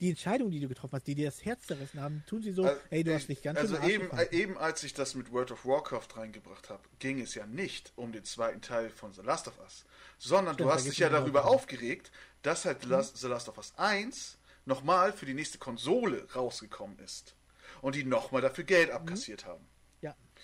[0.00, 2.64] Die Entscheidung, die du getroffen hast, die dir das Herz zerrissen haben, tun sie so,
[2.64, 4.28] Also, hey, du hast dich ganz Also eben, gefangen.
[4.30, 8.10] eben als ich das mit World of Warcraft reingebracht habe, ging es ja nicht um
[8.12, 9.84] den zweiten Teil von The Last of Us,
[10.16, 11.54] sondern Stimmt, du hast dich ja darüber Hauptteil.
[11.56, 16.98] aufgeregt, dass halt Last, The Last of Us 1 nochmal für die nächste Konsole rausgekommen
[17.00, 17.34] ist
[17.82, 19.66] und die nochmal dafür Geld abkassiert haben.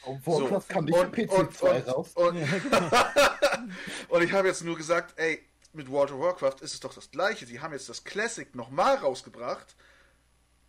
[0.04, 0.12] Ja.
[0.12, 2.12] Auf So, Warcraft kam nicht und, PC und, 2 und, raus.
[2.14, 2.36] Und,
[4.08, 5.40] und ich habe jetzt nur gesagt, ey,
[5.72, 7.46] mit World of Warcraft ist es doch das gleiche.
[7.46, 9.76] Sie haben jetzt das Classic nochmal rausgebracht,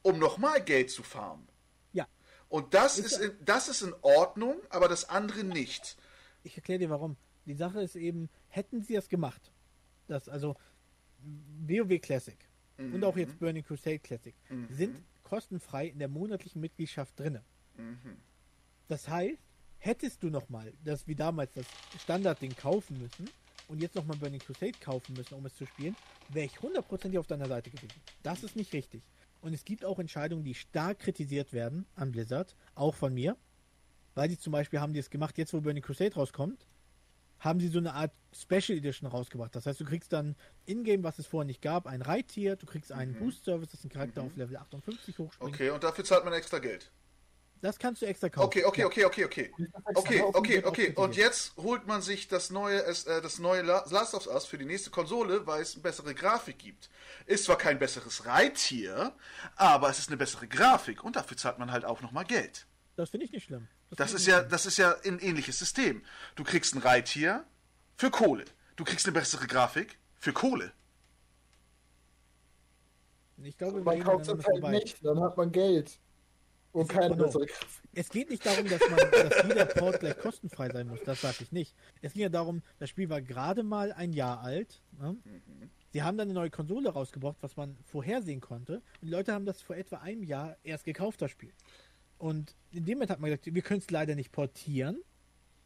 [0.02, 1.48] um nochmal Geld zu farmen.
[1.94, 2.08] Ja.
[2.50, 5.98] Und das ist, in, das ist in Ordnung, aber das andere nicht.
[6.44, 7.18] Ich erkläre dir warum.
[7.46, 9.52] Die Sache ist eben, hätten sie das gemacht,
[10.08, 10.56] das also
[11.66, 12.38] WoW Classic
[12.78, 14.36] und auch jetzt Burning Crusade Classic
[14.70, 17.44] sind kostenfrei in der monatlichen Mitgliedschaft drinne.
[18.88, 19.38] Das heißt,
[19.80, 21.66] hättest du nochmal das wie damals das
[22.02, 23.30] Standardding kaufen müssen
[23.68, 25.96] und jetzt nochmal Burning Crusade kaufen müssen, um es zu spielen,
[26.30, 28.02] wäre ich hundertprozentig auf deiner Seite gewesen.
[28.24, 29.04] Das ist nicht richtig.
[29.42, 33.38] Und es gibt auch Entscheidungen, die stark kritisiert werden an Blizzard, auch von mir,
[34.16, 36.66] weil die zum Beispiel haben die es gemacht, jetzt wo Burning Crusade rauskommt,
[37.40, 39.56] haben sie so eine Art Special Edition rausgebracht.
[39.56, 40.36] Das heißt, du kriegst dann
[40.66, 44.24] in-game, was es vorher nicht gab, ein Reittier, du kriegst einen Boost-Service, dass ein Charakter
[44.24, 45.54] auf Level 58 hochspringt.
[45.54, 46.92] Okay, und dafür zahlt man extra Geld.
[47.62, 48.46] Das kannst du extra kaufen.
[48.46, 48.86] Okay, okay, Ja.
[48.88, 49.52] okay, okay, okay.
[49.96, 50.94] Okay, okay, okay.
[50.96, 54.58] Und jetzt holt man sich das neue, äh, das neue La- Last of Us für
[54.58, 56.90] die nächste Konsole, weil es eine bessere Grafik gibt.
[57.26, 59.14] Ist zwar kein besseres Reittier,
[59.56, 62.68] aber es ist eine bessere Grafik und dafür zahlt man halt auch nochmal Geld.
[62.96, 63.68] Das finde ich nicht schlimm.
[63.92, 66.04] Das finde ist ja, nicht das ist ja ein ähnliches System.
[66.36, 67.44] Du kriegst ein Reittier
[67.96, 68.46] für Kohle.
[68.76, 70.72] Du kriegst eine bessere Grafik für Kohle.
[73.36, 73.46] schlimm.
[73.46, 74.72] Ich glaube, Man kauft es halt vorbei.
[74.72, 75.98] nicht, dann hat man Geld.
[76.78, 77.26] Und keine genau.
[77.26, 77.90] bessere Grafik.
[77.94, 81.00] Es geht nicht darum, dass, man, dass jeder Port gleich kostenfrei sein muss.
[81.04, 81.76] Das sage ich nicht.
[82.02, 84.82] Es ging ja darum, das Spiel war gerade mal ein Jahr alt.
[85.00, 85.18] Ne?
[85.92, 88.76] Sie haben dann eine neue Konsole rausgebracht, was man vorhersehen konnte.
[89.02, 91.52] Und die Leute haben das vor etwa einem Jahr erst gekauft, das Spiel.
[92.20, 95.02] Und in dem Moment hat man gesagt, wir können es leider nicht portieren.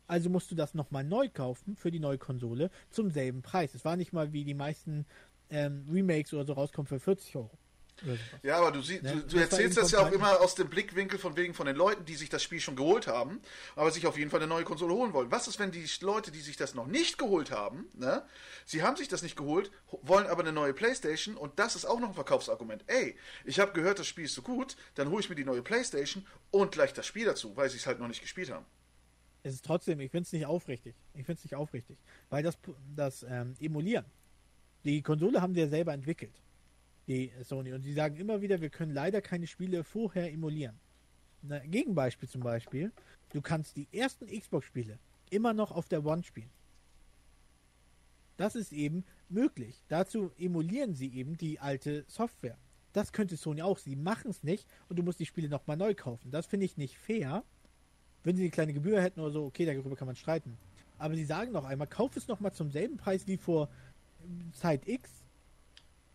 [0.07, 3.75] Also musst du das nochmal neu kaufen für die neue Konsole zum selben Preis.
[3.75, 5.05] Es war nicht mal wie die meisten
[5.49, 7.51] ähm, Remakes oder so rauskommen für 40 Euro.
[8.41, 9.11] Ja, aber du, sie, Ne?
[9.11, 11.67] du, Das du war erzählst das ja auch immer aus dem Blickwinkel von wegen von
[11.67, 13.39] den Leuten, die sich das Spiel schon geholt haben,
[13.75, 15.29] aber sich auf jeden Fall eine neue Konsole holen wollen.
[15.29, 18.25] Was ist, wenn die Leute, die sich das noch nicht geholt haben, ne,
[18.65, 21.85] sie haben sich das nicht geholt, ho- wollen aber eine neue Playstation und das ist
[21.85, 22.83] auch noch ein Verkaufsargument.
[22.87, 23.15] Ey,
[23.45, 26.25] ich habe gehört, das Spiel ist so gut, dann hole ich mir die neue Playstation
[26.49, 28.65] und gleich das Spiel dazu, weil sie es halt noch nicht gespielt haben.
[29.43, 30.95] Es ist trotzdem, ich finde es nicht aufrichtig.
[31.13, 31.97] Ich finde es nicht aufrichtig.
[32.29, 32.57] Weil das,
[32.95, 34.05] das ähm, Emulieren,
[34.83, 36.33] die Konsole haben sie ja selber entwickelt,
[37.11, 37.73] die Sony.
[37.73, 40.79] Und sie sagen immer wieder, wir können leider keine Spiele vorher emulieren.
[41.47, 42.91] Ein Gegenbeispiel zum Beispiel,
[43.33, 44.99] du kannst die ersten Xbox-Spiele
[45.29, 46.49] immer noch auf der One spielen.
[48.37, 49.83] Das ist eben möglich.
[49.87, 52.57] Dazu emulieren sie eben die alte Software.
[52.93, 53.77] Das könnte Sony auch.
[53.77, 56.31] Sie machen es nicht und du musst die Spiele nochmal neu kaufen.
[56.31, 57.43] Das finde ich nicht fair.
[58.23, 60.57] Wenn sie eine kleine Gebühr hätten oder so, okay, darüber kann man streiten.
[60.97, 63.69] Aber sie sagen noch einmal, kauf es nochmal zum selben Preis wie vor
[64.53, 65.20] Zeit X,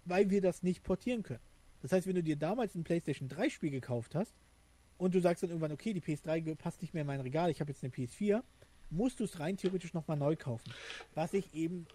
[0.06, 1.40] weil wir das nicht portieren können.
[1.82, 4.32] Das heißt, wenn du dir damals ein PlayStation 3 Spiel gekauft hast
[4.98, 7.50] und du sagst dann irgendwann, okay, die PS3 ge- passt nicht mehr in mein Regal,
[7.50, 8.42] ich habe jetzt eine PS4,
[8.90, 10.72] musst du es rein theoretisch nochmal neu kaufen.
[11.14, 11.86] Was ich eben,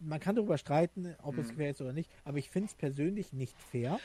[0.00, 3.32] man kann darüber streiten, ob es fair ist oder nicht, aber ich finde es persönlich
[3.32, 3.98] nicht fair,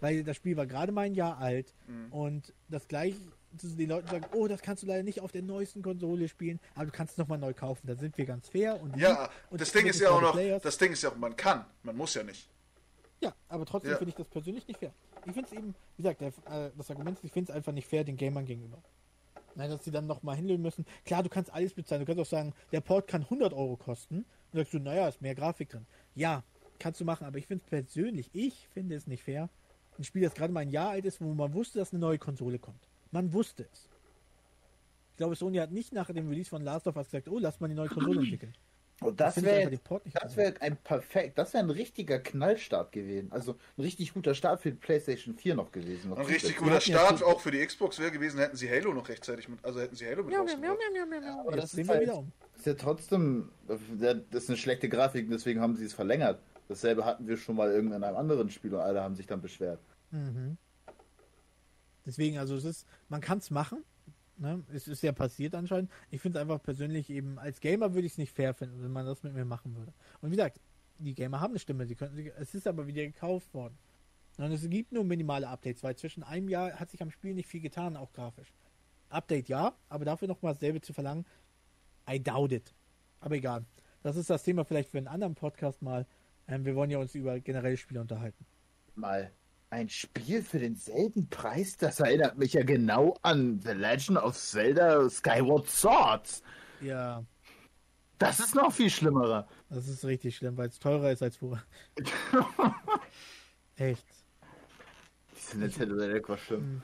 [0.00, 1.74] weil das Spiel war gerade mal ein Jahr alt
[2.10, 3.16] und das gleiche
[3.56, 6.60] zu den Leuten sagen, oh, das kannst du leider nicht auf der neuesten Konsole spielen,
[6.74, 7.86] aber du kannst es nochmal neu kaufen.
[7.86, 10.62] Da sind wir ganz fair und Ja, und das Ding ist ja auch noch, players.
[10.62, 12.48] das Ding ist ja auch, man kann, man muss ja nicht.
[13.20, 13.96] Ja, aber trotzdem Ja.
[13.98, 14.92] finde ich das persönlich nicht fair.
[15.26, 17.72] Ich finde es eben, wie gesagt, der, äh, das Argument ist, ich finde es einfach
[17.72, 18.82] nicht fair den Gamern gegenüber.
[19.54, 20.86] Nein, dass sie dann nochmal hinlösen müssen.
[21.04, 22.00] Klar, du kannst alles bezahlen.
[22.02, 24.18] Du kannst auch sagen, der Port kann 100 Euro kosten.
[24.18, 25.86] Und sagst du, naja, ist mehr Grafik drin.
[26.14, 26.44] Ja,
[26.78, 29.48] kannst du machen, aber ich finde es persönlich, ich finde es nicht fair.
[29.98, 32.18] Ein Spiel, das gerade mal ein Jahr alt ist, wo man wusste, dass eine neue
[32.18, 32.88] Konsole kommt.
[33.10, 33.88] Man wusste es.
[35.10, 37.58] Ich glaube, Sony hat nicht nach dem Release von Last of Us gesagt, oh, lass
[37.58, 38.54] mal die neue Konsole entwickeln.
[39.00, 42.90] Und das wäre den Port nicht das wäre ein perfekt, das wäre ein richtiger Knallstart
[42.90, 43.30] gewesen.
[43.30, 46.10] Also ein richtig guter Start für die PlayStation 4 noch gewesen.
[46.10, 48.92] Noch Ein richtig guter ja Start auch für die Xbox wäre gewesen, hätten sie Halo
[48.92, 50.78] noch rechtzeitig mit, also hätten sie Halo mit rausgebracht.
[51.38, 52.32] Aber Jetzt das sehen ist wir halt, wieder um.
[52.56, 56.40] ist ja trotzdem, das ist eine schlechte Grafik, deswegen haben sie es verlängert.
[56.66, 59.40] Dasselbe hatten wir schon mal irgend in einem anderen Spiel und alle haben sich dann
[59.40, 59.80] beschwert.
[62.04, 63.84] Deswegen, also es ist, man kann es machen.
[64.38, 64.62] Ne?
[64.72, 65.90] Es ist ja passiert anscheinend.
[66.10, 68.92] Ich finde es einfach persönlich eben, als Gamer würde ich es nicht fair finden, wenn
[68.92, 69.92] man das mit mir machen würde.
[70.20, 70.60] Und wie gesagt,
[70.98, 73.76] die Gamer haben eine Stimme, sie könnten, es ist aber wieder gekauft worden.
[74.36, 77.48] Und es gibt nur minimale Updates, weil zwischen einem Jahr hat sich am Spiel nicht
[77.48, 78.52] viel getan, auch grafisch.
[79.08, 81.26] Update ja, aber dafür nochmal dasselbe zu verlangen,
[82.08, 82.74] I doubt it.
[83.20, 83.64] Aber egal.
[84.02, 86.06] Das ist das Thema vielleicht für einen anderen Podcast mal.
[86.46, 88.46] Ähm, wir wollen ja uns über generelle Spiele unterhalten.
[88.94, 89.32] Mal
[89.70, 95.08] ein Spiel für denselben Preis, das erinnert mich ja genau an The Legend of Zelda
[95.10, 96.42] Skyward Swords.
[96.80, 97.24] Ja,
[98.18, 99.46] Das ist noch viel schlimmerer.
[99.68, 101.62] Das ist richtig schlimm, weil es teurer ist als vorher.
[103.76, 104.06] Echt.
[105.36, 106.82] Diese Nintendo Direct war schlimm.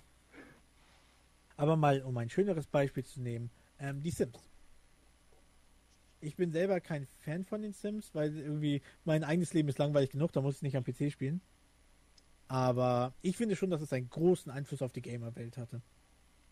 [1.56, 4.39] Aber mal, um ein schöneres Beispiel zu nehmen, ähm, die Sims.
[6.20, 10.11] Ich bin selber kein Fan von den Sims, weil irgendwie mein eigenes Leben ist langweilig
[10.11, 11.40] genug, da muss ich nicht am PC spielen.
[12.55, 15.82] Aber ich finde schon, dass es einen großen Einfluss auf die Gamer-Welt hatte.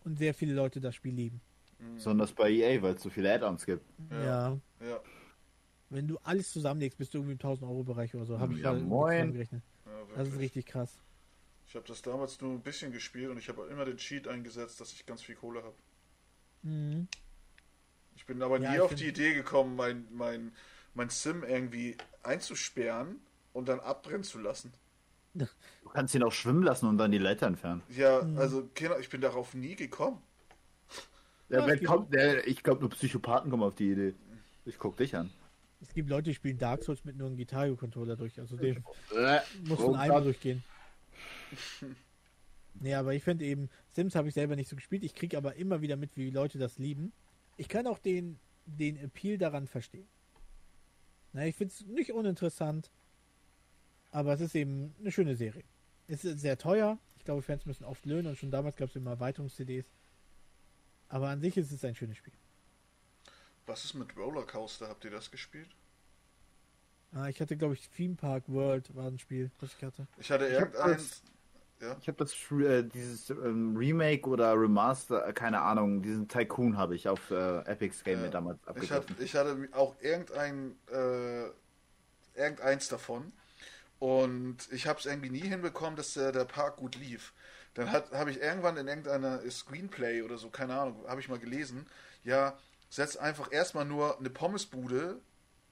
[0.04, 1.40] Und sehr viele Leute das Spiel lieben.
[1.94, 3.84] Besonders bei EA, weil es so viele Add-ons gibt.
[4.10, 4.24] Ja.
[4.24, 4.60] Ja.
[4.80, 5.00] Ja,
[5.90, 8.40] Wenn du alles zusammenlegst, bist du irgendwie im 1000-Euro-Bereich oder so.
[8.40, 9.12] Habe ich Ja, mal moin.
[9.12, 9.62] zusammengerechnet.
[9.86, 10.98] ja Das ist richtig krass.
[11.68, 14.80] Ich habe das damals nur ein bisschen gespielt und ich habe immer den Cheat eingesetzt,
[14.80, 15.74] dass ich ganz viel Kohle habe.
[16.62, 17.06] Mhm.
[18.16, 20.50] Ich bin aber Ja, nie auf die Idee gekommen, mein, mein,
[20.94, 23.20] mein Sim irgendwie einzusperren
[23.52, 24.72] und dann abbrennen zu lassen.
[25.34, 25.46] Du
[25.92, 27.82] kannst ihn auch schwimmen lassen und dann die Leiter entfernen.
[27.90, 30.18] Ja, also Kinder, ich bin darauf nie gekommen.
[31.48, 34.14] Ja, gibt- kommt, der, ich glaube, nur Psychopathen kommen auf die Idee.
[34.64, 35.30] Ich guck dich an.
[35.80, 38.38] Es gibt Leute, die spielen Dark Souls mit nur einem Gitarre-Controller durch.
[38.38, 38.84] Also den
[39.16, 40.26] Äh, muss oh man einmal Gott.
[40.26, 40.62] durchgehen.
[42.74, 45.02] Nee, aber ich finde eben, Sims habe ich selber nicht so gespielt.
[45.04, 47.12] Ich kriege aber immer wieder mit, wie Leute das lieben.
[47.56, 50.06] Ich kann auch den, den Appeal daran verstehen.
[51.32, 52.90] Na, ich finde es nicht uninteressant,
[54.12, 55.64] aber es ist eben eine schöne Serie.
[56.06, 56.98] Es ist sehr teuer.
[57.16, 59.86] Ich glaube, Fans müssen oft löhnen und schon damals gab es immer Erweiterungs-CDs.
[61.08, 62.32] Aber an sich ist es ein schönes Spiel.
[63.66, 64.88] Was ist mit Rollercoaster?
[64.88, 65.68] Habt ihr das gespielt?
[67.12, 70.06] Ah, ich hatte, glaube ich, Theme Park World war ein Spiel, das ich hatte.
[70.18, 71.22] Ich hatte Ich irgendeins.
[72.00, 76.94] Ich habe das äh, dieses ähm, Remake oder Remaster, äh, keine Ahnung, diesen Tycoon habe
[76.94, 78.26] ich auf äh, Epic's Game Ja.
[78.26, 79.16] mir damals Ich, hab, abgegriffen.
[79.18, 81.46] ich hatte auch irgendein, äh,
[82.38, 83.32] irgendeins davon.
[84.02, 87.32] Und ich habe es irgendwie nie hinbekommen, dass der, der Park gut lief.
[87.74, 91.86] Dann habe ich irgendwann in irgendeiner Screenplay oder so, keine Ahnung, habe ich mal gelesen,
[92.24, 92.58] ja,
[92.90, 95.20] setz einfach erstmal nur eine Pommesbude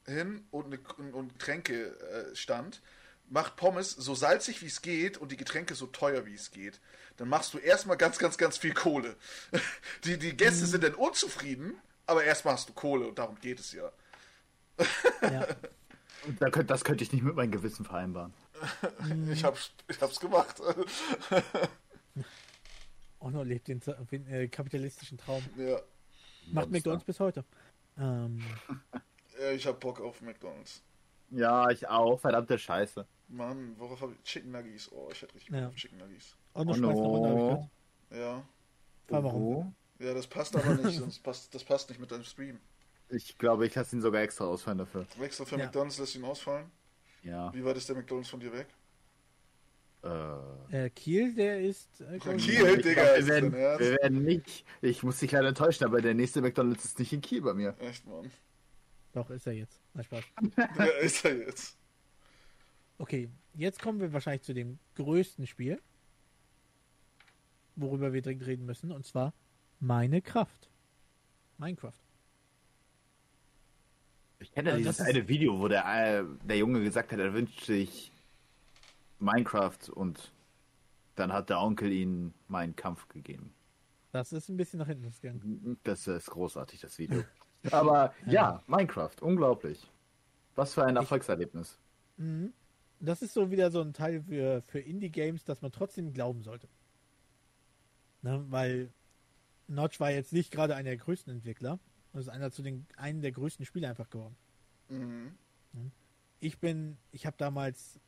[0.07, 0.78] hin und, eine,
[1.12, 2.82] und, Getränkestand.
[3.28, 6.78] Mach Pommes so salzig wie es geht und die Getränke so teuer wie es geht.
[7.16, 9.16] Dann machst du erstmal ganz, ganz, ganz viel Kohle.
[10.05, 13.73] Die, die Gäste sind dann unzufrieden, aber erstmal hast du Kohle und darum geht es
[13.73, 13.90] ja.
[15.20, 15.48] Ja.
[16.39, 18.33] Da könnt, das könnte ich nicht mit meinem Gewissen vereinbaren.
[19.33, 20.61] Ich hab's, ich hab's gemacht.
[23.21, 23.81] Ono lebt den,
[24.29, 25.43] äh, kapitalistischen Traum.
[25.57, 25.77] ja.
[26.47, 26.71] Macht Monster.
[26.71, 27.45] McDonalds bis heute.
[27.99, 28.43] Ähm,
[29.41, 30.83] ja, ich hab Bock auf McDonalds.
[31.31, 32.19] Ja, ich auch.
[32.19, 33.07] Verdammte Scheiße.
[33.29, 34.23] Mann, worauf hab ich?
[34.25, 34.91] Chicken Nuggies.
[34.91, 35.69] Oh, ich hätte richtig Bock Ja.
[35.69, 36.35] auf Chicken Nuggies.
[36.55, 37.49] Ono Oh schmeißt eine Runde, hab ich no.
[37.49, 37.69] gehört.
[38.13, 38.45] Ja.
[39.09, 39.43] Frag warum.
[39.43, 39.73] Wo?
[40.05, 42.59] Ja, das passt aber nicht, sonst passt, das passt nicht mit deinem Stream.
[43.11, 45.07] Ich glaube, ich lasse ihn sogar extra ausfallen dafür.
[45.20, 45.65] Extra für Ja.
[45.65, 46.70] McDonalds lässt ihn ausfallen.
[47.23, 47.53] Ja.
[47.53, 48.69] Wie weit ist der McDonalds von dir weg?
[50.70, 52.01] Äh, Kiel, der ist.
[52.01, 52.37] Äh, Kiel?
[52.37, 54.65] ich Digga, glaub, ist wir, das werden, wir werden nicht.
[54.81, 57.77] Ich muss dich leider enttäuschen, aber der nächste McDonalds ist nicht in Kiel bei mir.
[57.81, 58.31] Echt, Mann.
[59.12, 59.78] Doch, ist er jetzt.
[59.93, 60.24] Na Spaß.
[60.78, 61.77] Ja, ist er jetzt.
[62.97, 65.82] Okay, jetzt kommen wir wahrscheinlich zu dem größten Spiel,
[67.77, 69.35] worüber wir dringend reden müssen, und zwar
[69.81, 70.70] meine Kraft.
[71.59, 71.93] Minecraft.
[74.41, 77.19] Ich kenne ja Also dieses das eine Video, wo der, äh, der Junge gesagt hat,
[77.19, 78.11] er wünscht sich
[79.19, 80.33] Minecraft und
[81.15, 83.53] dann hat der Onkel ihm meinen Kampf gegeben.
[84.12, 85.79] Das ist ein bisschen nach hinten gegangen.
[85.85, 87.23] Das ist großartig, das Video.
[87.71, 89.87] Aber ja, Minecraft, unglaublich.
[90.57, 91.79] Was für ein Erfolgserlebnis.
[92.17, 92.53] Mhm.
[92.99, 96.69] Das ist so wieder so ein Teil für, für Indie-Games, dass man trotzdem glauben sollte.
[98.23, 98.93] Ne, weil
[99.69, 101.79] Notch war jetzt nicht gerade einer der größten Entwickler.
[102.12, 104.37] Das ist einer zu den einen der größten Spiele einfach geworden.
[104.89, 105.32] Mhm.
[106.41, 108.01] Ich bin, ich habe damals,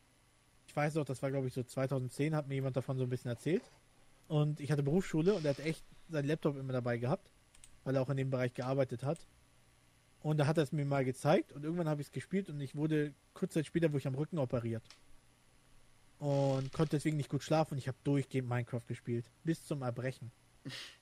[0.66, 3.10] ich weiß noch, das war glaube ich so 2010, hat mir jemand davon so ein
[3.10, 3.62] bisschen erzählt.
[4.28, 7.30] Und ich hatte Berufsschule und er hat echt seinen Laptop immer dabei gehabt,
[7.84, 9.26] weil er auch in dem Bereich gearbeitet hat.
[10.20, 12.60] Und da hat er es mir mal gezeigt und irgendwann habe ich es gespielt und
[12.60, 14.82] ich wurde kurz Zeit später, wo ich am Rücken operiert.
[16.18, 19.28] Und konnte deswegen nicht gut schlafen und ich habe durchgehend Minecraft gespielt.
[19.42, 20.30] Bis zum Erbrechen.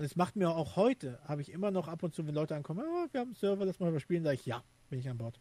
[0.00, 2.56] Und es macht mir auch heute, habe ich immer noch ab und zu, wenn Leute
[2.56, 5.18] ankommen, oh, wir haben einen Server, lass mal überspielen, sage ich, ja, bin ich an
[5.18, 5.38] Bord.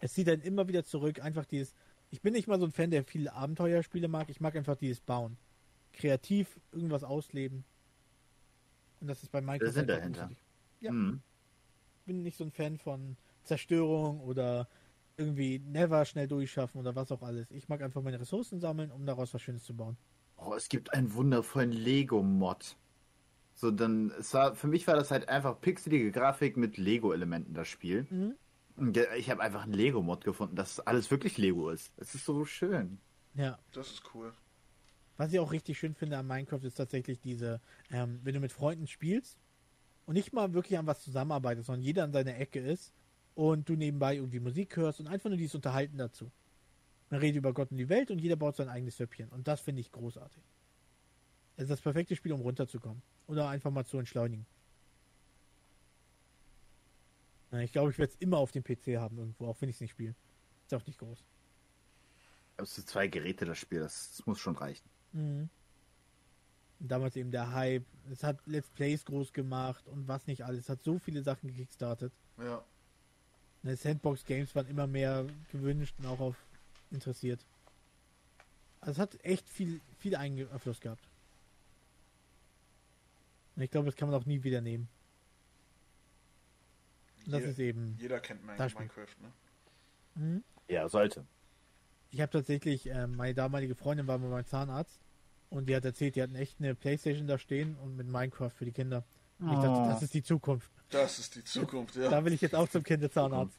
[0.00, 1.72] Es zieht dann immer wieder zurück, einfach dieses,
[2.10, 4.98] ich bin nicht mal so ein Fan, der viele Abenteuerspiele mag, ich mag einfach dieses
[4.98, 5.38] Bauen.
[5.92, 7.64] Kreativ irgendwas ausleben.
[9.00, 9.66] Und das ist bei Minecraft.
[9.66, 10.30] Der Sinn einfach dahinter.
[10.80, 10.90] Ja.
[10.90, 11.22] Hm.
[12.06, 14.68] bin nicht so ein Fan von Zerstörung oder
[15.16, 17.52] irgendwie never schnell durchschaffen oder was auch alles.
[17.52, 19.96] Ich mag einfach meine Ressourcen sammeln, um daraus was Schönes zu bauen.
[20.38, 22.76] Oh, es gibt einen wundervollen Lego-Mod.
[23.56, 27.68] So, dann, es war, für mich war das halt einfach pixelige Grafik mit Lego-Elementen, das
[27.68, 28.06] Spiel.
[28.10, 28.34] Mhm.
[29.16, 31.90] Ich habe einfach einen Lego-Mod gefunden, dass alles wirklich Lego ist.
[31.96, 32.98] Es ist so schön.
[33.34, 33.58] Ja.
[33.72, 34.34] Das ist cool.
[35.16, 38.52] Was ich auch richtig schön finde an Minecraft ist tatsächlich diese, ähm, wenn du mit
[38.52, 39.38] Freunden spielst
[40.04, 42.92] und nicht mal wirklich an was zusammenarbeitest, sondern jeder an seiner Ecke ist
[43.34, 46.30] und du nebenbei irgendwie Musik hörst und einfach nur dieses Unterhalten dazu.
[47.08, 49.30] Man redet über Gott und die Welt und jeder baut sein eigenes Süppchen.
[49.30, 50.42] Und das finde ich großartig.
[51.56, 53.00] Es ist das perfekte Spiel, um runterzukommen.
[53.26, 54.46] Oder einfach mal zu entschleunigen.
[57.52, 59.80] Ich glaube, ich werde es immer auf dem PC haben irgendwo, auch wenn ich es
[59.80, 60.14] nicht spiele.
[60.66, 61.24] Ist auch nicht groß.
[62.58, 64.88] Ist zwei Geräte, das Spiel, das, das muss schon reichen.
[65.12, 65.48] Mhm.
[66.78, 67.84] Damals eben der Hype.
[68.10, 70.64] Es hat Let's Plays groß gemacht und was nicht alles.
[70.64, 72.12] Es hat so viele Sachen gekickstartet.
[72.38, 72.62] Ja.
[73.62, 76.36] Ne, Sandbox Games waren immer mehr gewünscht und auch auf
[76.90, 77.44] interessiert.
[78.80, 81.08] Also es hat echt viel, viel Einfluss gehabt.
[83.56, 84.88] Und ich glaube, das kann man auch nie wieder nehmen.
[87.24, 87.96] Und das Jeder- ist eben.
[87.98, 88.44] Jeder kennt.
[88.44, 89.32] Minecraft, ne?
[90.14, 90.44] Mhm.
[90.68, 91.26] Ja, sollte.
[92.10, 95.00] Ich habe tatsächlich, ähm, meine damalige Freundin war mal beim Zahnarzt
[95.50, 98.64] und die hat erzählt, die hatten echt eine Playstation da stehen und mit Minecraft für
[98.64, 99.04] die Kinder.
[99.38, 99.88] Und ich dachte, Oh.
[99.88, 100.70] das ist die Zukunft.
[100.90, 102.08] Das ist die Zukunft, ja.
[102.08, 103.58] Da will ich jetzt auch zum Kinderzahnarzt.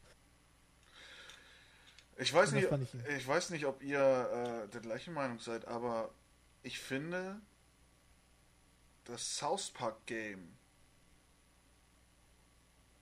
[2.19, 6.09] Ich weiß nicht, ich- ich weiß nicht, ob ihr äh, der gleichen Meinung seid, aber
[6.63, 7.39] ich finde
[9.07, 10.53] das South Park Game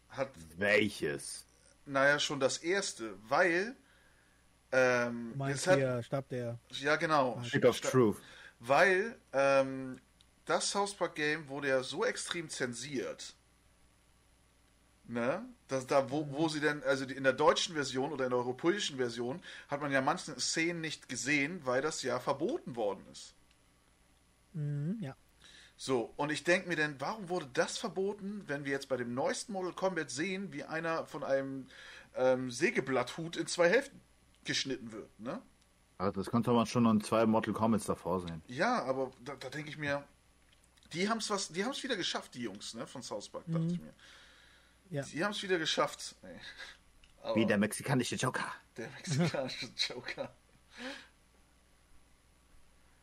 [0.10, 1.46] hat, Welches?
[1.86, 3.76] naja, schon das erste, weil
[4.72, 6.60] ähm, Du meinst hat, hier, Stab der.
[6.70, 8.18] ja genau, Stick of Truth.
[8.60, 10.00] weil ähm,
[10.46, 13.36] das South Park Game wurde ja so extrem zensiert.
[15.08, 15.46] Ne?
[15.68, 18.98] Dass da, wo, wo sie denn, also in der deutschen Version oder in der europäischen
[18.98, 23.36] Version, hat man ja manche Szenen nicht gesehen, weil das ja verboten worden ist.
[24.54, 25.16] Mhm, ja.
[25.78, 29.14] So, und ich denke mir denn, warum wurde das verboten, wenn wir jetzt bei dem
[29.14, 31.68] neuesten Model Combat sehen, wie einer von einem
[32.16, 34.00] ähm, Sägeblatthut in zwei Hälften
[34.46, 35.42] geschnitten wird, ne?
[35.98, 38.42] Also das konnte man schon in zwei Mortal Komets davor sehen.
[38.48, 40.04] Ja, aber da, da denke ich mir,
[40.94, 43.44] die haben es was, die haben es wieder geschafft, die Jungs, ne, von South Park,
[43.48, 43.94] dachte ich mir.
[44.90, 45.04] Ja.
[45.04, 46.16] Die haben es wieder geschafft.
[46.22, 46.30] Nee.
[47.22, 48.46] Aber Wie der mexikanische Joker.
[48.78, 50.34] der mexikanische Joker.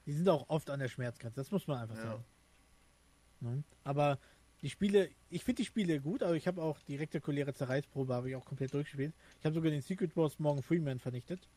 [0.06, 2.02] Die sind auch oft an der Schmerzgrenze, das muss man einfach Ja.
[2.02, 2.24] sagen.
[3.42, 3.62] Ne?
[3.84, 4.18] Aber
[4.62, 8.30] die Spiele, ich finde die Spiele gut, aber ich habe auch die rektakuläre Zerreißprobe habe
[8.30, 9.12] ich auch komplett durchgespielt.
[9.40, 11.48] Ich habe sogar den Secret Boss Morgan Freeman vernichtet.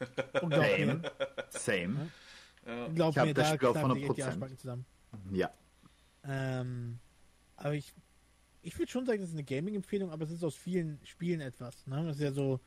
[0.42, 0.94] Und glaub Same.
[0.96, 1.12] mir,
[1.50, 2.10] Same.
[2.94, 4.26] glaub Ich hab mir das da Spiel auf knallen sich echt die 100%.
[4.26, 4.86] Arschbacken zusammen.
[5.32, 5.50] Ja.
[6.24, 6.98] Ähm,
[7.56, 7.94] aber ich,
[8.62, 11.86] ich würde schon sagen, das ist eine Gaming-Empfehlung, aber es ist aus vielen Spielen etwas.
[11.86, 12.04] Ne?
[12.04, 12.60] Das ist ja so,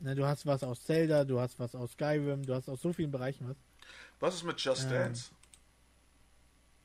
[0.00, 2.92] ne, du hast was aus Zelda, du hast was aus Skyrim, du hast aus so
[2.92, 3.56] vielen Bereichen was.
[4.20, 5.14] Was ist mit Just Ähm.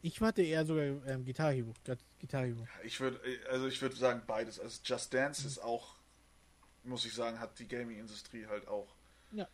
[0.01, 1.73] Ich hatte eher sogar ähm, Guitar Hero.
[2.19, 2.67] Guitar Hero.
[2.83, 3.19] Ich würde,
[3.49, 4.59] also ich würde sagen beides.
[4.59, 5.95] Also Just Dance ist auch,
[6.83, 8.95] muss ich sagen, hat die Gaming-Industrie halt auch
[9.31, 9.47] Ja.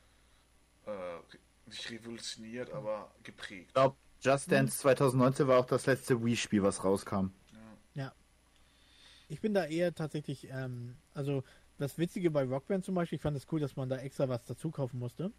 [0.86, 1.20] äh,
[1.66, 3.68] nicht revolutioniert, aber geprägt.
[3.68, 7.32] Ich glaube, Just Dance 2019 war auch das letzte Wii-Spiel, was rauskam.
[9.30, 11.44] Ich bin da eher tatsächlich, ähm, also
[11.78, 14.44] das Witzige bei Rockband zum Beispiel, ich fand es cool, dass man da extra was
[14.46, 15.32] dazu kaufen musste.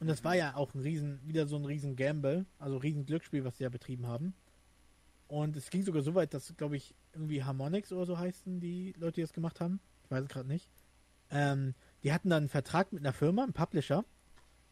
[0.00, 3.04] Und das war ja auch ein riesen, wieder so ein riesen Gamble, also ein riesen
[3.04, 4.34] Glücksspiel, was sie ja betrieben haben.
[5.28, 8.94] Und es ging sogar so weit, dass, glaube ich, irgendwie Harmonix oder so heißen die
[8.98, 9.78] Leute, die das gemacht haben.
[10.02, 10.68] Ich weiß es gerade nicht.
[11.30, 14.04] Ähm, die hatten dann einen Vertrag mit einer Firma, einem Publisher.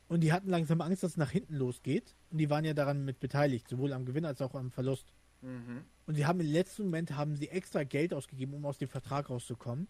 [0.09, 2.17] Und die hatten langsam Angst, dass es nach hinten losgeht.
[2.31, 5.13] Und die waren ja daran mit beteiligt, sowohl am Gewinn als auch am Verlust.
[5.43, 5.85] Mhm.
[6.07, 9.31] Und sie haben im letzten Moment haben sie extra Geld ausgegeben, um aus dem Vertrag
[9.31, 9.87] rauszukommen.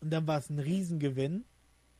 [0.00, 1.44] Und dann war es ein Riesengewinn.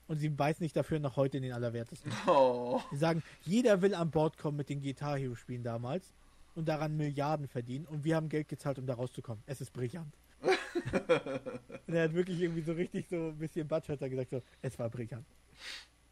[0.08, 2.10] Und sie beißen nicht dafür noch heute in den Allerwertesten.
[2.26, 2.80] Oh.
[2.90, 6.12] Sie sagen, jeder will an Bord kommen mit den Guitar Hero Spielen damals
[6.54, 7.84] und daran Milliarden verdienen.
[7.84, 9.42] Und wir haben Geld gezahlt, um da rauszukommen.
[9.46, 10.12] Es ist brillant.
[10.42, 14.88] und er hat wirklich irgendwie so richtig so ein bisschen Butthörter gesagt, so, es war
[14.88, 15.26] brillant.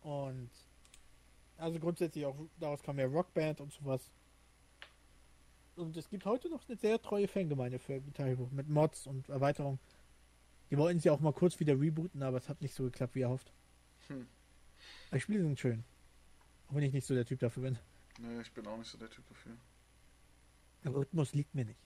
[0.03, 0.51] Und
[1.57, 4.11] also grundsätzlich auch, daraus kam ja Rockband und sowas.
[5.77, 9.29] Und es gibt heute noch eine sehr treue Fangemeinde für Guitar Hero mit Mods und
[9.29, 9.79] Erweiterungen.
[10.71, 13.23] Die wollten sie auch mal kurz wieder rebooten, aber es hat nicht so geklappt, wie
[13.23, 13.53] erhofft.
[14.09, 14.27] Hm.
[15.13, 15.85] Die Spiele sind schön.
[16.69, 17.79] Auch wenn ich nicht so der Typ dafür bin.
[18.19, 19.53] Nee, ich bin auch nicht so der Typ dafür.
[20.85, 21.79] Der Rhythmus liegt mir nicht.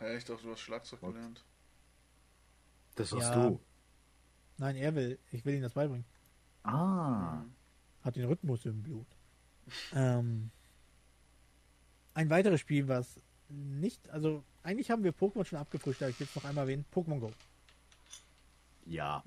[0.00, 1.14] Ja, ich dachte, du hast Schlagzeug What?
[1.14, 1.44] gelernt.
[2.94, 3.48] Das warst Ja.
[3.48, 3.60] du.
[4.58, 5.18] Nein, er will.
[5.32, 6.04] Ich will ihm das beibringen.
[6.62, 7.42] Ah.
[8.02, 9.06] Hat den Rhythmus im Blut.
[9.94, 10.50] ähm,
[12.14, 16.26] ein weiteres Spiel, was nicht, also eigentlich haben wir Pokémon schon abgefrischt, aber ich will
[16.28, 16.84] es noch einmal erwähnen.
[16.92, 17.32] Pokémon Go.
[18.86, 19.22] Ja.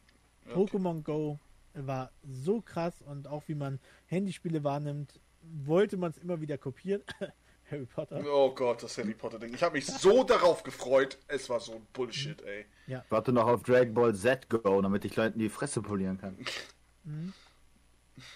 [0.45, 1.39] Ja, Pokémon Go
[1.73, 7.01] war so krass und auch wie man Handyspiele wahrnimmt, wollte man es immer wieder kopieren.
[7.71, 8.23] Harry Potter.
[8.27, 9.53] Oh Gott, das Harry Potter Ding.
[9.53, 11.17] Ich habe mich so darauf gefreut.
[11.27, 12.65] Es war so ein Bullshit, ey.
[12.87, 16.37] Ich warte noch auf Dragon Ball Z Go, damit ich Leuten die Fresse polieren kann.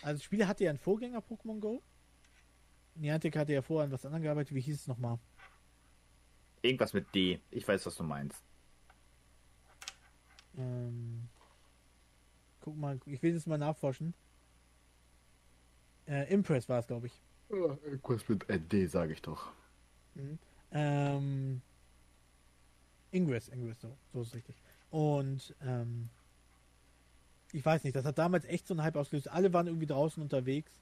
[0.02, 1.84] Also das Spiel hatte ja einen Vorgänger Pokémon Go.
[2.96, 4.56] Niantic hatte ja vorher an was anderem gearbeitet.
[4.56, 5.20] Wie hieß es nochmal?
[6.62, 7.40] Irgendwas mit D.
[7.52, 8.44] Ich weiß, was du meinst.
[10.58, 11.30] Ähm,
[12.68, 14.14] guck mal, ich will das mal nachforschen.
[16.06, 17.14] Äh, Impress war es, glaube ich.
[17.50, 19.54] Irgendwas mit äh, D, sage ich doch.
[20.74, 21.62] Ähm,
[23.12, 24.62] Ingress, Ingress, so, so ist es richtig.
[24.90, 26.10] Und ähm,
[27.54, 29.30] ich weiß nicht, das hat damals echt so einen Hype ausgelöst.
[29.32, 30.74] Alle waren irgendwie draußen unterwegs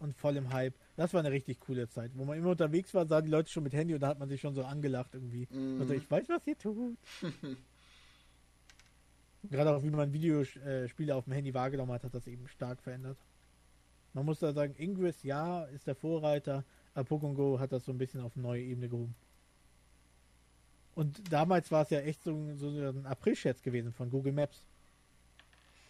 [0.00, 0.74] und voll im Hype.
[0.96, 2.10] Das war eine richtig coole Zeit.
[2.14, 4.28] Wo man immer unterwegs war, sahen die Leute schon mit Handy und da hat man
[4.28, 5.46] sich schon so angelacht irgendwie.
[5.48, 5.80] Mhm.
[5.80, 6.98] Also ich weiß, was ihr tut.
[9.50, 13.18] Gerade auch wie man Videospiele auf dem Handy wahrgenommen hat, hat das eben stark verändert.
[14.12, 16.64] Man muss da sagen, Ingress, ja, ist der Vorreiter,
[16.94, 19.14] aber Pokémon Go hat das so ein bisschen auf eine neue Ebene gehoben.
[20.94, 24.64] Und damals war es ja echt so, so ein April-Scherz gewesen von Google Maps.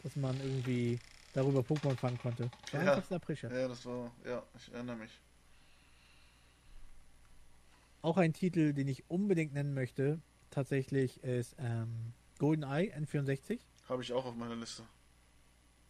[0.03, 0.99] Dass man irgendwie
[1.33, 2.51] darüber Pokémon fangen konnte.
[2.73, 2.95] War Ja.
[2.97, 3.53] ein April-Scherz.
[3.55, 5.13] Ja, das war, ja, ich erinnere mich.
[8.03, 10.21] Auch ein Titel, den ich unbedingt nennen möchte,
[10.51, 13.59] tatsächlich ist ähm, GoldenEye N64.
[13.89, 14.83] Habe ich auch auf meiner Liste.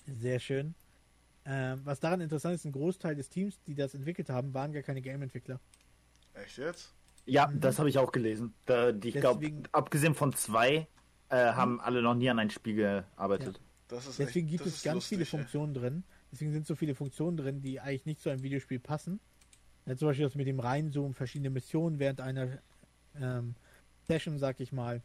[0.06, 0.74] Sehr schön.
[1.44, 4.82] Ähm, was daran interessant ist, ein Großteil des Teams, die das entwickelt haben, waren gar
[4.82, 5.60] keine Game-Entwickler.
[6.35, 6.93] Echt jetzt?
[7.24, 7.60] Ja, Mhm.
[7.60, 8.52] das habe ich auch gelesen.
[8.66, 10.86] Da, die, ich glaube, abgesehen von zwei,
[11.28, 13.60] äh, haben alle noch nie an ein Spiel gearbeitet.
[13.89, 15.27] Das ist Deswegen echt, gibt das es ist ganz lustig, viele ey.
[15.31, 16.05] Funktionen drin.
[16.32, 19.20] Deswegen sind so viele Funktionen drin, die eigentlich nicht zu einem Videospiel passen.
[19.86, 22.59] Ja, zum Beispiel das mit dem Reinzoomen, verschiedene Missionen während einer
[23.20, 23.55] ähm,
[24.09, 25.02] Session, sag ich mal.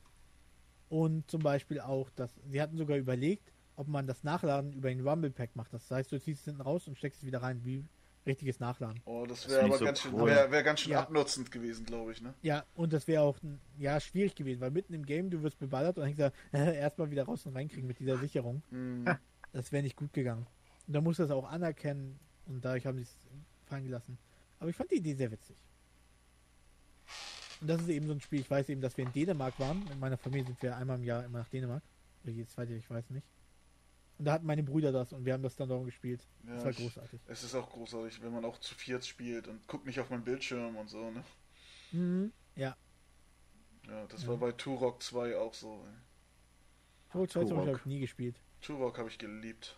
[0.92, 5.00] Und zum Beispiel auch, dass sie hatten sogar überlegt, ob man das Nachladen über ein
[5.08, 5.74] Rumble Pack macht.
[5.74, 7.86] Das heißt, du ziehst es hinten raus und steckst es wieder rein, wie
[8.26, 9.00] richtiges Nachladen.
[9.06, 10.28] Oh, das wäre aber so ganz schön, cool.
[10.30, 11.00] wär, wär ganz schön Ja.
[11.04, 12.34] abnutzend gewesen, glaube ich, ne?
[12.42, 13.38] Ja, und das wäre auch
[13.80, 17.10] ja schwierig gewesen, weil mitten im Game du wirst beballert und dann denkst du, erstmal
[17.10, 18.62] wieder raus und reinkriegen mit dieser Sicherung.
[18.70, 19.06] Hm.
[19.54, 20.46] Das wäre nicht gut gegangen.
[20.88, 23.16] Und da muss das auch anerkennen und dadurch haben sie es
[23.66, 24.18] fallen gelassen.
[24.60, 25.56] Aber ich fand die Idee sehr witzig.
[27.62, 29.88] Und das ist eben so ein Spiel, ich weiß eben, dass wir in Dänemark waren.
[29.92, 31.84] In meiner Familie sind wir einmal im Jahr immer nach Dänemark.
[32.24, 33.26] Oder jedes zweite, ich weiß nicht.
[34.18, 36.28] Und da hatten meine Brüder das und wir haben das dann darum gespielt.
[36.46, 37.22] Ja, das war ich- großartig.
[37.28, 40.24] Es ist auch großartig, wenn man auch zu viert spielt und guckt nicht auf meinen
[40.24, 41.24] Bildschirm und so, ne?
[41.92, 42.32] Mhm.
[42.56, 42.76] Ja.
[43.88, 44.30] Ja, das Ja.
[44.30, 45.84] war bei Turok 2 auch so.
[45.86, 47.12] Ey.
[47.12, 47.68] Turok 2 zum Beispiel Turok.
[47.68, 48.36] habe ich nie gespielt.
[48.62, 49.78] Turok habe ich geliebt.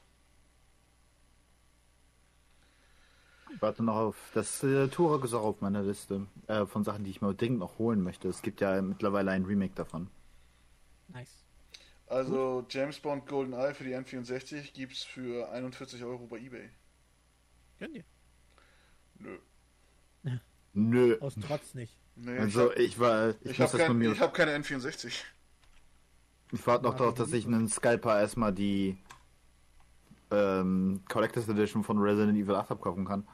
[3.56, 4.32] Ich warte noch auf.
[4.34, 7.60] Das äh, Turok ist auch auf meiner Liste äh, von Sachen, die ich mir dringend
[7.60, 8.28] noch holen möchte.
[8.28, 10.10] Es gibt ja mittlerweile ein Remake davon.
[11.08, 11.46] Nice.
[12.08, 16.70] Also James Bond GoldenEye für die N64 gibt's für 41 Euro bei eBay.
[17.80, 18.04] Gönn dir.
[19.20, 19.40] Nö.
[20.74, 21.18] Nö.
[21.20, 21.94] Aus Trotz nicht.
[22.16, 25.14] Nee, Also ich ich war, ich, ich habe kein, ich hab keine N64.
[26.52, 28.98] Ich warte noch Ja, darauf, das dass ich einen Scalper erstmal die
[30.32, 33.28] ähm, Collectors Edition von Resident Evil 8 abkaufen kann.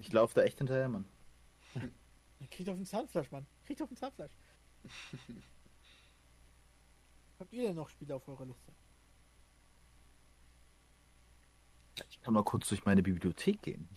[0.00, 1.04] Ich laufe da echt hinterher, Mann.
[2.50, 3.46] Kriegt auf den Zahnfleisch, Mann.
[3.66, 4.32] Kriegt auf den Zahnfleisch.
[7.38, 8.72] Habt ihr denn noch Spiele auf eurer Liste?
[12.10, 13.88] Ich kann mal kurz durch meine Bibliothek gehen.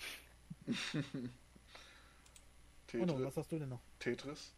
[2.95, 3.81] Oh no, Tetris, was hast du denn noch?
[3.97, 4.53] Tetris.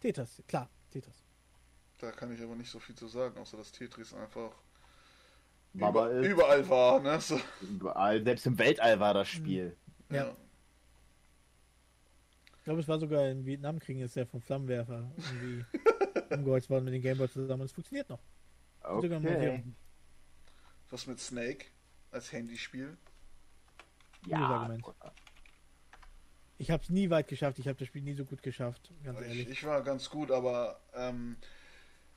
[0.00, 1.24] Tetris, klar, Tetris.
[1.98, 4.52] Da kann ich aber nicht so viel zu sagen, außer dass Tetris einfach
[5.80, 7.20] Aber über, ist- überall war, ne?
[7.20, 9.76] So, Überall, selbst im Weltall war das Spiel.
[10.10, 10.16] Ja.
[10.16, 10.36] ja.
[12.58, 15.64] Ich glaube, es war sogar im Vietnamkrieg, ist der vom Flammenwerfer irgendwie
[16.34, 17.60] umgeholzt worden mit den Gameboys zusammen.
[17.60, 18.18] Und es funktioniert noch.
[18.82, 19.62] Okay.
[20.90, 21.66] Was mit Snake
[22.10, 22.96] als Handyspiel?
[24.32, 24.84] Argument.
[26.58, 27.58] Ich habe es nie weit geschafft.
[27.58, 29.48] Ich habe das Spiel nie so gut geschafft, ganz Ich, ehrlich.
[29.48, 31.36] ich war ganz gut, aber ähm,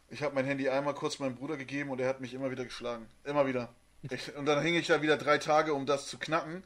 [0.10, 2.64] ich habe mein Handy einmal kurz meinem Bruder gegeben und er hat mich immer wieder
[2.64, 3.08] geschlagen.
[3.24, 3.74] Immer wieder.
[4.02, 6.64] Ich, und dann hing ich da wieder drei Tage, um das zu knacken.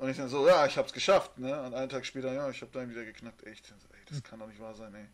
[0.00, 1.62] Und ich dann so, ja, ich hab's geschafft, ne?
[1.62, 3.46] Und einen Tag später, ja, ich hab dann wieder geknackt.
[3.46, 5.04] Echt, ey, das kann doch nicht wahr sein, ey.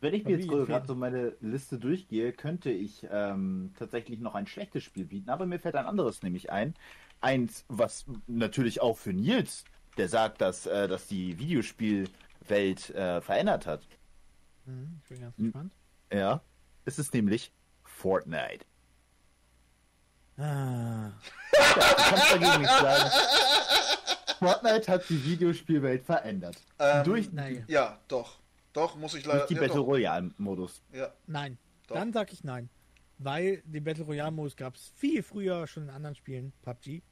[0.00, 4.48] Wenn ich mir jetzt gerade so meine Liste durchgehe, könnte ich ähm, tatsächlich noch ein
[4.48, 6.74] schlechtes Spiel bieten, aber mir fällt ein anderes nämlich ein.
[7.20, 9.64] Eins, was natürlich auch für Nils,
[9.96, 13.86] der sagt, dass, äh, dass die Videospielwelt äh, verändert hat.
[14.64, 15.44] Mhm, ich bin ganz Hm.
[15.44, 15.72] gespannt.
[16.12, 16.42] Ja.
[16.84, 17.52] Es ist nämlich
[17.84, 18.64] Fortnite.
[20.40, 21.10] Ah,
[21.52, 23.10] Ja, kannst dagegen nichts sagen.
[24.38, 26.56] Fortnite hat die Videospielwelt verändert.
[26.78, 27.64] Ähm, durch, nein.
[27.68, 28.38] Ja, doch.
[28.72, 29.40] Doch, muss ich leider.
[29.40, 29.86] durch die ja, Battle doch.
[29.86, 30.82] Royale-Modus.
[30.92, 31.58] Ja, Nein.
[31.88, 31.96] Doch.
[31.96, 32.70] Dann sag ich nein.
[33.18, 36.52] Weil den Battle Royale Modus gab es viel früher schon in anderen Spielen.
[36.62, 37.02] PUBG.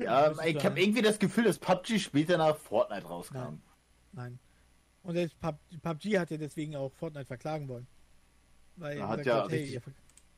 [0.00, 3.36] Ja, ich habe irgendwie das Gefühl, dass PUBG später nach Fortnite rauskam.
[3.36, 3.62] Nein.
[4.12, 4.38] Nein.
[5.04, 7.86] Und selbst Pub- PUBG hat ja deswegen auch Fortnite verklagen wollen.
[8.76, 9.80] Weil er hat gesagt ja hat, hey, richtig- ihr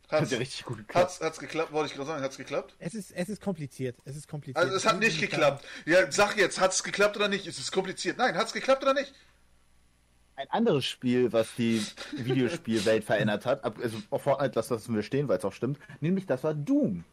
[0.08, 1.06] hat's, ja richtig gut geklappt.
[1.06, 2.74] hat's, hat's geklappt, wollte ich gerade sagen, hat's geklappt?
[2.78, 3.96] es ist, es ist kompliziert.
[4.04, 4.64] Es ist kompliziert.
[4.64, 5.64] Also es hat nicht geklappt.
[5.86, 7.46] Ja, sag jetzt, hat's geklappt oder nicht?
[7.46, 8.18] Ist es kompliziert?
[8.18, 9.12] Nein, hat's geklappt oder nicht?
[10.36, 15.38] Ein anderes Spiel, was die Videospielwelt verändert hat, also auf Fortnite lassen wir stehen, weil
[15.38, 17.04] es auch stimmt, nämlich das war Doom.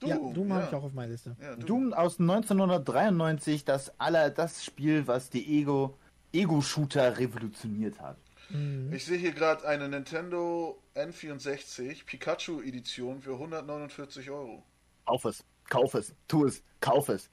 [0.00, 1.36] Du, Ja, Doom habe ich auch auf meiner Liste.
[1.40, 1.66] Ja, du.
[1.66, 5.98] Doom aus 1993, das aller das Spiel, was die Ego
[6.32, 8.16] Ego-Shooter revolutioniert hat.
[8.52, 8.92] Mhm.
[8.92, 14.62] Ich sehe hier gerade eine Nintendo N64 Pikachu Edition für 149 Euro.
[15.06, 15.44] Kauf es.
[15.68, 16.14] Kauf es.
[16.28, 16.62] Tu es.
[16.80, 17.30] Kauf es.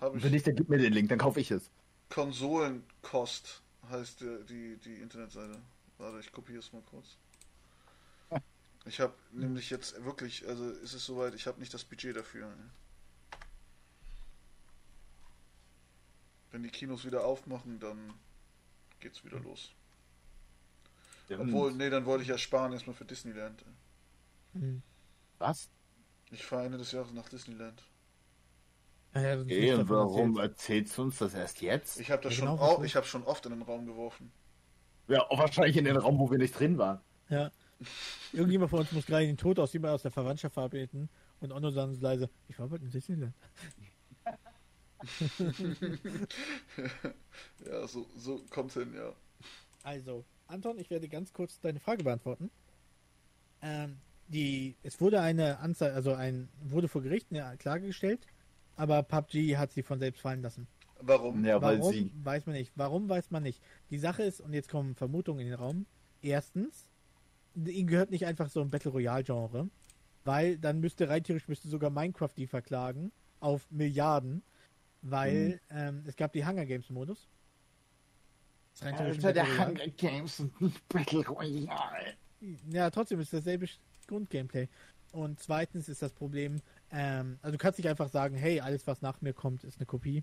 [0.00, 1.70] Habe Und wenn ich nicht, dann gib mir den Link, dann kaufe ich es.
[2.10, 5.58] Konsolenkost heißt die, die, die Internetseite.
[5.98, 7.16] Warte, ich kopiere es mal kurz.
[8.86, 12.50] Ich habe nämlich jetzt wirklich, also ist es soweit, ich habe nicht das Budget dafür.
[16.50, 18.14] Wenn die Kinos wieder aufmachen, dann
[19.00, 19.70] geht's wieder los.
[21.30, 23.64] Obwohl, nee, dann wollte ich ja sparen erstmal für Disneyland.
[24.52, 24.82] Mhm.
[25.38, 25.70] Was?
[26.32, 27.82] Ich fahre Ende des Jahres nach Disneyland.
[29.14, 30.50] Ja, ja, Okay, und warum erzählt.
[30.50, 32.00] erzählst du uns das erst jetzt?
[32.00, 33.86] Ich habe das Ja, schon, genau, au- was ich habe schon oft in den Raum
[33.86, 34.30] geworfen.
[35.08, 37.00] Ja, auch wahrscheinlich in den Raum, wo wir nicht drin waren.
[37.28, 37.50] Ja.
[38.32, 41.08] Irgendjemand von uns muss gerade den Tod aus jemand aus der Verwandtschaft verbeten
[41.40, 43.34] und Onno sagt uns leise, ich war bald in Disneyland.
[47.66, 49.12] Ja, so, so kommt hin, ja.
[49.82, 52.50] Also, Anton, ich werde ganz kurz deine Frage beantworten.
[53.62, 53.96] Ähm,
[54.28, 58.26] die, es wurde eine Anzeige, also ein, wurde vor Gericht eine Klage gestellt,
[58.76, 60.66] aber PUBG hat sie von selbst fallen lassen.
[61.00, 61.44] Warum?
[61.44, 62.10] Ja, weil Warum, sie.
[62.22, 62.72] weiß man nicht.
[62.76, 63.60] Warum, weiß man nicht.
[63.90, 65.86] Die Sache ist, und jetzt kommen Vermutungen in den Raum.
[66.22, 66.86] Erstens,
[67.54, 69.68] ihnen gehört nicht einfach so ein Battle Royale Genre,
[70.24, 74.42] weil dann müsste rein theoretisch müsste sogar Minecraft die verklagen auf Milliarden,
[75.02, 77.28] weil ähm, es gab die Hunger Games Modus.
[78.72, 79.90] Das rein ein Battle Royale.
[79.92, 82.14] Games und nicht Battle Royale.
[82.70, 83.66] Ja, trotzdem ist dasselbe
[84.06, 84.68] Grundgameplay.
[85.12, 86.60] Und zweitens ist das Problem,
[86.90, 89.86] ähm, also du kannst nicht einfach sagen, hey, alles was nach mir kommt, ist eine
[89.86, 90.22] Kopie.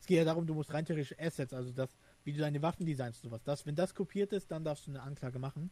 [0.00, 2.84] Es geht ja darum, du musst rein theoretisch Assets, also das, wie du deine Waffen
[2.84, 3.42] designst, sowas.
[3.44, 5.70] Das, wenn das kopiert ist, dann darfst du eine Anklage machen.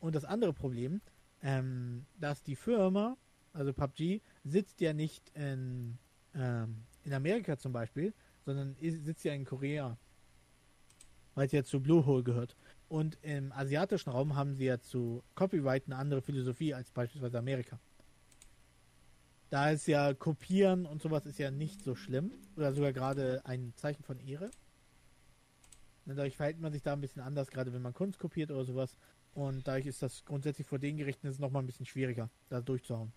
[0.00, 1.00] Und das andere Problem,
[1.42, 3.16] ähm, dass die Firma,
[3.52, 5.98] also PUBG, sitzt ja nicht in,
[6.34, 8.12] ähm, in Amerika zum Beispiel,
[8.44, 9.96] sondern sitzt ja in Korea.
[11.34, 12.56] Weil es ja zu Bluehole gehört.
[12.88, 17.78] Und im asiatischen Raum haben sie ja zu Copyright eine andere Philosophie als beispielsweise Amerika.
[19.50, 22.32] Da ist ja Kopieren und sowas ist ja nicht so schlimm.
[22.56, 24.50] Oder sogar gerade ein Zeichen von Ehre.
[26.06, 28.64] Und dadurch verhält man sich da ein bisschen anders, gerade wenn man Kunst kopiert oder
[28.64, 28.96] sowas.
[29.34, 32.60] Und dadurch ist das grundsätzlich vor den Gerichten ist es nochmal ein bisschen schwieriger, da
[32.60, 33.12] durchzuhauen.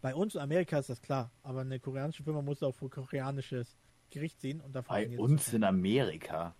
[0.00, 3.76] Bei uns in Amerika ist das klar, aber eine koreanische Firma muss auch vor koreanisches
[4.10, 6.54] Gericht ziehen und da Bei uns in Amerika.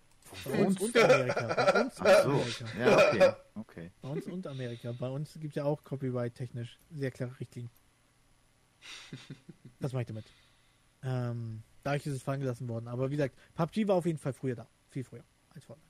[0.45, 1.53] bei uns und Amerika.
[1.53, 2.29] Bei uns Ach so.
[2.29, 2.65] Amerika.
[2.77, 3.33] Ja, okay.
[3.55, 3.91] okay.
[4.01, 4.91] Bei uns und Amerika.
[4.91, 7.71] Bei uns gibt es ja auch copyright-technisch sehr klare Richtlinien.
[9.79, 10.25] Das mache ich damit.
[11.03, 12.87] Ähm, dadurch ist es fallen gelassen worden.
[12.87, 14.67] Aber wie gesagt, PUBG war auf jeden Fall früher da.
[14.89, 15.89] Viel früher als Fortnite.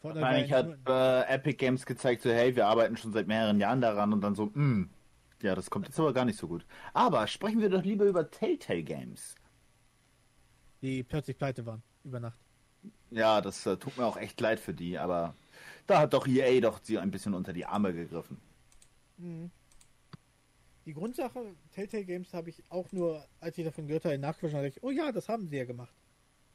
[0.00, 3.80] Fortnite Wahrscheinlich hat äh, Epic Games gezeigt, so hey, wir arbeiten schon seit mehreren Jahren
[3.80, 4.90] daran und dann so, hm,
[5.42, 6.66] ja, das kommt jetzt aber gar nicht so gut.
[6.92, 9.34] Aber sprechen wir doch lieber über Telltale Games.
[10.82, 12.40] die plötzlich pleite waren über Nacht.
[13.10, 15.34] Ja, das äh, tut mir auch echt leid für die, aber
[15.86, 18.38] da hat doch EA doch sie ein bisschen unter die Arme gegriffen.
[20.86, 24.68] Die Grundsache, Telltale Games habe ich auch nur, als ich davon gehört habe, nachgewaschen habe,
[24.68, 25.94] ich, oh ja, das haben sie ja gemacht.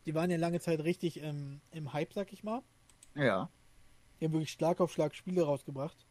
[0.06, 2.62] Die waren ja lange Zeit richtig im, im Hype, sag ich mal.
[3.16, 3.50] Ja.
[4.20, 6.06] Die haben wirklich Schlag auf Schlag Spiele rausgebracht.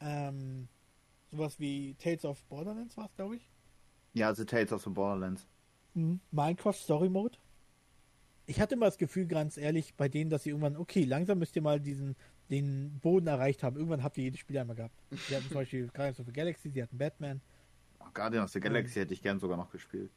[0.00, 0.68] Ähm,
[1.32, 3.50] sowas wie Tales of Borderlands war es, glaube ich.
[4.12, 5.48] Ja, The Tales of the Borderlands.
[6.30, 7.38] Minecraft Story Mode.
[8.46, 11.56] Ich hatte immer das Gefühl, ganz ehrlich, bei denen, dass sie irgendwann, okay, langsam müsst
[11.56, 12.16] ihr mal diesen
[12.50, 13.76] den Boden erreicht haben.
[13.76, 14.94] Irgendwann habt ihr jedes Spiel einmal gehabt.
[15.28, 17.40] Sie hatten zum Beispiel Guardians of the Galaxy, sie hatten Batman.
[18.12, 20.10] Guardian of the Galaxy hätte ich gern sogar noch gespielt.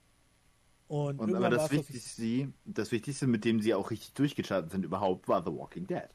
[0.89, 4.71] Und, Und aber das dass ich- Wichtigste, das Wichtigste, mit dem sie auch richtig durchgestartet
[4.71, 6.09] sind überhaupt, war The Walking Dead.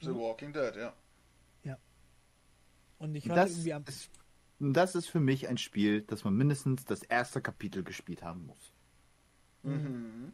[0.00, 0.92] The Walking Dead, ja.
[2.98, 4.10] Und ich war Das irgendwie am, ist,
[4.62, 8.72] das ist für mich ein Spiel, das man mindestens das erste Kapitel gespielt haben muss.
[9.64, 10.32] Mhm.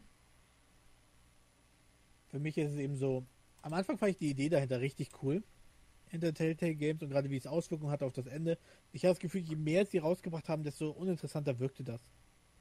[2.30, 3.24] Für mich ist es eben so,
[3.62, 5.42] am Anfang fand ich die Idee dahinter richtig cool.
[6.10, 8.59] Hinter Telltale Games und gerade wie es Auswirkungen hatte auf das Ende.
[8.92, 12.00] Ich habe das Gefühl, je mehr sie rausgebracht haben, desto uninteressanter wirkte das.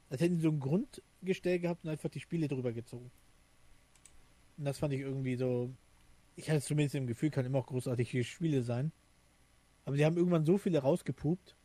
[0.09, 3.11] Als hätten sie so ein Grundgestell gehabt und einfach die Spiele drüber gezogen.
[4.57, 5.69] Und das fand ich irgendwie so.
[6.35, 8.91] Ich hatte zumindest im Gefühl, kann immer auch großartige Spiele sein.
[9.87, 11.55] Aber sie haben irgendwann so viele rausgepupt,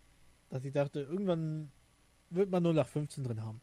[0.48, 1.72] dass ich dachte, irgendwann
[2.30, 3.60] wird man nur nach 15 drin haben.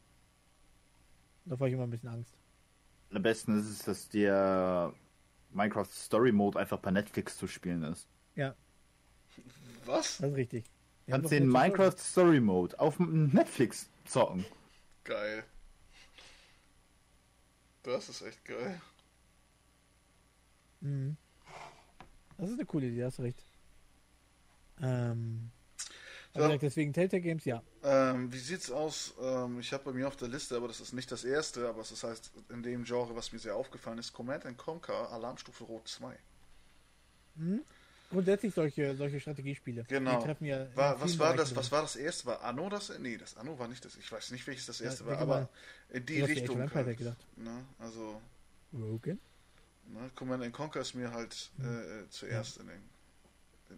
[1.46, 2.34] Da war ich immer ein bisschen Angst.
[3.14, 4.94] Am besten ist es, dass der
[5.52, 8.10] Minecraft Story Mode einfach bei Netflix zu spielen ist.
[8.36, 8.54] Ja,
[9.86, 10.18] Was?
[10.18, 10.66] das ist richtig.
[11.06, 14.44] Wir kannst den Minecraft Story Mode auf Netflix zocken.
[15.06, 15.46] Geil.
[17.84, 18.82] Das ist echt geil.
[20.82, 21.16] Mhm.
[22.38, 23.49] Das ist eine coole Idee, hast du recht.
[24.82, 25.52] Ähm,
[26.34, 27.62] wie gesagt, deswegen Telltale Games, ja.
[27.84, 29.14] Ähm, wie sieht's aus?
[29.22, 31.82] Ähm, ich habe bei mir auf der Liste, aber das ist nicht das erste, aber
[31.82, 35.88] es ist heißt in dem Genre, was mir sehr aufgefallen ist, Command Conquer Alarmstufe Rot
[35.88, 36.18] 2.
[38.10, 39.86] Grundsätzlich solche, solche Strategiespiele.
[39.88, 40.20] Genau.
[40.20, 41.50] Die treffen ja War, was war Bereichen das?
[41.50, 41.58] drin.
[41.58, 42.26] Was war das erste?
[42.26, 42.92] War Anno das?
[43.00, 43.96] Nee, das Anno war nicht das.
[43.98, 45.50] Ich weiß nicht, welches das erste Ja, war, aber
[45.90, 46.60] in die die Richtung.
[46.60, 47.00] Empires Halt,
[47.38, 47.66] ne?
[47.78, 48.22] Also,
[48.74, 49.20] Rogan?
[49.94, 50.10] ne?
[50.16, 52.99] Command Conquer ist mir halt äh, äh, zuerst in den.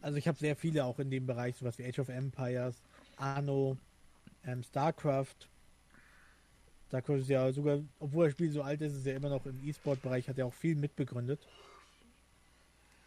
[0.01, 2.81] Also ich habe sehr viele auch in dem Bereich, sowas wie Age of Empires,
[3.17, 3.77] Anno,
[4.45, 5.47] ähm, StarCraft.
[6.87, 9.59] StarCraft ist ja sogar, obwohl das Spiel so alt ist, ist ja immer noch im
[9.63, 11.39] E-Sport-Bereich, hat ja auch viel mitbegründet.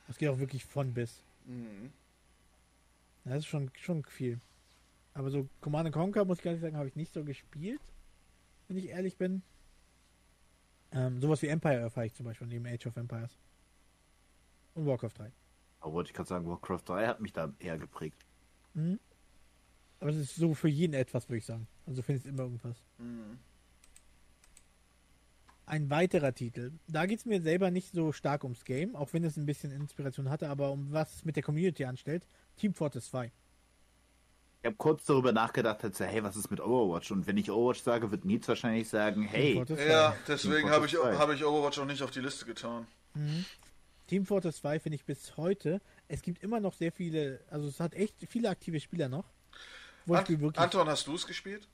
[0.07, 1.23] Das geht auch wirklich von bis.
[1.47, 1.93] Mhm.
[3.25, 4.39] Das ist schon, schon viel.
[5.15, 7.81] Aber so Command Conquer, muss ich ganz ehrlich sagen, habe ich nicht so gespielt,
[8.69, 9.43] wenn ich ehrlich bin.
[10.93, 13.37] Ähm, sowas wie Empire erfahre ich zum Beispiel neben Age of Empires.
[14.75, 15.33] Und Warcraft 3.
[15.85, 18.25] Aber wollte ich gerade sagen, Warcraft 3 hat mich da eher geprägt.
[18.73, 18.99] Mhm.
[20.01, 21.69] Aber es ist so für jeden etwas, würde ich sagen.
[21.87, 22.83] Also findest immer irgendwas.
[22.97, 23.39] Mhm.
[25.67, 26.73] Ein weiterer Titel.
[26.89, 29.73] Da geht es mir selber nicht so stark ums Game, auch wenn es ein bisschen
[29.73, 32.27] Inspiration hatte, aber um was es mit der Community anstellt.
[32.57, 33.31] Team Fortress 2.
[34.63, 37.11] Ich habe kurz darüber nachgedacht, halt so, hey, was ist mit Overwatch?
[37.11, 41.17] Und wenn ich Overwatch sage, wird Nils wahrscheinlich sagen, hey, Ja, deswegen habe ich, Fortress
[41.17, 41.23] 2.
[41.23, 42.87] hab ich Overwatch auch nicht auf die Liste getan.
[44.15, 47.81] Team Fortress 2 finde ich bis heute, es gibt immer noch sehr viele, also es
[47.81, 49.25] hat echt viele aktive Spieler noch.
[50.07, 51.67] Wo das Spiel An wirklich, Anton, hast du es gespielt?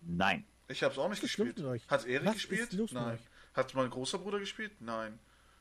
[0.00, 0.44] nein.
[0.66, 1.60] Ich habe es auch nicht gespielt.
[1.88, 2.60] Hat Erik Was gespielt?
[2.62, 3.14] ist los mit Nein.
[3.14, 3.20] euch?
[3.54, 4.70] Hat mein großer Bruder gespielt?
[4.80, 5.18] Nein.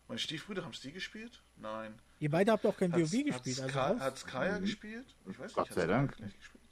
[0.08, 1.42] Meine Stiefbrüder haben es die gespielt?
[1.58, 1.94] Nein.
[2.20, 3.34] ihr beide habt auch kein Hat's- WoW gespielt.
[3.58, 4.00] Hat's Also raus.
[4.00, 5.06] hat's Kaya gespielt?
[5.30, 5.74] Ich weiß Gott nicht.
[5.76, 6.12] sei hat's Dank.
[6.14, 6.64] Kaya nicht gespielt?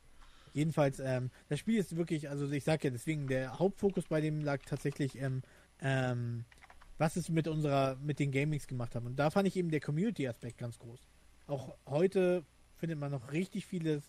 [0.54, 4.42] Jedenfalls, ähm, das Spiel ist wirklich, also ich sag ja deswegen, der Hauptfokus bei dem
[4.42, 5.42] lag tatsächlich ähm,
[5.82, 6.46] ähm,
[6.98, 9.06] was es mit unserer, mit den Gamings gemacht haben.
[9.06, 11.00] Und da fand ich eben der Community-Aspekt ganz groß.
[11.48, 12.44] Auch heute
[12.78, 14.02] findet man noch richtig viele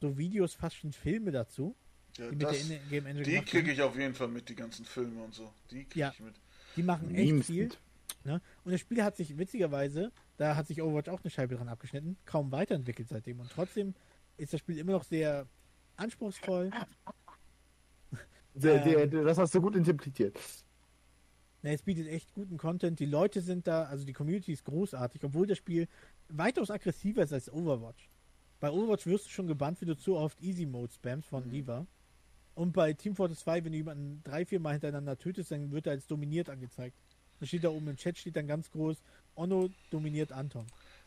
[0.00, 1.74] so Videos, fast schon Filme dazu,
[2.18, 4.54] Ja, die mit das, der In-Game Engine die kriege ich auf jeden Fall mit, die
[4.54, 5.52] ganzen Filme und so.
[5.70, 6.10] Die kriege Ja.
[6.12, 6.34] ich mit.
[6.76, 7.70] Die machen echt Memes viel.
[8.24, 8.40] Ne?
[8.64, 12.16] Und das Spiel hat sich witzigerweise, da hat sich Overwatch auch eine Scheibe dran abgeschnitten,
[12.24, 13.40] kaum weiterentwickelt seitdem.
[13.40, 13.94] Und trotzdem
[14.36, 15.46] ist das Spiel immer noch sehr
[15.96, 16.70] anspruchsvoll.
[18.54, 19.10] Der, Ähm.
[19.10, 20.38] der, das hast du gut interpretiert.
[21.64, 23.00] Ne, es bietet echt guten Content.
[23.00, 25.88] Die Leute sind da, also die Community ist großartig, obwohl das Spiel
[26.28, 28.10] weitaus aggressiver ist als Overwatch.
[28.60, 31.86] Bei Overwatch wirst du schon gebannt, wie du zu oft Easy Mode spamst von Diva.
[32.54, 35.86] Und bei Team Fortress 2, wenn du jemanden drei, vier Mal hintereinander tötest, dann wird
[35.86, 36.98] er als dominiert angezeigt.
[37.40, 39.02] Dann steht da oben im Chat, steht dann ganz groß,
[39.34, 40.66] Onno dominiert Anton.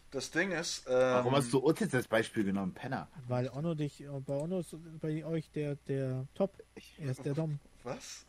[0.10, 3.08] Das Ding ist, ähm, Warum hast du uns jetzt als Beispiel genommen, Penner?
[3.28, 6.58] Weil Onno dich, äh, bei Onno ist bei euch der, der Top.
[6.98, 7.60] Er ist der Dom.
[7.84, 8.26] was?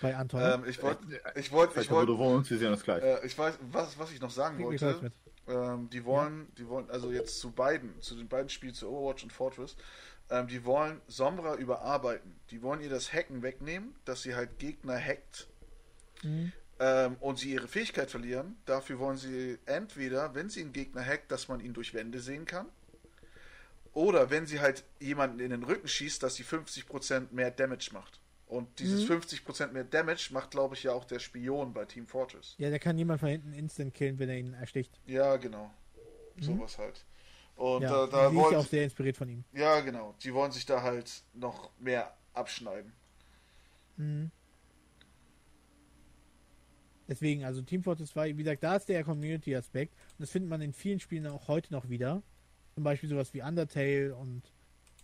[0.00, 0.40] Bei Anton.
[0.40, 1.02] Ähm, ich wollte,
[1.34, 3.02] ich wollte, ich wollte, uns, wir sehen uns gleich.
[3.02, 5.12] äh, ich weiß, was, was ich noch sagen Krieg wollte.
[5.48, 9.24] Ähm, die wollen, die wollen, also jetzt zu beiden, zu den beiden Spielen, zu Overwatch
[9.24, 9.76] und Fortress,
[10.30, 12.36] ähm, die wollen Sombra überarbeiten.
[12.50, 15.48] Die wollen ihr das Hacken wegnehmen, dass sie halt Gegner hackt
[16.22, 16.52] Mhm.
[16.78, 18.56] ähm, und sie ihre Fähigkeit verlieren.
[18.66, 22.44] Dafür wollen sie entweder, wenn sie einen Gegner hackt, dass man ihn durch Wände sehen
[22.44, 22.66] kann.
[23.92, 28.20] Oder wenn sie halt jemanden in den Rücken schießt, dass sie 50% mehr Damage macht.
[28.52, 32.54] Und dieses 50% mehr Damage macht, glaube ich, ja auch der Spion bei Team Fortress.
[32.58, 35.00] Ja, der kann jemand von hinten instant killen, wenn er ihn ersticht.
[35.06, 35.70] Ja, genau.
[36.38, 37.02] Sowas halt.
[37.56, 37.82] Und Mhm.
[37.84, 39.44] Ja, da, da die ist ja wollen auch sehr inspiriert von ihm.
[39.54, 40.14] Ja, genau.
[40.22, 42.92] Die wollen sich da halt noch mehr abschneiden.
[43.96, 44.30] Mhm.
[47.08, 49.94] Deswegen, also Team Fortress 2, wie gesagt, da ist der Community-Aspekt.
[49.94, 52.22] Und das findet man in vielen Spielen auch heute noch wieder.
[52.74, 54.42] Zum Beispiel sowas wie Undertale und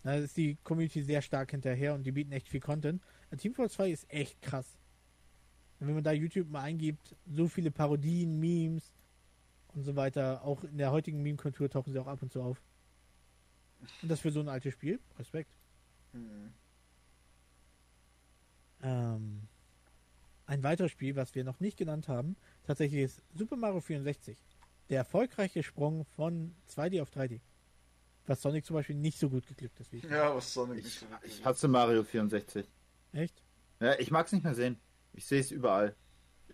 [0.03, 3.01] da ist die Community sehr stark hinterher und die bieten echt viel Content.
[3.37, 4.65] Team Fortress 2 ist echt krass.
[5.79, 8.91] Und wenn man da YouTube mal eingibt, so viele Parodien, Memes
[9.75, 12.61] und so weiter, auch in der heutigen Meme-Kultur tauchen sie auch ab und zu auf.
[14.01, 15.51] Und das für so ein altes Spiel, Respekt.
[16.11, 16.51] Mhm.
[18.81, 19.41] Ähm,
[20.47, 22.35] ein weiteres Spiel, was wir noch nicht genannt haben,
[22.65, 24.37] tatsächlich ist Super Mario 64.
[24.89, 27.39] Der erfolgreiche Sprung von 2D auf 3D.
[28.25, 30.03] Was Sonic zum Beispiel nicht so gut geglückt ist wie ich.
[30.03, 32.65] Ja, was Sonic nicht Ich, so wirklich- ich hasse Mario 64.
[33.13, 33.41] Echt?
[33.79, 34.77] Ja, ich mag es nicht mehr sehen.
[35.13, 35.95] Ich sehe es überall.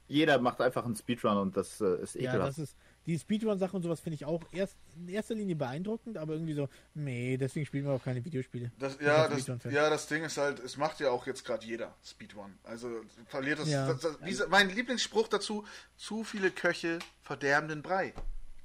[0.07, 2.49] Jeder macht einfach einen Speedrun und das äh, ist Ja, ekelhaft.
[2.49, 2.77] das ist.
[3.07, 6.69] Die Speedrun-Sache und sowas finde ich auch erst in erster Linie beeindruckend, aber irgendwie so,
[6.95, 8.71] nee, deswegen spielen wir auch keine Videospiele.
[8.79, 11.93] Das, ja, das, ja, das Ding ist halt, es macht ja auch jetzt gerade jeder
[12.03, 12.57] Speedrun.
[12.63, 12.89] Also
[13.27, 13.87] verliert das, Ja.
[13.87, 15.65] das, das diese, mein Lieblingsspruch dazu,
[15.97, 18.13] zu viele Köche verderben den Brei.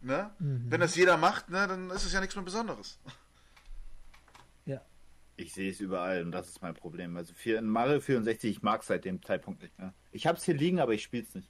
[0.00, 0.30] Ne?
[0.38, 0.64] Mhm.
[0.70, 2.98] Wenn das jeder macht, ne, dann ist es ja nichts mehr Besonderes.
[5.40, 7.16] Ich sehe es überall und das ist mein Problem.
[7.16, 9.94] Also für in Mario 64, ich mag es seit dem Zeitpunkt nicht mehr.
[10.12, 11.48] Ich hab's hier liegen, aber ich spiel's nicht.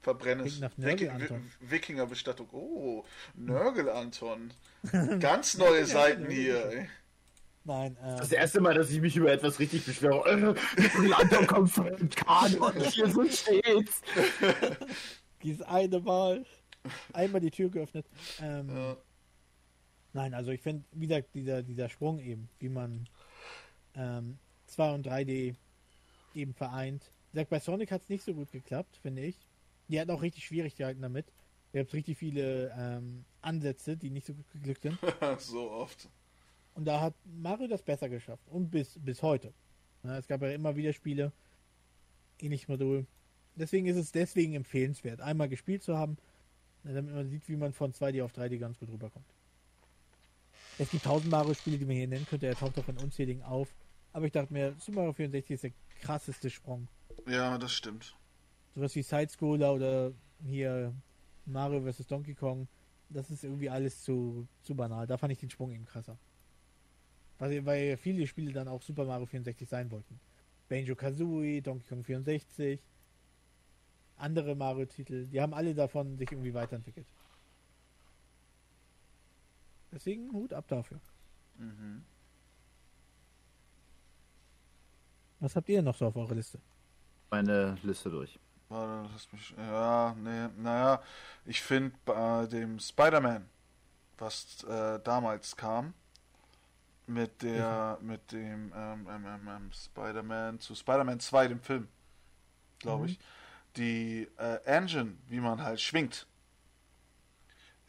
[0.00, 0.60] Verbrenne es.
[0.76, 1.50] Wiki- Anton.
[1.60, 2.48] Wikingerbestattung.
[2.52, 3.04] Oh,
[3.34, 4.52] Nörgel, Anton.
[5.20, 6.86] Ganz neue Seiten hier.
[7.64, 10.24] Nein, ähm, Das erste Mal, dass ich mich über etwas richtig beschwere.
[10.30, 14.00] Äh, Lando kommt von dem Kanon, hier so steht's.
[15.42, 16.44] dieses eine Mal.
[17.12, 18.06] Einmal die Tür geöffnet.
[18.40, 18.96] Ähm, Ja.
[20.12, 23.08] Nein, also ich finde, wie gesagt, dieser, dieser Sprung eben, wie man
[23.94, 25.54] ähm, 2 und 3D
[26.34, 27.10] eben vereint.
[27.32, 29.36] Gesagt, bei Sonic hat es nicht so gut geklappt, finde ich.
[29.88, 31.26] Die hatten auch richtig Schwierigkeiten damit.
[31.72, 34.98] Ihr habt richtig viele ähm, Ansätze, die nicht so gut geglückt sind.
[35.38, 36.08] so oft.
[36.74, 38.42] Und da hat Mario das besser geschafft.
[38.48, 39.52] Und bis, bis heute.
[40.02, 41.32] Ja, es gab ja immer wieder Spiele,
[42.40, 43.06] ähnliches Modul.
[43.54, 46.16] Deswegen ist es deswegen empfehlenswert, einmal gespielt zu haben,
[46.82, 49.26] damit man sieht, wie man von 2D auf 3D ganz gut rüberkommt.
[50.80, 52.46] Es gibt tausend Mario-Spiele, die man hier nennen könnte.
[52.46, 53.68] Er taucht auch in unzähligen auf.
[54.14, 56.88] Aber ich dachte mir, Super Mario 64 ist der krasseste Sprung.
[57.28, 58.16] Ja, das stimmt.
[58.74, 60.12] Sowas wie Sidescroller oder
[60.42, 60.94] hier
[61.44, 62.06] Mario vs.
[62.06, 62.66] Donkey Kong.
[63.10, 65.06] Das ist irgendwie alles zu, zu banal.
[65.06, 66.16] Da fand ich den Sprung eben krasser.
[67.38, 70.18] Weil, weil viele Spiele dann auch Super Mario 64 sein wollten.
[70.70, 72.80] Banjo Kazooie, Donkey Kong 64,
[74.16, 77.06] andere Mario-Titel, die haben alle davon sich irgendwie weiterentwickelt.
[79.92, 81.00] Deswegen Hut ab dafür.
[81.56, 82.04] Mhm.
[85.40, 86.60] Was habt ihr noch so auf eurer Liste?
[87.30, 88.38] Meine Liste durch.
[88.68, 89.54] Warte, lass mich.
[89.56, 91.02] Ja, nee, naja,
[91.44, 93.48] ich finde bei dem Spider-Man,
[94.18, 95.94] was äh, damals kam,
[97.06, 101.88] mit der, mit dem ähm, ähm, ähm, ähm, Spider-Man zu Spider-Man 2, dem Film,
[102.78, 103.18] glaube ich,
[103.76, 106.26] die äh, Engine, wie man halt schwingt,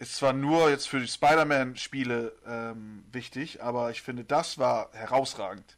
[0.01, 5.77] ist zwar nur jetzt für die Spider-Man-Spiele ähm, wichtig, aber ich finde, das war herausragend.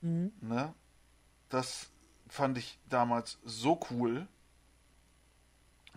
[0.00, 0.32] Mhm.
[0.40, 0.74] Ne?
[1.48, 1.90] Das
[2.28, 4.26] fand ich damals so cool.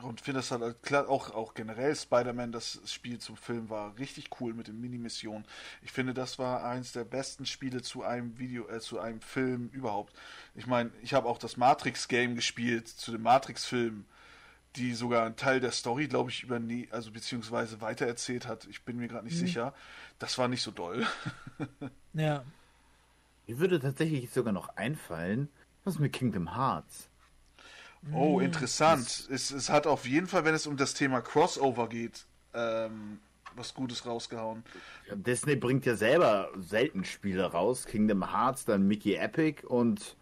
[0.03, 4.30] Und finde das halt klar, auch, auch generell Spider-Man, das Spiel zum Film war richtig
[4.40, 5.48] cool mit den Minimissionen.
[5.82, 9.70] Ich finde, das war eins der besten Spiele zu einem Video, äh, zu einem Film
[9.70, 10.14] überhaupt.
[10.53, 14.06] Ich meine, ich habe auch das Matrix-Game gespielt zu dem Matrix-Film,
[14.78, 16.60] die sogar einen Teil der Story, glaube ich, über
[16.92, 18.66] also beziehungsweise weitererzählt hat.
[18.68, 19.40] Ich bin mir gerade nicht Mhm.
[19.48, 19.74] sicher.
[20.20, 21.06] Das war nicht so doll.
[22.14, 22.46] Ja,
[23.48, 25.50] Mir würde tatsächlich sogar noch einfallen,
[25.84, 27.10] was mit Kingdom Hearts.
[28.14, 29.28] Oh, interessant.
[29.32, 33.20] Es, es hat auf jeden Fall, wenn es um das Thema Crossover geht, ähm,
[33.56, 34.64] was Gutes rausgehauen.
[35.12, 37.86] Disney bringt ja selber selten Spiele raus.
[37.86, 40.18] Kingdom Hearts, dann Mickey Epic und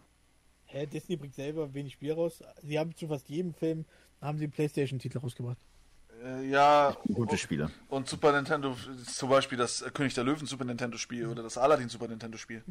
[0.65, 2.41] Hä, Disney bringt selber wenig Spiel raus.
[2.61, 3.85] Sie haben zu fast jedem Film
[4.23, 5.57] haben sie Playstation-Titel rausgebracht.
[6.23, 7.69] Äh, ja, gute Spiele.
[7.89, 8.75] und Super Nintendo,
[9.05, 12.63] zum Beispiel das König der Löwen Super Nintendo Spiel oder das Aladdin Super Nintendo Spiel.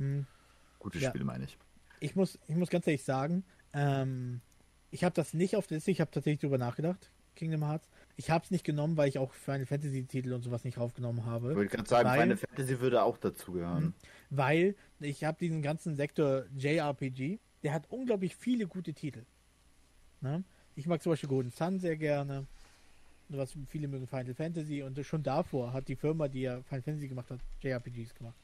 [0.79, 1.11] Gute Ja.
[1.11, 1.59] Spiele meine ich.
[2.01, 4.41] Ich muss, ich muss ganz ehrlich sagen, ähm,
[4.91, 7.89] ich habe das nicht auf der Liste, ich habe tatsächlich drüber nachgedacht, Kingdom Hearts.
[8.17, 11.25] Ich habe es nicht genommen, weil ich auch Final Fantasy Titel und sowas nicht raufgenommen
[11.25, 11.51] habe.
[11.51, 13.95] Ich wollte gerade sagen, Weil- Final Fantasy würde auch dazugehören.
[14.31, 19.25] weil ich habe diesen ganzen Sektor JRPG, der hat unglaublich viele gute Titel.
[20.21, 20.45] Ne?
[20.77, 22.47] Ich mag zum Beispiel Golden Sun sehr gerne.
[23.29, 27.09] Was viele mögen Final Fantasy und schon davor hat die Firma, die ja Final Fantasy
[27.09, 28.35] gemacht hat, JRPGs gemacht.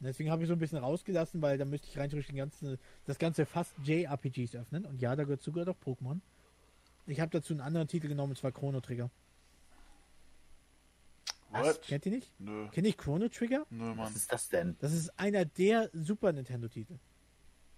[0.00, 2.36] Und deswegen habe ich so ein bisschen rausgelassen, weil da müsste ich rein theoretisch den
[2.36, 4.84] ganzen, das ganze fast JRPGs öffnen.
[4.86, 6.18] Und ja, da gehört sogar doch Pokémon.
[7.06, 9.10] Ich habe dazu einen anderen Titel genommen, und zwar Chrono Trigger.
[11.50, 11.82] What?
[11.82, 12.32] Kennt ihr nicht?
[12.38, 13.66] Nö, Kennt ihr Chrono Trigger?
[13.70, 14.14] nö, Was Mann.
[14.14, 14.76] ist das denn?
[14.80, 16.94] Das ist einer der Super Nintendo-Titel.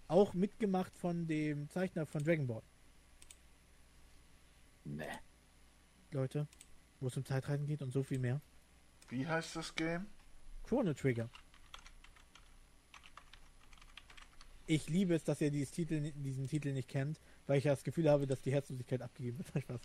[0.09, 2.63] Auch mitgemacht von dem Zeichner von Dragon Ball.
[4.85, 5.05] Nee.
[6.11, 6.47] Leute,
[7.01, 8.41] wo es um Zeitreisen geht und so viel mehr.
[9.09, 10.07] Wie heißt das Game?
[10.65, 11.29] Chrono Trigger.
[14.67, 17.83] Ich liebe es, dass ihr dieses Titel, diesen Titel nicht kennt, weil ich ja das
[17.85, 19.49] Gefühl habe, dass die Herzlosigkeit abgegeben wird.
[19.65, 19.81] Spaß.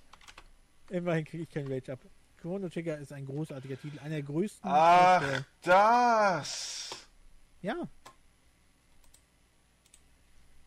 [0.89, 1.99] Immerhin kriege ich keinen Rage ab.
[2.37, 4.69] Chrono Trigger ist ein großartiger Titel, einer der größten.
[4.69, 7.07] aus der- Ach, das.
[7.61, 7.87] ja,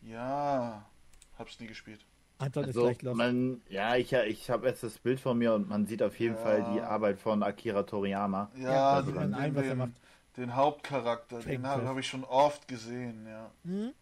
[0.03, 0.89] Ja,
[1.37, 2.03] hab's nie gespielt.
[2.41, 3.17] Anton ist Also, gleich los.
[3.17, 6.35] man, ja, ich, ich habe jetzt das Bild von mir und man sieht auf jeden
[6.35, 6.41] Ja.
[6.43, 8.49] Fall die Arbeit von Akira Toriyama.
[8.57, 9.91] Ja, also den, in allem, was er den, macht.
[10.37, 13.51] den Hauptcharakter, den Fängt habe hab ich schon oft gesehen, ja.
[13.65, 13.93] Hm?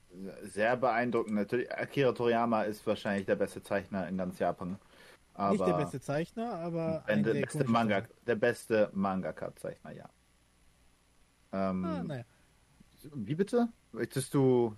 [0.43, 1.35] Sehr beeindruckend.
[1.35, 4.77] Natürlich, Akira Toriyama ist wahrscheinlich der beste Zeichner in ganz Japan.
[5.35, 10.09] Aber Nicht der beste Zeichner, aber ein der sehr beste Manga, der beste Mangaka-Zeichner, ja.
[11.51, 12.23] Ähm, Ah, naja.
[13.13, 13.69] Wie bitte?
[13.91, 14.75] Möchtest du.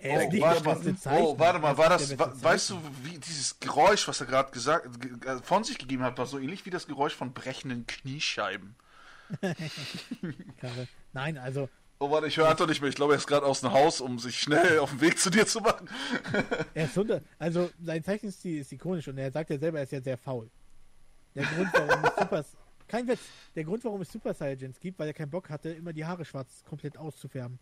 [0.00, 1.20] Er ist Oh, nicht warte mal, Zeichner.
[1.26, 5.10] oh, warte mal, war das, weißt du, wie dieses Geräusch, was er gerade gesagt, ge-
[5.28, 8.76] äh, von sich gegeben hat, war so ähnlich wie das Geräusch von brechenden Kniescheiben.
[11.12, 11.68] Nein, also
[12.00, 12.88] Oh, warte, ich höre Anton nicht mehr.
[12.90, 15.30] Ich glaube, er ist gerade aus dem Haus, um sich schnell auf den Weg zu
[15.30, 15.88] dir zu machen.
[16.74, 19.90] er ist unter, also sein Zeichenstil ist ikonisch und er sagt ja selber, er ist
[19.90, 20.48] ja sehr faul.
[21.34, 22.44] Der Grund, warum es Super,
[22.86, 23.18] Kein Witz.
[23.56, 26.24] Der Grund, warum es Super Saiyajins gibt, weil er keinen Bock hatte, immer die Haare
[26.24, 27.58] schwarz komplett auszufärben.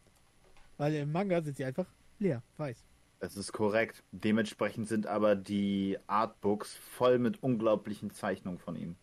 [0.77, 1.87] Weil im Manga sind sie einfach
[2.19, 2.85] leer, weiß.
[3.19, 4.03] Das ist korrekt.
[4.13, 8.97] Dementsprechend sind aber die Artbooks voll mit unglaublichen Zeichnungen von ihm.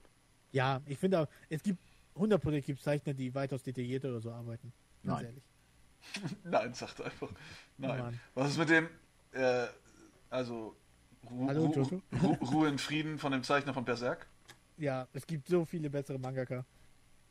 [0.52, 1.80] Ja, ich finde, auch, es gibt
[2.16, 4.72] 100% gibt Zeichner, die weitaus detaillierter oder so arbeiten.
[5.04, 5.26] Ganz Nein.
[5.26, 5.44] ehrlich.
[6.44, 7.30] Nein, sagt er einfach.
[7.78, 8.00] Nein.
[8.00, 8.20] Mann.
[8.36, 8.88] Was ist mit dem,
[9.32, 9.66] äh,
[10.30, 10.76] also,
[11.30, 12.02] Ru Hallo, Ru.
[12.22, 14.28] Ru Ruhe in Frieden von dem Zeichner von Berserk?
[14.78, 16.66] Ja, es gibt so viele bessere Mangaka.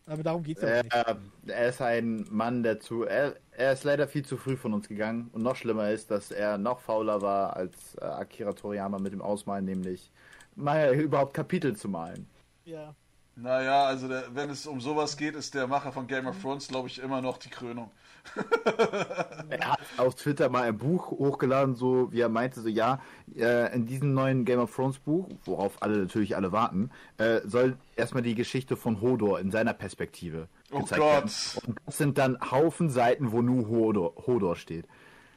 [0.06, 0.94] Aber darum geht's ja auch nicht.
[0.94, 1.16] Er,
[1.46, 3.04] er ist ein Mann, der zu.
[3.04, 5.30] Er, er ist leider viel zu früh von uns gegangen.
[5.32, 9.22] Und noch schlimmer ist, dass er noch fauler war als äh, Akira Toriyama mit dem
[9.22, 10.10] Ausmalen, nämlich
[10.56, 12.26] mal überhaupt Kapitel zu malen.
[12.64, 12.94] Ja.
[13.34, 16.68] Naja, also der, wenn es um sowas geht, ist der Macher von Game of Thrones,
[16.68, 17.90] glaube ich, immer noch die Krönung.
[19.49, 23.01] Er hat auf Twitter mal ein Buch hochgeladen, so wie er meinte, so ja,
[23.36, 27.77] äh, in diesem neuen Game of Thrones Buch, worauf alle natürlich alle warten, äh, soll
[27.97, 31.12] erstmal die Geschichte von Hodor in seiner Perspektive Oh gezeigt Gott.
[31.12, 31.31] werden.
[31.66, 34.86] Und das sind dann Haufen Seiten, wo nur Hodor, Hodor steht.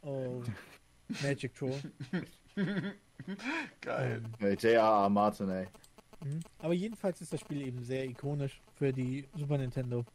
[0.01, 0.41] Oh.
[1.21, 1.73] Magic Troll.
[3.81, 4.21] Geil.
[4.39, 5.09] Äh, J.R.R.
[5.09, 5.67] Martin, ey.
[6.23, 6.39] mhm.
[6.59, 10.05] Aber jedenfalls ist das Spiel eben sehr ikonisch für die Super Nintendo.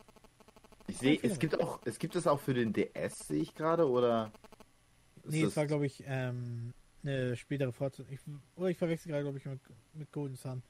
[0.91, 3.89] Ich sehe, es gibt auch, es gibt es auch für den DS, sehe ich gerade,
[3.89, 4.33] oder?
[5.25, 6.73] Nee, es war, glaube ich, ähm,
[7.05, 8.13] eine spätere Fortsetzung.
[8.13, 8.21] Ich,
[8.57, 9.61] oder ich verwechsel gerade, glaube ich, mit,
[9.95, 10.63] mit Golden Sun.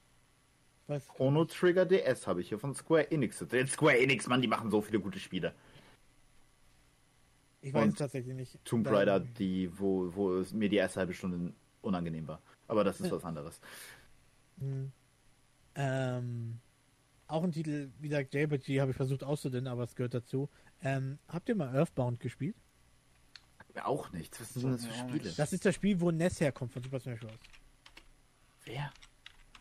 [0.86, 1.08] Weiß.
[1.08, 3.38] Chrono Trigger DS habe ich hier von Square Enix.
[3.38, 5.54] Den Square Enix, Mann, die machen so viele gute Spiele.
[7.62, 8.58] Ich weiß Und es tatsächlich nicht.
[8.64, 12.42] Tomb Raider, die, wo, wo es mir die erste halbe Stunde unangenehm war.
[12.68, 13.60] Aber das ist was anderes.
[14.56, 14.92] Mhm.
[15.76, 16.58] Ähm,
[17.30, 20.48] auch ein Titel, wie gesagt, JRPG habe ich versucht auszudünnen, aber es gehört dazu.
[20.82, 22.56] Ähm, habt ihr mal Earthbound gespielt?
[23.82, 24.40] Auch nichts.
[24.40, 25.32] Was sind das für Spiele?
[25.36, 27.32] Das ist das Spiel, wo Ness herkommt von Super Smash Bros.
[28.64, 28.92] Wer?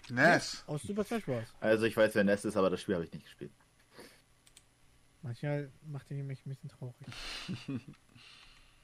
[0.09, 0.63] Ness.
[0.67, 1.43] Aus Super Smash Bros.
[1.59, 3.51] Also ich weiß, wer Nest ist, aber das Spiel habe ich nicht gespielt.
[5.21, 6.95] Manchmal macht ihr mich ein bisschen traurig.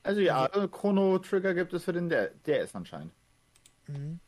[0.03, 3.11] Also ja, Chrono Trigger gibt es für den DS anscheinend.
[3.87, 4.19] Mhm.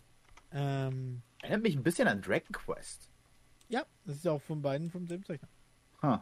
[0.52, 3.07] Ähm, Erinnert mich ein bisschen an Dragon Quest.
[3.70, 5.48] Ja, das ist auch von beiden vom selben Zeichner.
[6.02, 6.20] Huh.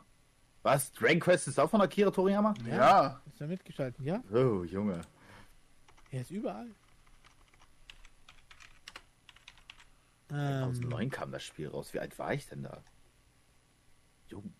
[0.64, 0.92] Was?
[0.94, 2.56] Dragon Quest ist auch von Akira Toriyama?
[2.66, 3.22] Ja.
[3.28, 4.24] Ist er mitgestalten, ja?
[4.32, 5.02] Oh, Junge.
[6.10, 6.72] Er ist überall.
[10.32, 11.94] Ähm, 2009 kam das Spiel raus.
[11.94, 12.82] Wie alt war ich denn da?
[14.28, 14.54] Jung.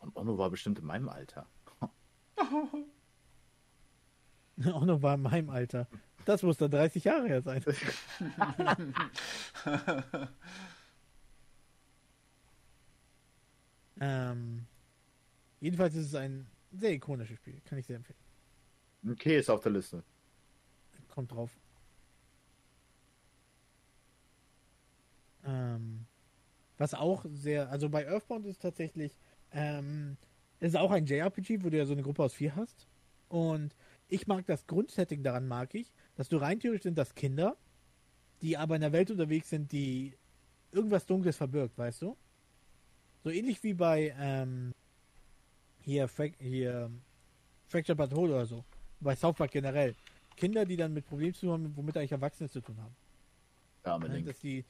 [0.00, 1.46] Und Ono war bestimmt in meinem Alter.
[4.56, 5.86] noch war in meinem Alter.
[6.26, 7.64] Das muss dann 30 Jahre her sein.
[14.00, 14.66] ähm,
[15.60, 17.60] jedenfalls ist es ein sehr ikonisches Spiel.
[17.64, 18.18] Kann ich sehr empfehlen.
[19.08, 20.02] Okay, ist auf der Liste.
[21.08, 21.50] Kommt drauf.
[25.44, 26.06] Ähm,
[26.78, 29.18] was auch sehr, also bei Earthbound ist tatsächlich,
[29.52, 30.16] ähm,
[30.60, 32.86] es ist auch ein JRPG, wo du ja so eine Gruppe aus vier hast.
[33.28, 33.74] Und
[34.08, 37.56] ich mag das Grundsetting daran, mag ich, dass du rein theoretisch sind das Kinder,
[38.42, 40.16] die aber in der Welt unterwegs sind, die
[40.72, 42.16] irgendwas Dunkles verbirgt, weißt du?
[43.22, 44.72] So ähnlich wie bei ähm,
[45.82, 46.90] hier, Frac hier
[47.66, 48.64] Fracture But Whole oder so.
[49.00, 49.94] Bei South Park generell.
[50.36, 52.94] Kinder, die dann mit Problemen zu tun haben, womit eigentlich Erwachsene zu tun haben.
[53.84, 54.28] Ja, Ja, unbedingt.
[54.28, 54.64] dass die,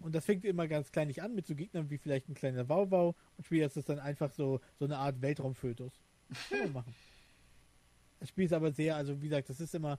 [0.00, 3.14] und das fängt immer ganz kleinlich an mit so Gegnern wie vielleicht ein kleiner Wauwau
[3.36, 5.92] und später ist es dann einfach so, so eine Art Weltraumfötus.
[6.48, 6.94] Kann man machen.
[8.20, 9.96] Das Spiel ist aber sehr, also wie gesagt, das ist immer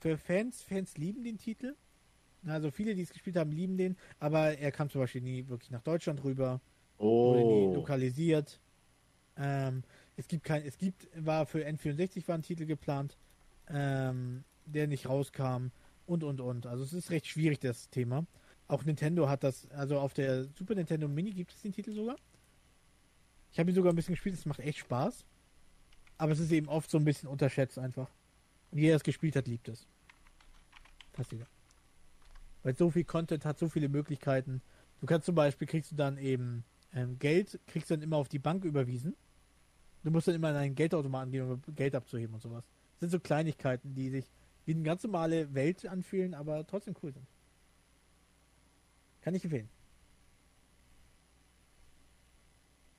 [0.00, 1.76] für Fans, Fans lieben den Titel.
[2.44, 5.70] Also viele, die es gespielt haben, lieben den, aber er kam zum Beispiel nie wirklich
[5.70, 6.60] nach Deutschland rüber,
[7.00, 7.74] wurde nie Oh.
[7.74, 8.60] lokalisiert.
[9.36, 9.82] Ähm,
[10.16, 13.16] es gibt kein, es gibt, war für N64 war ein Titel geplant,
[13.68, 15.70] ähm, der nicht rauskam
[16.06, 16.66] und und und.
[16.66, 18.26] Also es ist recht schwierig, das Thema.
[18.68, 22.16] Auch Nintendo hat das, also auf der Super Nintendo Mini gibt es den Titel sogar.
[23.52, 25.24] Ich habe ihn sogar ein bisschen gespielt, es macht echt Spaß.
[26.18, 28.08] Aber es ist eben oft so ein bisschen unterschätzt einfach.
[28.70, 29.86] Und jeder, der es gespielt hat, liebt es.
[31.12, 31.46] Fast jeder.
[32.62, 34.60] Weil so viel Content hat, so viele Möglichkeiten.
[35.00, 36.62] Du kannst zum Beispiel, kriegst du dann eben
[36.94, 39.16] ähm, Geld, kriegst du dann immer auf die Bank überwiesen.
[40.02, 42.64] Du musst dann immer in einen Geldautomaten gehen, um Geld abzuheben und sowas.
[42.94, 44.30] Das sind so Kleinigkeiten, die sich
[44.64, 47.26] wie eine ganz normale Welt anfühlen, aber trotzdem cool sind.
[49.20, 49.68] Kann ich empfehlen.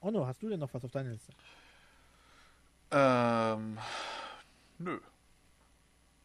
[0.01, 1.31] Onno, hast du denn noch was auf deiner Liste?
[2.91, 3.77] Ähm.
[4.79, 4.99] Nö.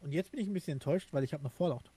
[0.01, 1.91] Und jetzt bin ich ein bisschen enttäuscht, weil ich habe noch Fallout.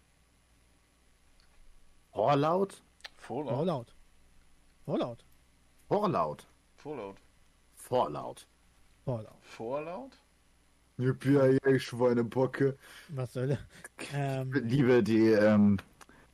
[2.11, 2.81] Fallout?
[3.17, 3.49] Fallout.
[3.49, 3.95] Fallout.
[4.85, 5.25] Fallout.
[5.89, 6.45] Fallout.
[6.77, 7.17] Fallout.
[7.75, 8.45] Fallout.
[9.05, 9.37] Fallout.
[9.41, 10.11] Fallout?
[10.99, 12.77] Yippie, Schweinebocke.
[13.09, 13.57] Was soll er?
[13.99, 15.77] Ich ähm, liebe die ähm,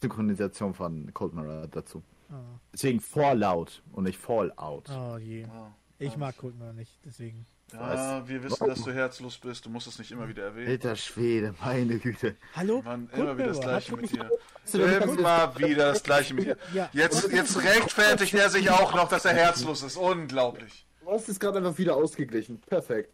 [0.02, 2.04] Synchronisation von Cold Mirror dazu.
[2.30, 2.34] Oh,
[2.74, 4.90] Deswegen Fallout und nicht Fallout.
[4.90, 5.44] oh je.
[5.44, 5.74] Ja.
[6.00, 7.46] Ich mag Cold Mirror nicht, deswegen.
[7.74, 9.66] Ja, wir wissen, dass du herzlos bist.
[9.66, 10.70] Du musst es nicht immer wieder erwähnen.
[10.70, 12.36] Alter Schwede, meine Güte.
[12.56, 12.82] Hallo?
[12.82, 14.30] Mann, immer wieder das Gleiche mit dir.
[14.74, 16.58] Immer wieder das Gleiche mit dir.
[16.74, 16.90] Ja.
[16.94, 19.98] Jetzt, jetzt rechtfertigt er sich auch noch, dass er herzlos ist.
[19.98, 20.86] Unglaublich.
[21.02, 22.60] Du hast es gerade einfach wieder ausgeglichen.
[22.62, 23.12] Perfekt.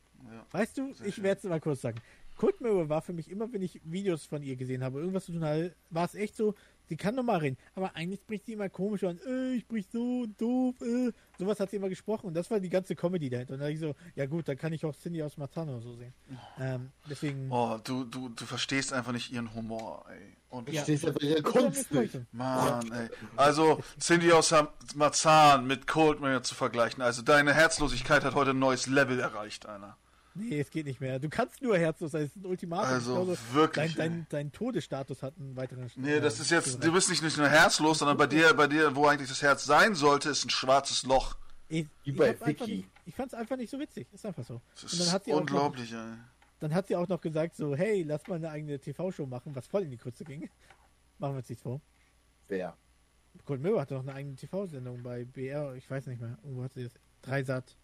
[0.51, 2.01] Weißt du, ich werde es mal kurz sagen.
[2.37, 5.31] Cold Mirror war für mich immer, wenn ich Videos von ihr gesehen habe, irgendwas zu
[5.31, 6.55] tun hatte, war es echt so,
[6.91, 10.25] sie kann normal reden, aber eigentlich spricht sie immer komisch an, äh, ich sprich so
[10.37, 11.11] doof, äh.
[11.39, 13.53] Sowas hat sie immer gesprochen und das war die ganze Comedy dahinter.
[13.53, 15.95] Und da dachte ich so, ja gut, dann kann ich auch Cindy aus Matano so
[15.95, 16.13] sehen.
[16.59, 17.49] Ähm, deswegen.
[17.49, 20.37] Oh, du, du, du verstehst einfach nicht ihren Humor, ey.
[20.49, 20.83] Und Ja.
[20.83, 22.19] Verstehst einfach ihre Kunst nicht.
[22.33, 23.09] Mann, ey.
[23.37, 24.53] Also, Cindy aus
[24.95, 27.01] Marzahn mit Coldman zu vergleichen.
[27.01, 29.97] Also, deine Herzlosigkeit hat heute ein neues Level erreicht, einer.
[30.33, 31.19] Nee, es geht nicht mehr.
[31.19, 32.87] Du kannst nur herzlos sein, es ist ein Ultimatum.
[32.93, 36.91] Also, Ich wirklich, Dein, dein, dein Todesstatus hat einen weiteren Nee, das ist jetzt, du
[36.93, 39.93] bist nicht, nicht nur herzlos, sondern bei dir, bei dir, wo eigentlich das Herz sein
[39.93, 41.35] sollte, ist ein schwarzes Loch.
[41.67, 42.77] Ich, Wie ich, bei Vicky.
[42.77, 44.07] nicht- ich fand's einfach nicht so witzig.
[44.13, 44.61] Ist einfach so.
[44.81, 46.13] Das Und dann hat ist sie auch noch, unglaublich, ey.
[46.59, 49.67] dann hat sie auch noch gesagt so, hey, lass mal eine eigene TV-Show machen, was
[49.67, 50.49] voll in die Krütze ging.
[51.19, 51.81] Machen wir uns nichts vor.
[52.47, 52.75] Wer?
[53.45, 56.37] Cold Mirror hatte noch eine eigene TV-Sendung bei BR, ich weiß nicht mehr.
[56.43, 56.93] Irgendwo hat sie das.
[57.21, 57.75] Dreisat.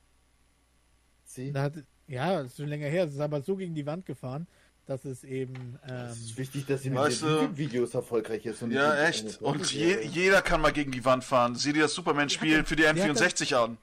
[1.25, 1.51] Sie?
[1.51, 1.73] Da hat,
[2.07, 3.05] ja, das ist schon länger her.
[3.05, 4.47] Es ist aber so gegen die Wand gefahren,
[4.85, 5.77] dass es eben.
[5.87, 8.61] Ähm, Es ist wichtig, dass sie mit Weißt den du- YouTube-Videos erfolgreich ist.
[8.63, 9.41] Und Ja, echt.
[9.41, 11.55] Und je, jeder kann mal gegen die Wand fahren.
[11.55, 13.77] Sieh dir das Superman-Spiel für die N64 an.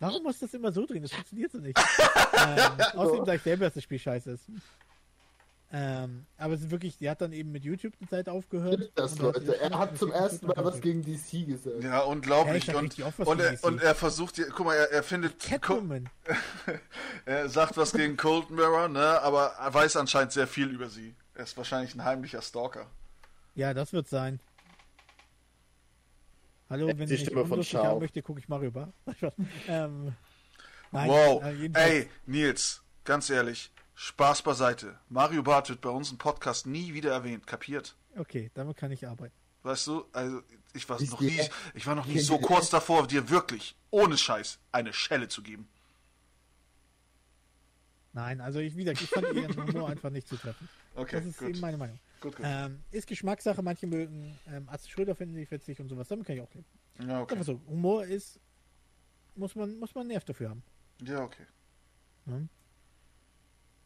[0.00, 1.02] warum muss das immer so drehen?
[1.02, 1.78] Das funktioniert so nicht.
[2.46, 4.44] ähm, außerdem sage ich selber, dass das Spiel scheiße ist.
[5.76, 8.92] Ähm, aber es ist wirklich, die hat dann eben mit YouTube eine Zeit aufgehört.
[8.94, 9.40] Das, Leute.
[9.40, 11.82] das Er hat zum ersten Mal was gegen DC gesagt.
[11.82, 12.68] Ja, Ja, unglaublich.
[12.68, 16.08] ich sag und, und, er, und er versucht, guck mal, er, er findet, Catwoman.
[17.24, 21.16] er sagt was gegen Cold Mirror, ne, aber er weiß anscheinend sehr viel über sie.
[21.34, 22.86] Er ist wahrscheinlich ein heimlicher Stalker.
[23.56, 24.38] Ja, das wird sein.
[26.70, 27.84] Hallo, Die wenn ich Stimme von Schau.
[27.84, 28.92] haben möchte, gucke ich Mario Bar.
[29.68, 30.14] ähm,
[30.92, 31.42] nein, wow.
[31.42, 34.98] äh, Ey, Nils, ganz ehrlich, Spaß beiseite.
[35.08, 37.94] Mario Barth wird bei uns im Podcast nie wieder erwähnt, kapiert?
[38.16, 39.34] Okay, damit kann ich arbeiten.
[39.62, 40.42] Weißt du, also
[40.72, 41.40] ich war Ist noch nie,
[41.74, 45.68] ich war noch nie so kurz davor, dir wirklich, ohne Scheiß, eine Schelle zu geben.
[48.12, 50.68] Nein, also ich wieder, ich fand ihren Humor einfach nicht zutreffend.
[50.94, 51.48] Okay, Das ist gut.
[51.48, 51.98] eben meine Meinung.
[52.20, 52.44] gut, gut.
[52.48, 56.36] Ähm, ist Geschmackssache, manche mögen ähm, Atze Schröder finden sie witzig und sowas, damit kann
[56.36, 56.66] ich auch leben.
[57.08, 57.32] ja, okay.
[57.34, 58.38] Einfach so, Humor ist,
[59.34, 60.62] muss man, muss man einen Nerv dafür haben.
[61.00, 61.46] Ja, okay.
[62.26, 62.48] Ne?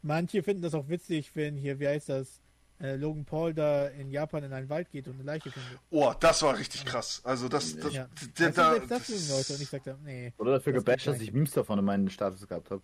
[0.09, 2.41] Manche finden das auch witzig, wenn hier, wie heißt das,
[2.81, 5.79] äh, Logan Paul da in Japan in einen Wald geht und eine Leiche findet.
[5.91, 7.21] Oh, das war richtig krass.
[7.25, 8.09] Also das, das, Ja.
[8.39, 11.07] der, du, da, das das Leute und ich sag da, nee, Oder dafür Das gebasht,
[11.09, 12.81] dass ich Memes davon in meinen Status gehabt habe.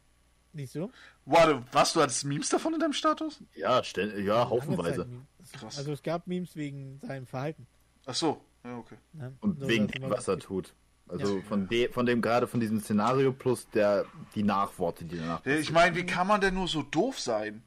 [0.53, 0.91] nicht so.
[1.25, 3.41] Warte, was, du hattest Memes davon in deinem Status?
[3.55, 5.09] Ja, stell, ja, Lange haufenweise.
[5.53, 5.79] Krass.
[5.79, 7.67] Also es gab Memes wegen seinem Verhalten.
[8.05, 8.97] Ach so, ja, okay.
[9.15, 9.33] Ne?
[9.41, 10.75] Und So, wegen dem, was er tut.
[11.09, 11.43] Also Ja.
[11.43, 15.45] von, de, von dem gerade von diesem Szenario plus der die Nachworte, die danach.
[15.45, 17.63] Ja, Ich meine, wie kann man denn nur so doof sein?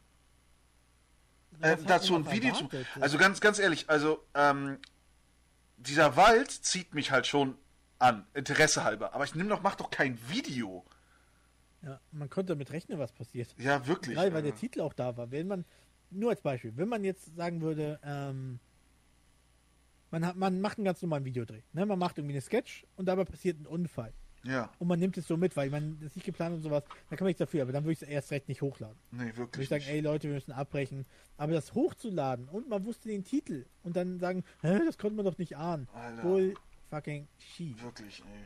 [1.61, 2.69] Äh, dazu ein Video zu.
[2.99, 4.77] Also ganz, ganz ehrlich, also ähm,
[5.77, 7.55] dieser Wald zieht mich halt schon
[7.99, 9.13] an, Interesse halber.
[9.13, 10.85] Aber ich nimm doch, mach doch kein Video.
[11.83, 13.55] Ja, man konnte damit rechnen, was passiert.
[13.57, 14.15] Ja, wirklich.
[14.15, 14.51] Gerade weil ja.
[14.51, 15.31] der Titel auch da war.
[15.31, 15.65] Wenn man,
[16.09, 18.59] nur als Beispiel, wenn man jetzt sagen würde, ähm,
[20.11, 21.61] man, hat, man macht einen ganz normalen Videodreh.
[21.73, 21.85] Ne?
[21.85, 24.13] Man macht irgendwie eine Sketch und dabei passiert ein Unfall.
[24.43, 27.17] Ja, Und man nimmt es so mit, weil man das nicht geplant und sowas, dann
[27.17, 28.95] kann man nichts dafür, aber dann würde ich es erst recht nicht hochladen.
[29.11, 29.67] nee, Würde ich wirklich.
[29.69, 29.93] sagen, Nicht.
[29.93, 31.05] ey Leute, wir müssen abbrechen.
[31.37, 35.25] Aber das hochzuladen und man wusste den Titel und dann sagen, Hä, das konnte man
[35.25, 35.89] doch nicht ahnen.
[35.93, 36.21] Alter.
[36.21, 36.53] Bull
[36.89, 37.83] fucking shit.
[37.83, 38.45] Wirklich, ey.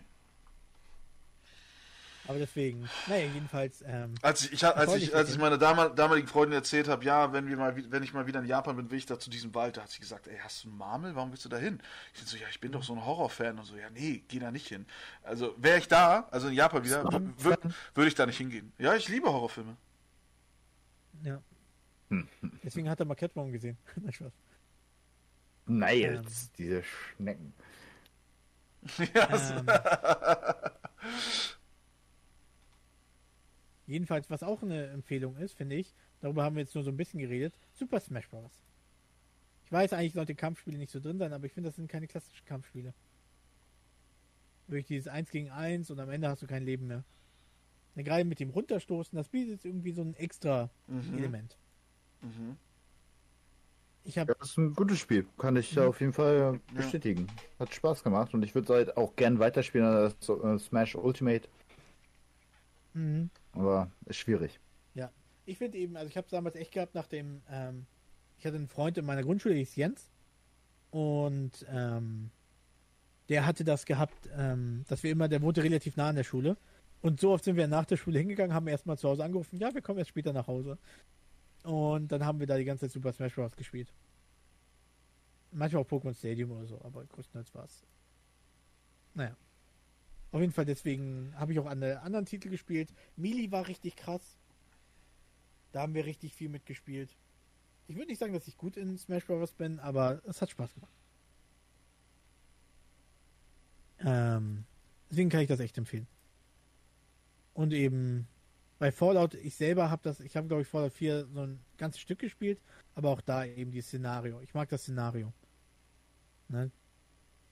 [2.32, 6.28] Aber deswegen, naja, jedenfalls, ähm, Als ich, ich, als ich, als ich meiner damal- damaligen
[6.28, 8.98] Freundin erzählt habe, ja, wenn wir mal, wenn ich mal wieder in Japan bin, will
[8.98, 11.16] ich da zu diesem Wald, da hat sie gesagt, ey, hast du einen Marmel?
[11.16, 11.82] Warum willst du da hin?
[12.14, 14.50] Ich so, ja, ich bin doch so ein Horrorfan und so, ja, nee, geh da
[14.50, 14.86] nicht hin.
[15.24, 17.04] Also, wäre ich da, also in Japan wieder,
[17.38, 18.72] würde würd ich da nicht hingehen.
[18.78, 19.76] Ja, ich liebe Horrorfilme.
[21.24, 21.42] ja.
[22.64, 23.78] Deswegen hat er mal Catwoman gesehen.
[23.96, 24.32] Na, Spaß.
[25.68, 27.54] Nails, diese Schnecken.
[29.14, 29.68] ja, so- Ähm,
[33.92, 36.98] jedenfalls, was auch eine Empfehlung ist, finde ich, darüber haben wir jetzt nur so ein
[36.98, 38.62] bisschen geredet, Super Smash Bros.
[39.66, 42.08] Ich weiß eigentlich, sollte Kampfspiele nicht so drin sein, aber ich finde, das sind keine
[42.08, 42.94] klassischen Kampfspiele.
[44.68, 47.04] Durch dieses 1 gegen 1 und am Ende hast du kein Leben mehr.
[47.96, 51.18] Ja, gerade mit dem Runterstoßen, das bietet irgendwie so ein extra Mhm.
[51.18, 51.58] Element.
[52.22, 52.58] Mhm.
[54.04, 55.28] Ich habe Ja, das ist ein gutes Spiel.
[55.38, 57.28] Kann ich auf jeden Fall äh, bestätigen.
[57.60, 61.48] Hat Spaß gemacht und ich würde halt auch gern weiterspielen an das äh, Smash Ultimate,
[62.94, 63.30] mhm.
[63.54, 64.60] Aber ist schwierig.
[64.96, 65.12] Ja,
[65.46, 67.86] ich finde eben, also ich habe es damals echt gehabt nach dem, ähm,
[68.38, 70.10] ich hatte einen Freund in meiner Grundschule, der hieß Jens
[70.92, 72.32] und ähm,
[73.30, 76.58] der hatte das gehabt, ähm, dass wir immer, der wohnte relativ nah an der Schule.
[77.02, 79.74] Und so oft sind wir nach der Schule hingegangen, haben erstmal zu Hause angerufen, ja,
[79.74, 80.78] wir kommen erst später nach Hause.
[81.64, 83.56] Und dann haben wir da die ganze Zeit Super Smash Bros.
[83.56, 83.92] gespielt.
[85.52, 87.84] Manchmal auch Pokémon Stadium oder so, aber größtenteils war es.
[89.14, 89.36] Naja.
[90.32, 92.94] Auf jeden Fall, deswegen habe ich auch an der anderen Titel gespielt.
[93.18, 94.38] Mili war richtig krass.
[95.72, 97.10] Da haben wir richtig viel mitgespielt.
[97.88, 99.54] Ich würde nicht sagen, dass ich gut in Smash Bros.
[99.54, 100.94] bin, aber es hat Spaß gemacht.
[104.00, 104.64] Ähm,
[105.10, 106.08] deswegen kann ich das echt empfehlen.
[107.54, 108.28] Und eben
[108.80, 112.02] bei Fallout, ich selber habe das, ich habe glaube ich Fallout 4 so ein ganzes
[112.02, 112.60] Stück gespielt,
[112.96, 114.40] aber auch da eben die Szenario.
[114.42, 115.34] Ich mag das Szenario.
[116.48, 116.72] Ne?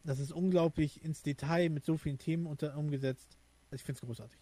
[0.10, 3.38] Das ist unglaublich ins Detail mit so vielen Themen unter, umgesetzt.
[3.70, 4.40] Ich finde es großartig.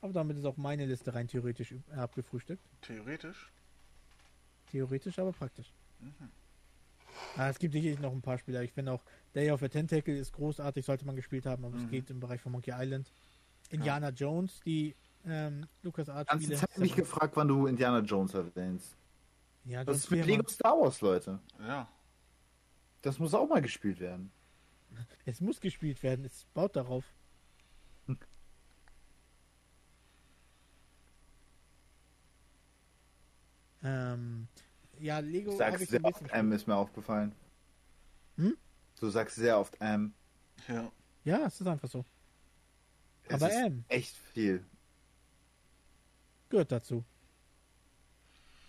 [0.00, 2.62] Aber damit ist auch meine Liste rein theoretisch abgefrühstückt.
[2.82, 3.50] Theoretisch.
[4.70, 5.72] Theoretisch, aber praktisch.
[5.98, 6.30] Mhm.
[7.36, 8.62] Ah, es gibt sicherlich noch ein paar Spieler.
[8.62, 9.02] Ich finde auch
[9.34, 11.84] Day of the Tentacle ist großartig, sollte man gespielt haben, aber Mhm.
[11.86, 13.10] es geht im Bereich von Monkey Island.
[13.70, 14.94] Indiana Jones, die
[15.26, 16.54] ähm, Lucas Art Spiele.
[16.54, 18.94] Zeit mich gefragt, wann du Indiana Jones erwähnst.
[19.64, 21.40] Ja, Das das ist mit Lego Star Wars, Leute.
[21.58, 21.88] Ja.
[23.02, 24.30] Das muss auch mal gespielt werden.
[25.24, 27.04] Es muss gespielt werden, es baut darauf.
[33.82, 34.48] ähm,
[34.98, 36.26] ja, Lego Du habe sagst ich so ein sehr bisschen.
[36.26, 37.32] oft M, ist mir aufgefallen.
[38.36, 38.56] Hm?
[38.98, 40.12] Du sagst sehr oft M.
[40.68, 40.90] Ja.
[41.24, 42.04] Ja, es ist einfach so.
[43.24, 44.64] Es Aber ist M echt viel.
[46.48, 47.04] gehört dazu.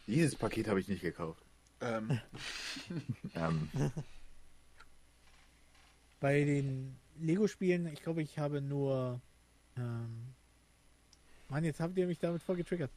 [0.07, 1.43] Dieses Paket habe ich nicht gekauft.
[1.81, 2.19] Ähm,
[3.35, 3.69] Ähm,
[6.21, 9.19] Bei den Lego-Spielen, ich glaube, ich habe nur.
[9.75, 10.33] Ähm,
[11.49, 12.91] Mann, jetzt habt ihr mich damit voll getriggert.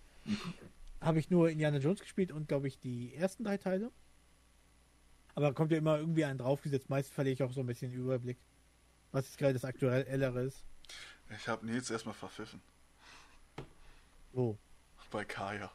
[1.00, 3.90] habe ich nur Indiana Jones gespielt und, glaube ich, die ersten drei Teile.
[5.34, 6.88] Aber kommt ja immer irgendwie einen draufgesetzt.
[6.90, 8.36] Meist verliere ich auch so ein bisschen den Überblick.
[9.10, 10.62] Was jetzt gerade das Aktuellere ist.
[11.36, 12.60] ich habe Nils erstmal verpfiffen.
[14.32, 14.56] Wo?
[15.10, 15.70] Bei Kaya.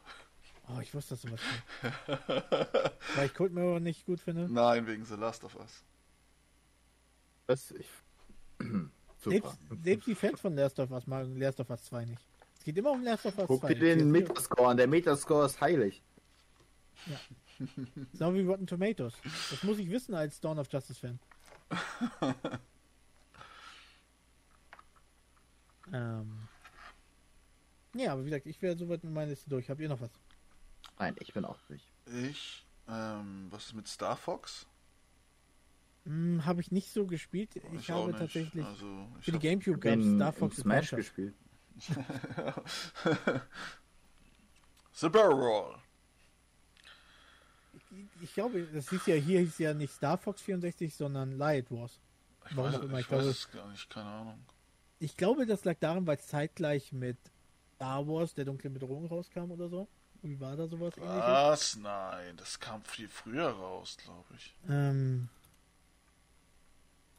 [0.68, 1.40] Oh, ich wusste, dass du was.
[3.16, 4.48] Weil ich Cold Mirror nicht gut finde.
[4.48, 5.82] Nein, wegen The Last of Us.
[7.50, 7.86] Das, ich,
[9.18, 9.30] super.
[9.30, 12.22] Selbst, selbst die Fans von Last of Us magen Last of Us 2 nicht.
[12.56, 13.74] Es geht immer um Last of Us Guck 2.
[13.74, 14.10] dir den.
[14.10, 14.76] Metascore an.
[14.76, 16.02] Der Metascore ist heilig.
[18.12, 19.14] Genau wie Rotten Tomatoes.
[19.50, 21.18] Das muss ich wissen als Dawn of Justice Fan.
[25.92, 26.48] ähm.
[27.94, 29.68] Ja, aber wie gesagt, ich wäre soweit mit meiner Liste durch.
[29.68, 30.10] Habt ihr noch was?
[30.98, 31.82] Nein, ich bin auch durch.
[32.06, 34.66] Ich, ähm, was ist mit Star Fox?
[36.04, 37.50] Hm, habe ich nicht so gespielt.
[37.72, 40.90] Ich, auch habe tatsächlich Also, ich für die Gamecube Ich gab es Star Fox Smash
[40.90, 41.34] gespielt.
[44.92, 45.76] The Barrel Roll.
[48.22, 51.98] Ich glaube, das hieß ja hier hieß ja nicht Star Fox 64, sondern Light Wars.
[52.48, 54.40] Ich Warum weiß, auch immer, ich ich glaube- weiß es gar nicht, keine Ahnung.
[54.98, 57.16] Ich glaube, das lag daran, weil es zeitgleich mit
[57.76, 59.88] Star Wars, der dunkle Bedrohung rauskam oder so.
[60.22, 61.22] Wie war da sowas ähnliches?
[61.22, 61.76] Was?
[61.76, 64.54] Nein, das kam viel früher raus, glaube ich.
[64.68, 65.28] Ähm,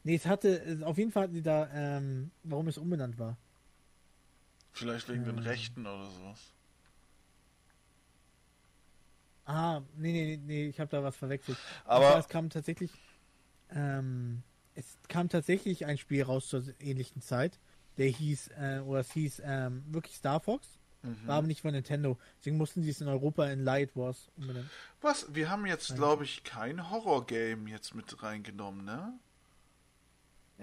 [0.03, 3.37] nee, es hatte, auf jeden Fall hatten die da, ähm, warum es umbenannt war.
[4.73, 5.43] Vielleicht wegen den Hm.
[5.43, 6.39] Rechten oder sowas.
[9.45, 11.57] Ah, nee, nee, nee, ich habe da was verwechselt.
[11.85, 12.91] Aber- Aber es kam tatsächlich,
[13.71, 14.43] ähm,
[14.75, 17.59] es kam tatsächlich ein Spiel raus zur ähnlichen Zeit.
[17.97, 21.27] Der hieß, äh, oder es hieß ähm, wirklich Star Fox, Mhm.
[21.27, 22.17] war aber nicht von Nintendo.
[22.39, 24.69] Deswegen mussten sie es in Europa in Light Wars umbenennen.
[25.01, 25.33] Was?
[25.33, 29.13] Wir haben jetzt, glaube ich, kein Horror-Game jetzt mit reingenommen, ne?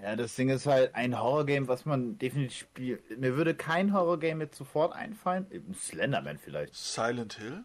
[0.01, 3.19] Ja, das Ding ist halt ein Horrorgame, was man definitiv spielt.
[3.19, 5.45] Mir würde kein Horrorgame jetzt sofort einfallen.
[5.51, 6.73] Eben Slenderman vielleicht.
[6.73, 7.63] Silent Hill?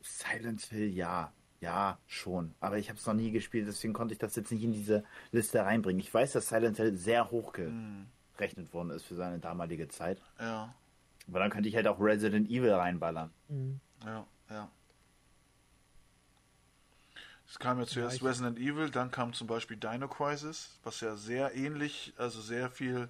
[0.00, 1.32] Silent Hill, ja.
[1.60, 2.54] Ja, schon.
[2.60, 5.04] Aber ich habe es noch nie gespielt, deswegen konnte ich das jetzt nicht in diese
[5.32, 5.98] Liste reinbringen.
[6.00, 10.20] Ich weiß, dass Silent Hill sehr hoch Hm, gerechnet worden ist für seine damalige Zeit.
[10.38, 10.74] ja,
[11.28, 13.30] Aber dann könnte ich halt auch Resident Evil reinballern.
[13.48, 13.80] Mhm.
[14.04, 14.70] ja, ja.
[17.48, 21.16] Es kam ja zuerst ich- Resident Evil, dann kam zum Beispiel Dino Crisis, was ja
[21.16, 23.08] sehr ähnlich, also sehr viel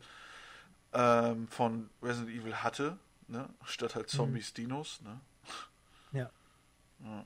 [0.93, 2.99] ähm, von Resident Evil hatte,
[3.29, 3.49] ne?
[3.65, 5.21] Statt halt Zombies, Dinos, ne?
[6.13, 6.31] Ja.
[7.05, 7.25] Ja.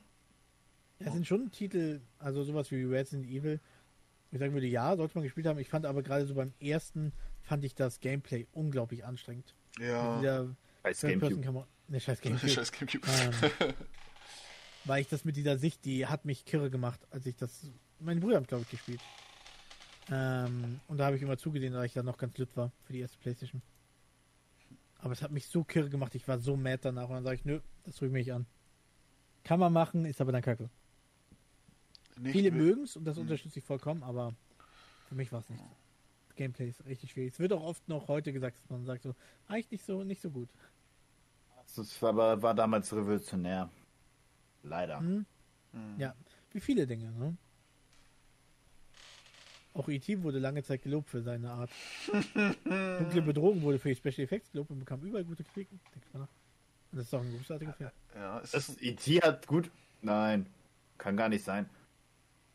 [0.99, 3.59] Ja, es sind schon Titel, also sowas wie Resident Evil.
[4.31, 5.59] Ich sagen würde, ja, sollte man gespielt haben.
[5.59, 7.11] Ich fand aber gerade so beim ersten,
[7.41, 9.55] fand ich das Gameplay unglaublich anstrengend.
[9.79, 10.21] Ja.
[10.83, 11.67] Person Gamecube.
[11.87, 12.49] Ne, scheiß Gamecube.
[12.53, 13.07] Scheiß Gamecube.
[13.59, 13.73] ähm,
[14.85, 17.69] weil ich das mit dieser Sicht, die hat mich kirre gemacht, als ich das.
[17.99, 19.01] Meine Brüder haben, glaube ich, gespielt.
[20.09, 22.93] Ähm, und da habe ich immer zugesehen, da ich da noch ganz lütt war für
[22.93, 23.61] die erste Playstation.
[24.99, 27.35] Aber es hat mich so kirre gemacht, ich war so mad danach und dann sage
[27.35, 28.45] ich, nö, das rühre mich an.
[29.43, 30.69] Kann man machen, ist aber dann kacke.
[32.19, 34.35] nicht Viele mögen es und das unterstütze ich vollkommen, aber
[35.09, 35.63] für mich war es nicht.
[36.27, 37.33] Das Gameplay ist richtig schwierig.
[37.33, 39.15] Es wird auch oft noch heute gesagt, dass man sagt so,
[39.47, 40.49] eigentlich nicht so, nicht so gut.
[41.75, 43.69] Das war, aber war damals revolutionär.
[44.63, 44.99] Leider.
[44.99, 45.25] Hm?
[45.97, 46.13] Ja,
[46.51, 47.35] wie viele Dinge, ne?
[49.73, 50.21] Auch E.T.
[50.21, 51.69] wurde lange Zeit gelobt für seine Art.
[52.33, 55.79] Dunkle Bedrohung wurde für die Special Effects gelobt und bekam überall gute Kritiken.
[55.95, 56.27] Denk mal nach.
[56.91, 57.91] Und das ist doch ein großartiger Film.
[58.13, 59.21] Ja, es Das ist, E.T.
[59.21, 59.71] hat gut.
[60.01, 60.45] Nein,
[60.97, 61.69] kann gar nicht sein.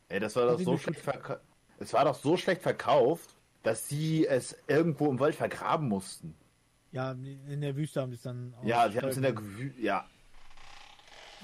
[0.09, 1.41] Ey, das war doch so schlecht verkauft.
[1.79, 6.35] Es war doch so schlecht verkauft, dass sie es irgendwo im Wald vergraben mussten.
[6.91, 9.33] Ja, in der Wüste haben sie es dann auch Ja, sie haben es in der
[9.33, 10.07] Gewü Ja,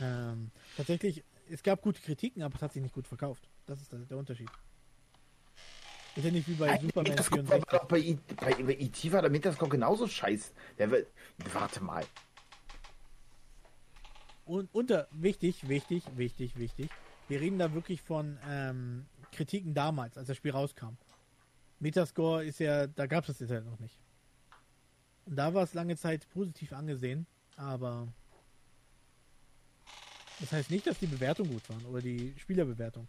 [0.04, 3.50] Ähm, tatsächlich, es gab gute Kritiken, aber es hat sich nicht gut verkauft.
[3.66, 4.50] Das ist der, Unterschied.
[6.16, 7.80] Ist ja nicht wie bei Superman Metascope war 64.
[7.80, 9.12] doch bei, bei, bei E.T.
[9.12, 10.54] war der Metascope genauso scheiß.
[10.78, 11.08] Der wird,
[11.54, 12.04] warte mal.
[14.46, 16.90] Und unter, wichtig, wichtig, wichtig, wichtig.
[17.30, 20.98] Wir reden da wirklich von ähm, Kritiken damals, als das Spiel rauskam.
[21.80, 23.98] Metascore ist ja, da gab es das Internet noch nicht.
[25.26, 27.26] Und da war es lange Zeit positiv angesehen,
[27.56, 28.08] aber
[30.40, 33.08] das heißt nicht, dass die Bewertungen gut waren oder die Spielerbewertung.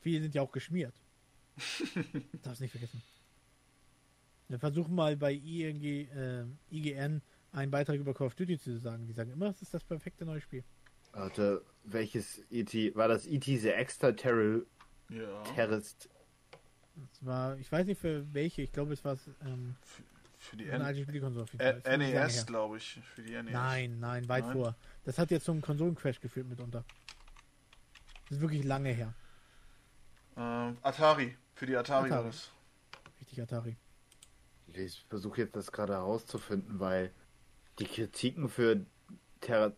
[0.00, 0.94] Viele sind ja auch geschmiert.
[2.42, 3.02] Darfst nicht vergessen.
[4.48, 7.20] Wir versuchen mal bei ING, äh, IGN
[7.52, 9.06] einen Beitrag über Call of Duty zu sagen.
[9.06, 10.64] Die sagen immer, es ist das perfekte neue Spiel.
[11.12, 12.94] Warte, welches E.T.
[12.94, 13.58] war das E.T.
[13.58, 14.66] The Extraterrestrial?
[15.10, 15.96] ja, Das
[17.20, 19.74] war, ich weiß nicht für welche, ich glaube es war ähm,
[20.38, 21.44] für die N alte Spielkonsole.
[21.44, 21.98] auf jeden Fall.
[21.98, 23.00] NES, glaube ich.
[23.14, 23.52] Für die E NES.
[23.52, 24.52] Nein, nein, weit Nein?
[24.52, 24.76] vor.
[25.04, 26.84] Das hat jetzt zum Konsolencrash geführt mitunter.
[28.28, 29.14] Das ist wirklich lange her.
[30.36, 31.36] Ähm, Atari.
[31.54, 32.28] Für die Atari, war Atari.
[32.30, 32.50] das.
[33.20, 33.76] Richtig Atari.
[34.74, 37.12] Ich versuche jetzt das gerade herauszufinden, weil
[37.78, 38.84] die Kritiken für
[39.40, 39.72] Terra,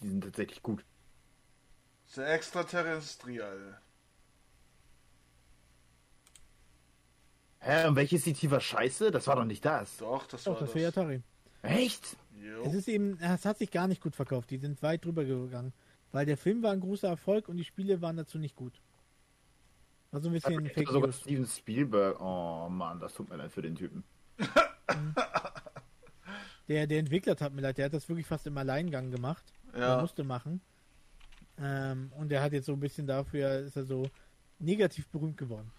[0.00, 0.84] die sind tatsächlich gut.
[2.06, 3.80] The Extraterrestrial.
[7.60, 8.50] Hä, und welches E.T.
[8.50, 9.10] war scheiße?
[9.10, 9.98] Das war doch nicht das.
[9.98, 10.84] Doch, das Doch, war das das.
[10.84, 11.22] Atari.
[11.62, 12.16] Echt?
[12.42, 12.62] Jo.
[12.64, 14.50] Es ist eben, es hat sich gar nicht gut verkauft.
[14.50, 15.72] Die sind weit drüber gegangen.
[16.12, 18.80] Weil der Film war ein großer Erfolg und die Spiele waren dazu nicht gut.
[20.10, 21.20] War so ein bisschen Fake Sogar News.
[21.20, 22.20] Steven Spielberg.
[22.20, 24.02] Oh Mann, das tut mir leid für den Typen.
[26.68, 29.42] Der, der Entwickler hat mir leid, der hat das wirklich fast im Alleingang gemacht.
[29.76, 30.00] Ja.
[30.00, 30.60] musste machen.
[31.58, 34.08] Ähm, und der hat jetzt so ein bisschen dafür, ist er so
[34.60, 35.72] negativ berühmt geworden.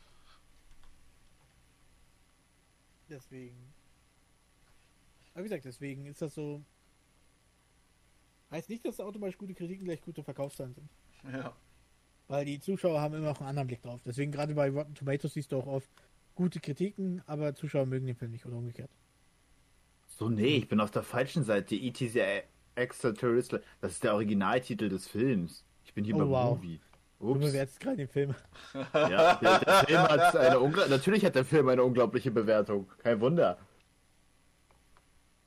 [3.11, 3.57] Deswegen.
[5.33, 6.63] Aber wie gesagt, deswegen ist das so.
[8.49, 10.89] Heißt nicht, dass automatisch gute Kritiken gleich gute Verkaufszahlen sind.
[11.31, 11.53] ja.
[12.27, 13.99] Weil die Zuschauer haben immer auch einen anderen Blick drauf.
[14.05, 15.89] Deswegen gerade bei Rotten Tomatoes siehst du auch oft
[16.35, 18.89] gute Kritiken, aber Zuschauer mögen den Film nicht oder umgekehrt.
[20.07, 21.75] So, nee, ich bin auf der falschen Seite.
[21.75, 22.07] E.T.
[22.07, 22.41] The
[22.75, 23.61] Extraterrestrial.
[23.81, 25.65] Das ist der Originaltitel des Films.
[25.83, 26.57] Ich bin hier Oh, beim wow.
[26.57, 26.79] Movie.
[27.21, 28.33] Du bewertest gerade den Film.
[28.93, 32.89] Ja, der, der Film hat eine Natürlich hat der Film eine unglaubliche Bewertung.
[32.97, 33.59] Kein Wunder.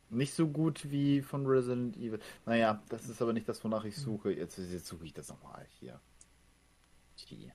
[0.09, 2.20] Nicht so gut wie von Resident Evil.
[2.46, 4.30] Naja, das ist aber nicht das, wonach ich suche.
[4.30, 6.01] Jetzt, jetzt suche ich das nochmal hier.
[7.16, 7.52] Hier.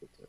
[0.00, 0.28] Bitte.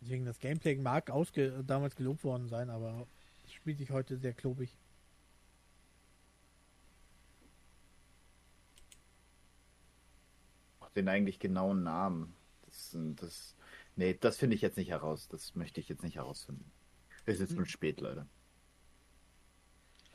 [0.00, 3.06] Deswegen das Gameplay mag ausge damals gelobt worden sein, aber
[3.44, 4.76] es spielt sich heute sehr klobig.
[10.94, 12.34] Den eigentlich genauen Namen.
[12.66, 13.56] Das, das,
[13.96, 15.28] nee, das finde ich jetzt nicht heraus.
[15.28, 16.70] Das möchte ich jetzt nicht herausfinden.
[17.26, 18.26] Es ist jetzt schon spät, Leute.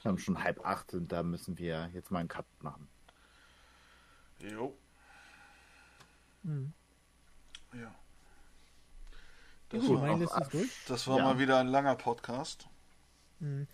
[0.01, 2.87] Wir haben schon halb acht und da müssen wir jetzt mal einen Cut machen.
[4.39, 4.77] Jo.
[6.43, 6.71] Mhm.
[7.73, 7.79] Ja.
[7.81, 7.95] Ja,
[9.69, 10.49] Das gut, war, meine auch
[10.87, 11.23] das war Ja.
[11.25, 12.67] mal wieder ein langer Podcast.
[13.39, 13.67] Mhm.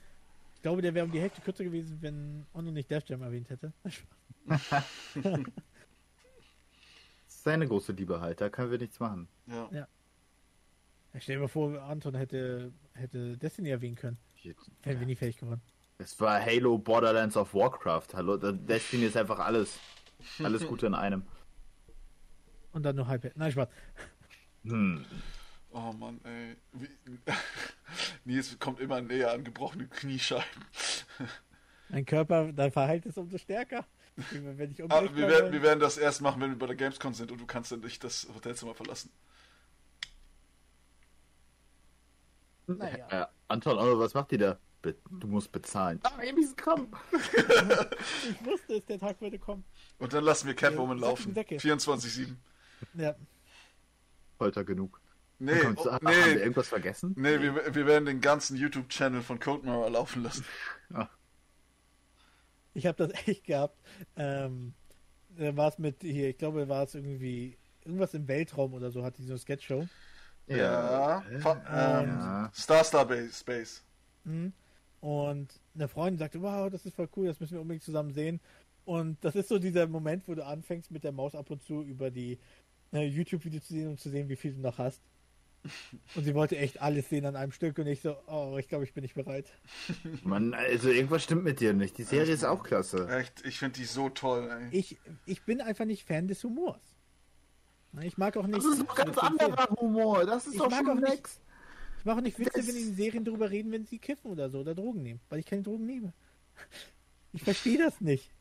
[0.55, 3.49] Ich glaube, der wäre um die Hälfte kürzer gewesen, wenn Onno nicht Death Jam erwähnt
[3.51, 3.71] hätte.
[7.45, 9.27] Seine große Liebe halt, da können wir nichts machen.
[9.45, 9.69] Ja.
[9.71, 9.87] Ja.
[11.13, 14.17] Ich stell dir mal vor, Anton hätte, hätte Destiny erwähnen können.
[14.81, 15.61] Wären wir nie fertig geworden.
[15.99, 18.07] Es war Halo Borderlands of Warcraft.
[18.15, 19.79] Hallo, Destiny ist einfach alles.
[20.39, 21.21] Alles Gute in einem.
[22.71, 23.31] Und dann nur halb.
[23.37, 23.69] Nein, Spaß.
[24.63, 25.05] Hm.
[25.71, 26.55] Oh Mann, ey.
[26.73, 26.89] Wie,
[28.25, 30.65] Nils kommt immer näher an gebrochene Kniescheiben.
[31.89, 33.85] Mein Körper, dein Verhalten ist umso stärker.
[34.31, 37.13] Wenn ich Ah, wir, werden, wir werden das erst machen, wenn wir bei der Gamescom
[37.13, 39.11] sind und du kannst dann nicht das Hotelzimmer verlassen.
[42.67, 43.07] Naja.
[43.09, 44.57] Äh, Anton, aber was macht die da?
[44.81, 45.99] Be du musst bezahlen.
[46.03, 46.95] Ah, ich bin krank.
[47.11, 49.63] Ich wusste es, der Tag würde kommen.
[49.99, 51.33] Und dann lassen wir Catwoman Ja, laufen.
[51.33, 51.57] Säcke.
[51.57, 52.35] 24-7.
[52.93, 53.15] Ja.
[54.37, 54.99] Folter genug.
[55.37, 57.13] Nee, Kommst, oh, ah, Haben wir nee, irgendwas vergessen?
[57.17, 60.45] nee wir, wir werden den ganzen YouTube-Channel von Code Mirror laufen lassen.
[62.75, 63.77] Ich habe das echt gehabt.
[64.15, 64.73] Ähm,
[65.37, 69.03] da war es mit hier, ich glaube, war es irgendwie irgendwas im Weltraum oder so,
[69.03, 69.87] hatte die so eine Sketchshow.
[70.47, 71.23] Ja.
[71.31, 71.41] Ähm,
[72.19, 72.51] Ja.
[72.53, 73.33] Star Star Base.
[73.33, 73.83] Space.
[74.23, 74.53] Mhm.
[75.01, 78.39] Und eine Freundin sagte, wow, das ist voll cool, das müssen wir unbedingt zusammen sehen.
[78.85, 81.81] Und das ist so dieser Moment, wo du anfängst mit der Maus ab und zu
[81.81, 82.37] über die
[82.93, 85.01] äh, YouTube-Videos zu sehen und zu sehen, wie viel du noch hast.
[86.15, 88.83] Und sie wollte echt alles sehen an einem Stück und ich so, oh, ich glaube,
[88.83, 89.51] ich bin nicht bereit.
[90.23, 91.97] Mann, also irgendwas stimmt mit dir nicht.
[91.97, 93.07] Die Serie ist auch klasse.
[93.09, 94.77] Echt, ich finde die so toll, ey.
[94.77, 96.81] Ich, ich bin einfach nicht Fan des Humors.
[98.01, 98.57] Ich mag auch nicht.
[98.57, 100.25] Das ist doch ganz anderer Humor.
[100.25, 101.39] Das ist Ich doch mag schon auch nicht- nix.
[101.99, 104.49] Ich mache auch nicht Witze, Das- wenn in Serien drüber reden, wenn sie kiffen oder
[104.49, 106.13] so oder Drogen nehmen, weil ich keine Drogen nehme.
[107.33, 108.31] Ich verstehe das nicht.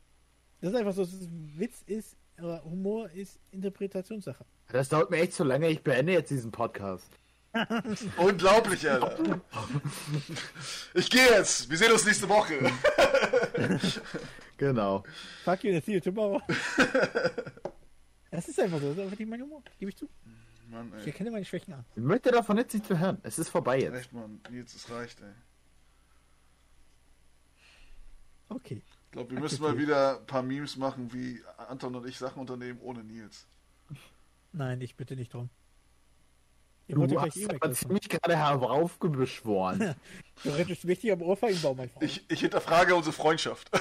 [0.61, 4.45] Das ist einfach so, dass es ein Witz ist, aber Humor ist Interpretationssache.
[4.71, 5.69] Das dauert mir echt zu lange.
[5.69, 7.07] Ich beende jetzt diesen Podcast.
[8.17, 9.41] Unglaublich, Alter.
[10.93, 11.69] Ich gehe jetzt.
[11.69, 12.53] Wir sehen uns nächste Woche.
[14.57, 15.03] Genau.
[15.43, 16.41] Fuck you, see you tomorrow.
[18.31, 20.07] Das ist einfach so, das ist einfach nicht mein Humor, gebe ich zu.
[20.69, 21.83] Mann, Ich erkenne meine Schwächen an.
[21.93, 23.17] Ich möchte davon jetzt nichts mehr hören.
[23.23, 23.95] Es ist vorbei jetzt.
[23.95, 24.39] Echt, Mann.
[24.49, 25.27] Nils, es reicht, ey.
[28.47, 28.81] Okay.
[29.15, 32.37] Ich glaube, wir müssen mal wieder ein paar Memes machen, wie Anton und ich Sachen
[32.37, 33.47] unternehmen ohne Nils.
[34.51, 35.49] Nein, ich bitte nicht drum.
[36.87, 39.95] Ihr Du hast gleich aber ziemlich gerade heraufbeschworen.
[40.43, 42.03] Du rettest richtig am Ohrfeigenbaum, mein Freund.
[42.03, 43.71] Ich, ich hinterfrage unsere Freundschaft.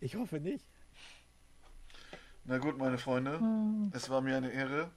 [0.00, 0.66] Ich hoffe nicht.
[2.44, 3.40] Na gut, meine Freunde.
[3.92, 4.90] Es war mir eine Ehre.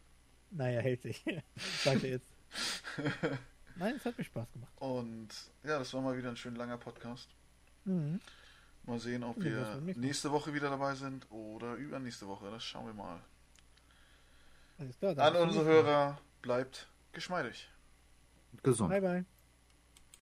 [0.51, 1.23] Naja, hält sich.
[1.85, 2.27] Danke jetzt.
[3.79, 4.71] Nein, es hat mir Spaß gemacht.
[4.77, 5.29] Und
[5.63, 7.29] ja, das war mal wieder ein schön langer Podcast.
[7.85, 8.19] Mhm.
[8.83, 12.49] Mal sehen, ob wir nächste Woche wieder dabei sind oder übernächste Woche.
[12.49, 13.19] Das schauen wir mal.
[14.79, 15.17] Alles klar.
[15.17, 15.65] An unsere.
[15.65, 17.69] Hörer, bleibt geschmeidig.
[18.63, 18.89] Gesund.
[18.89, 19.25] Bye, bye.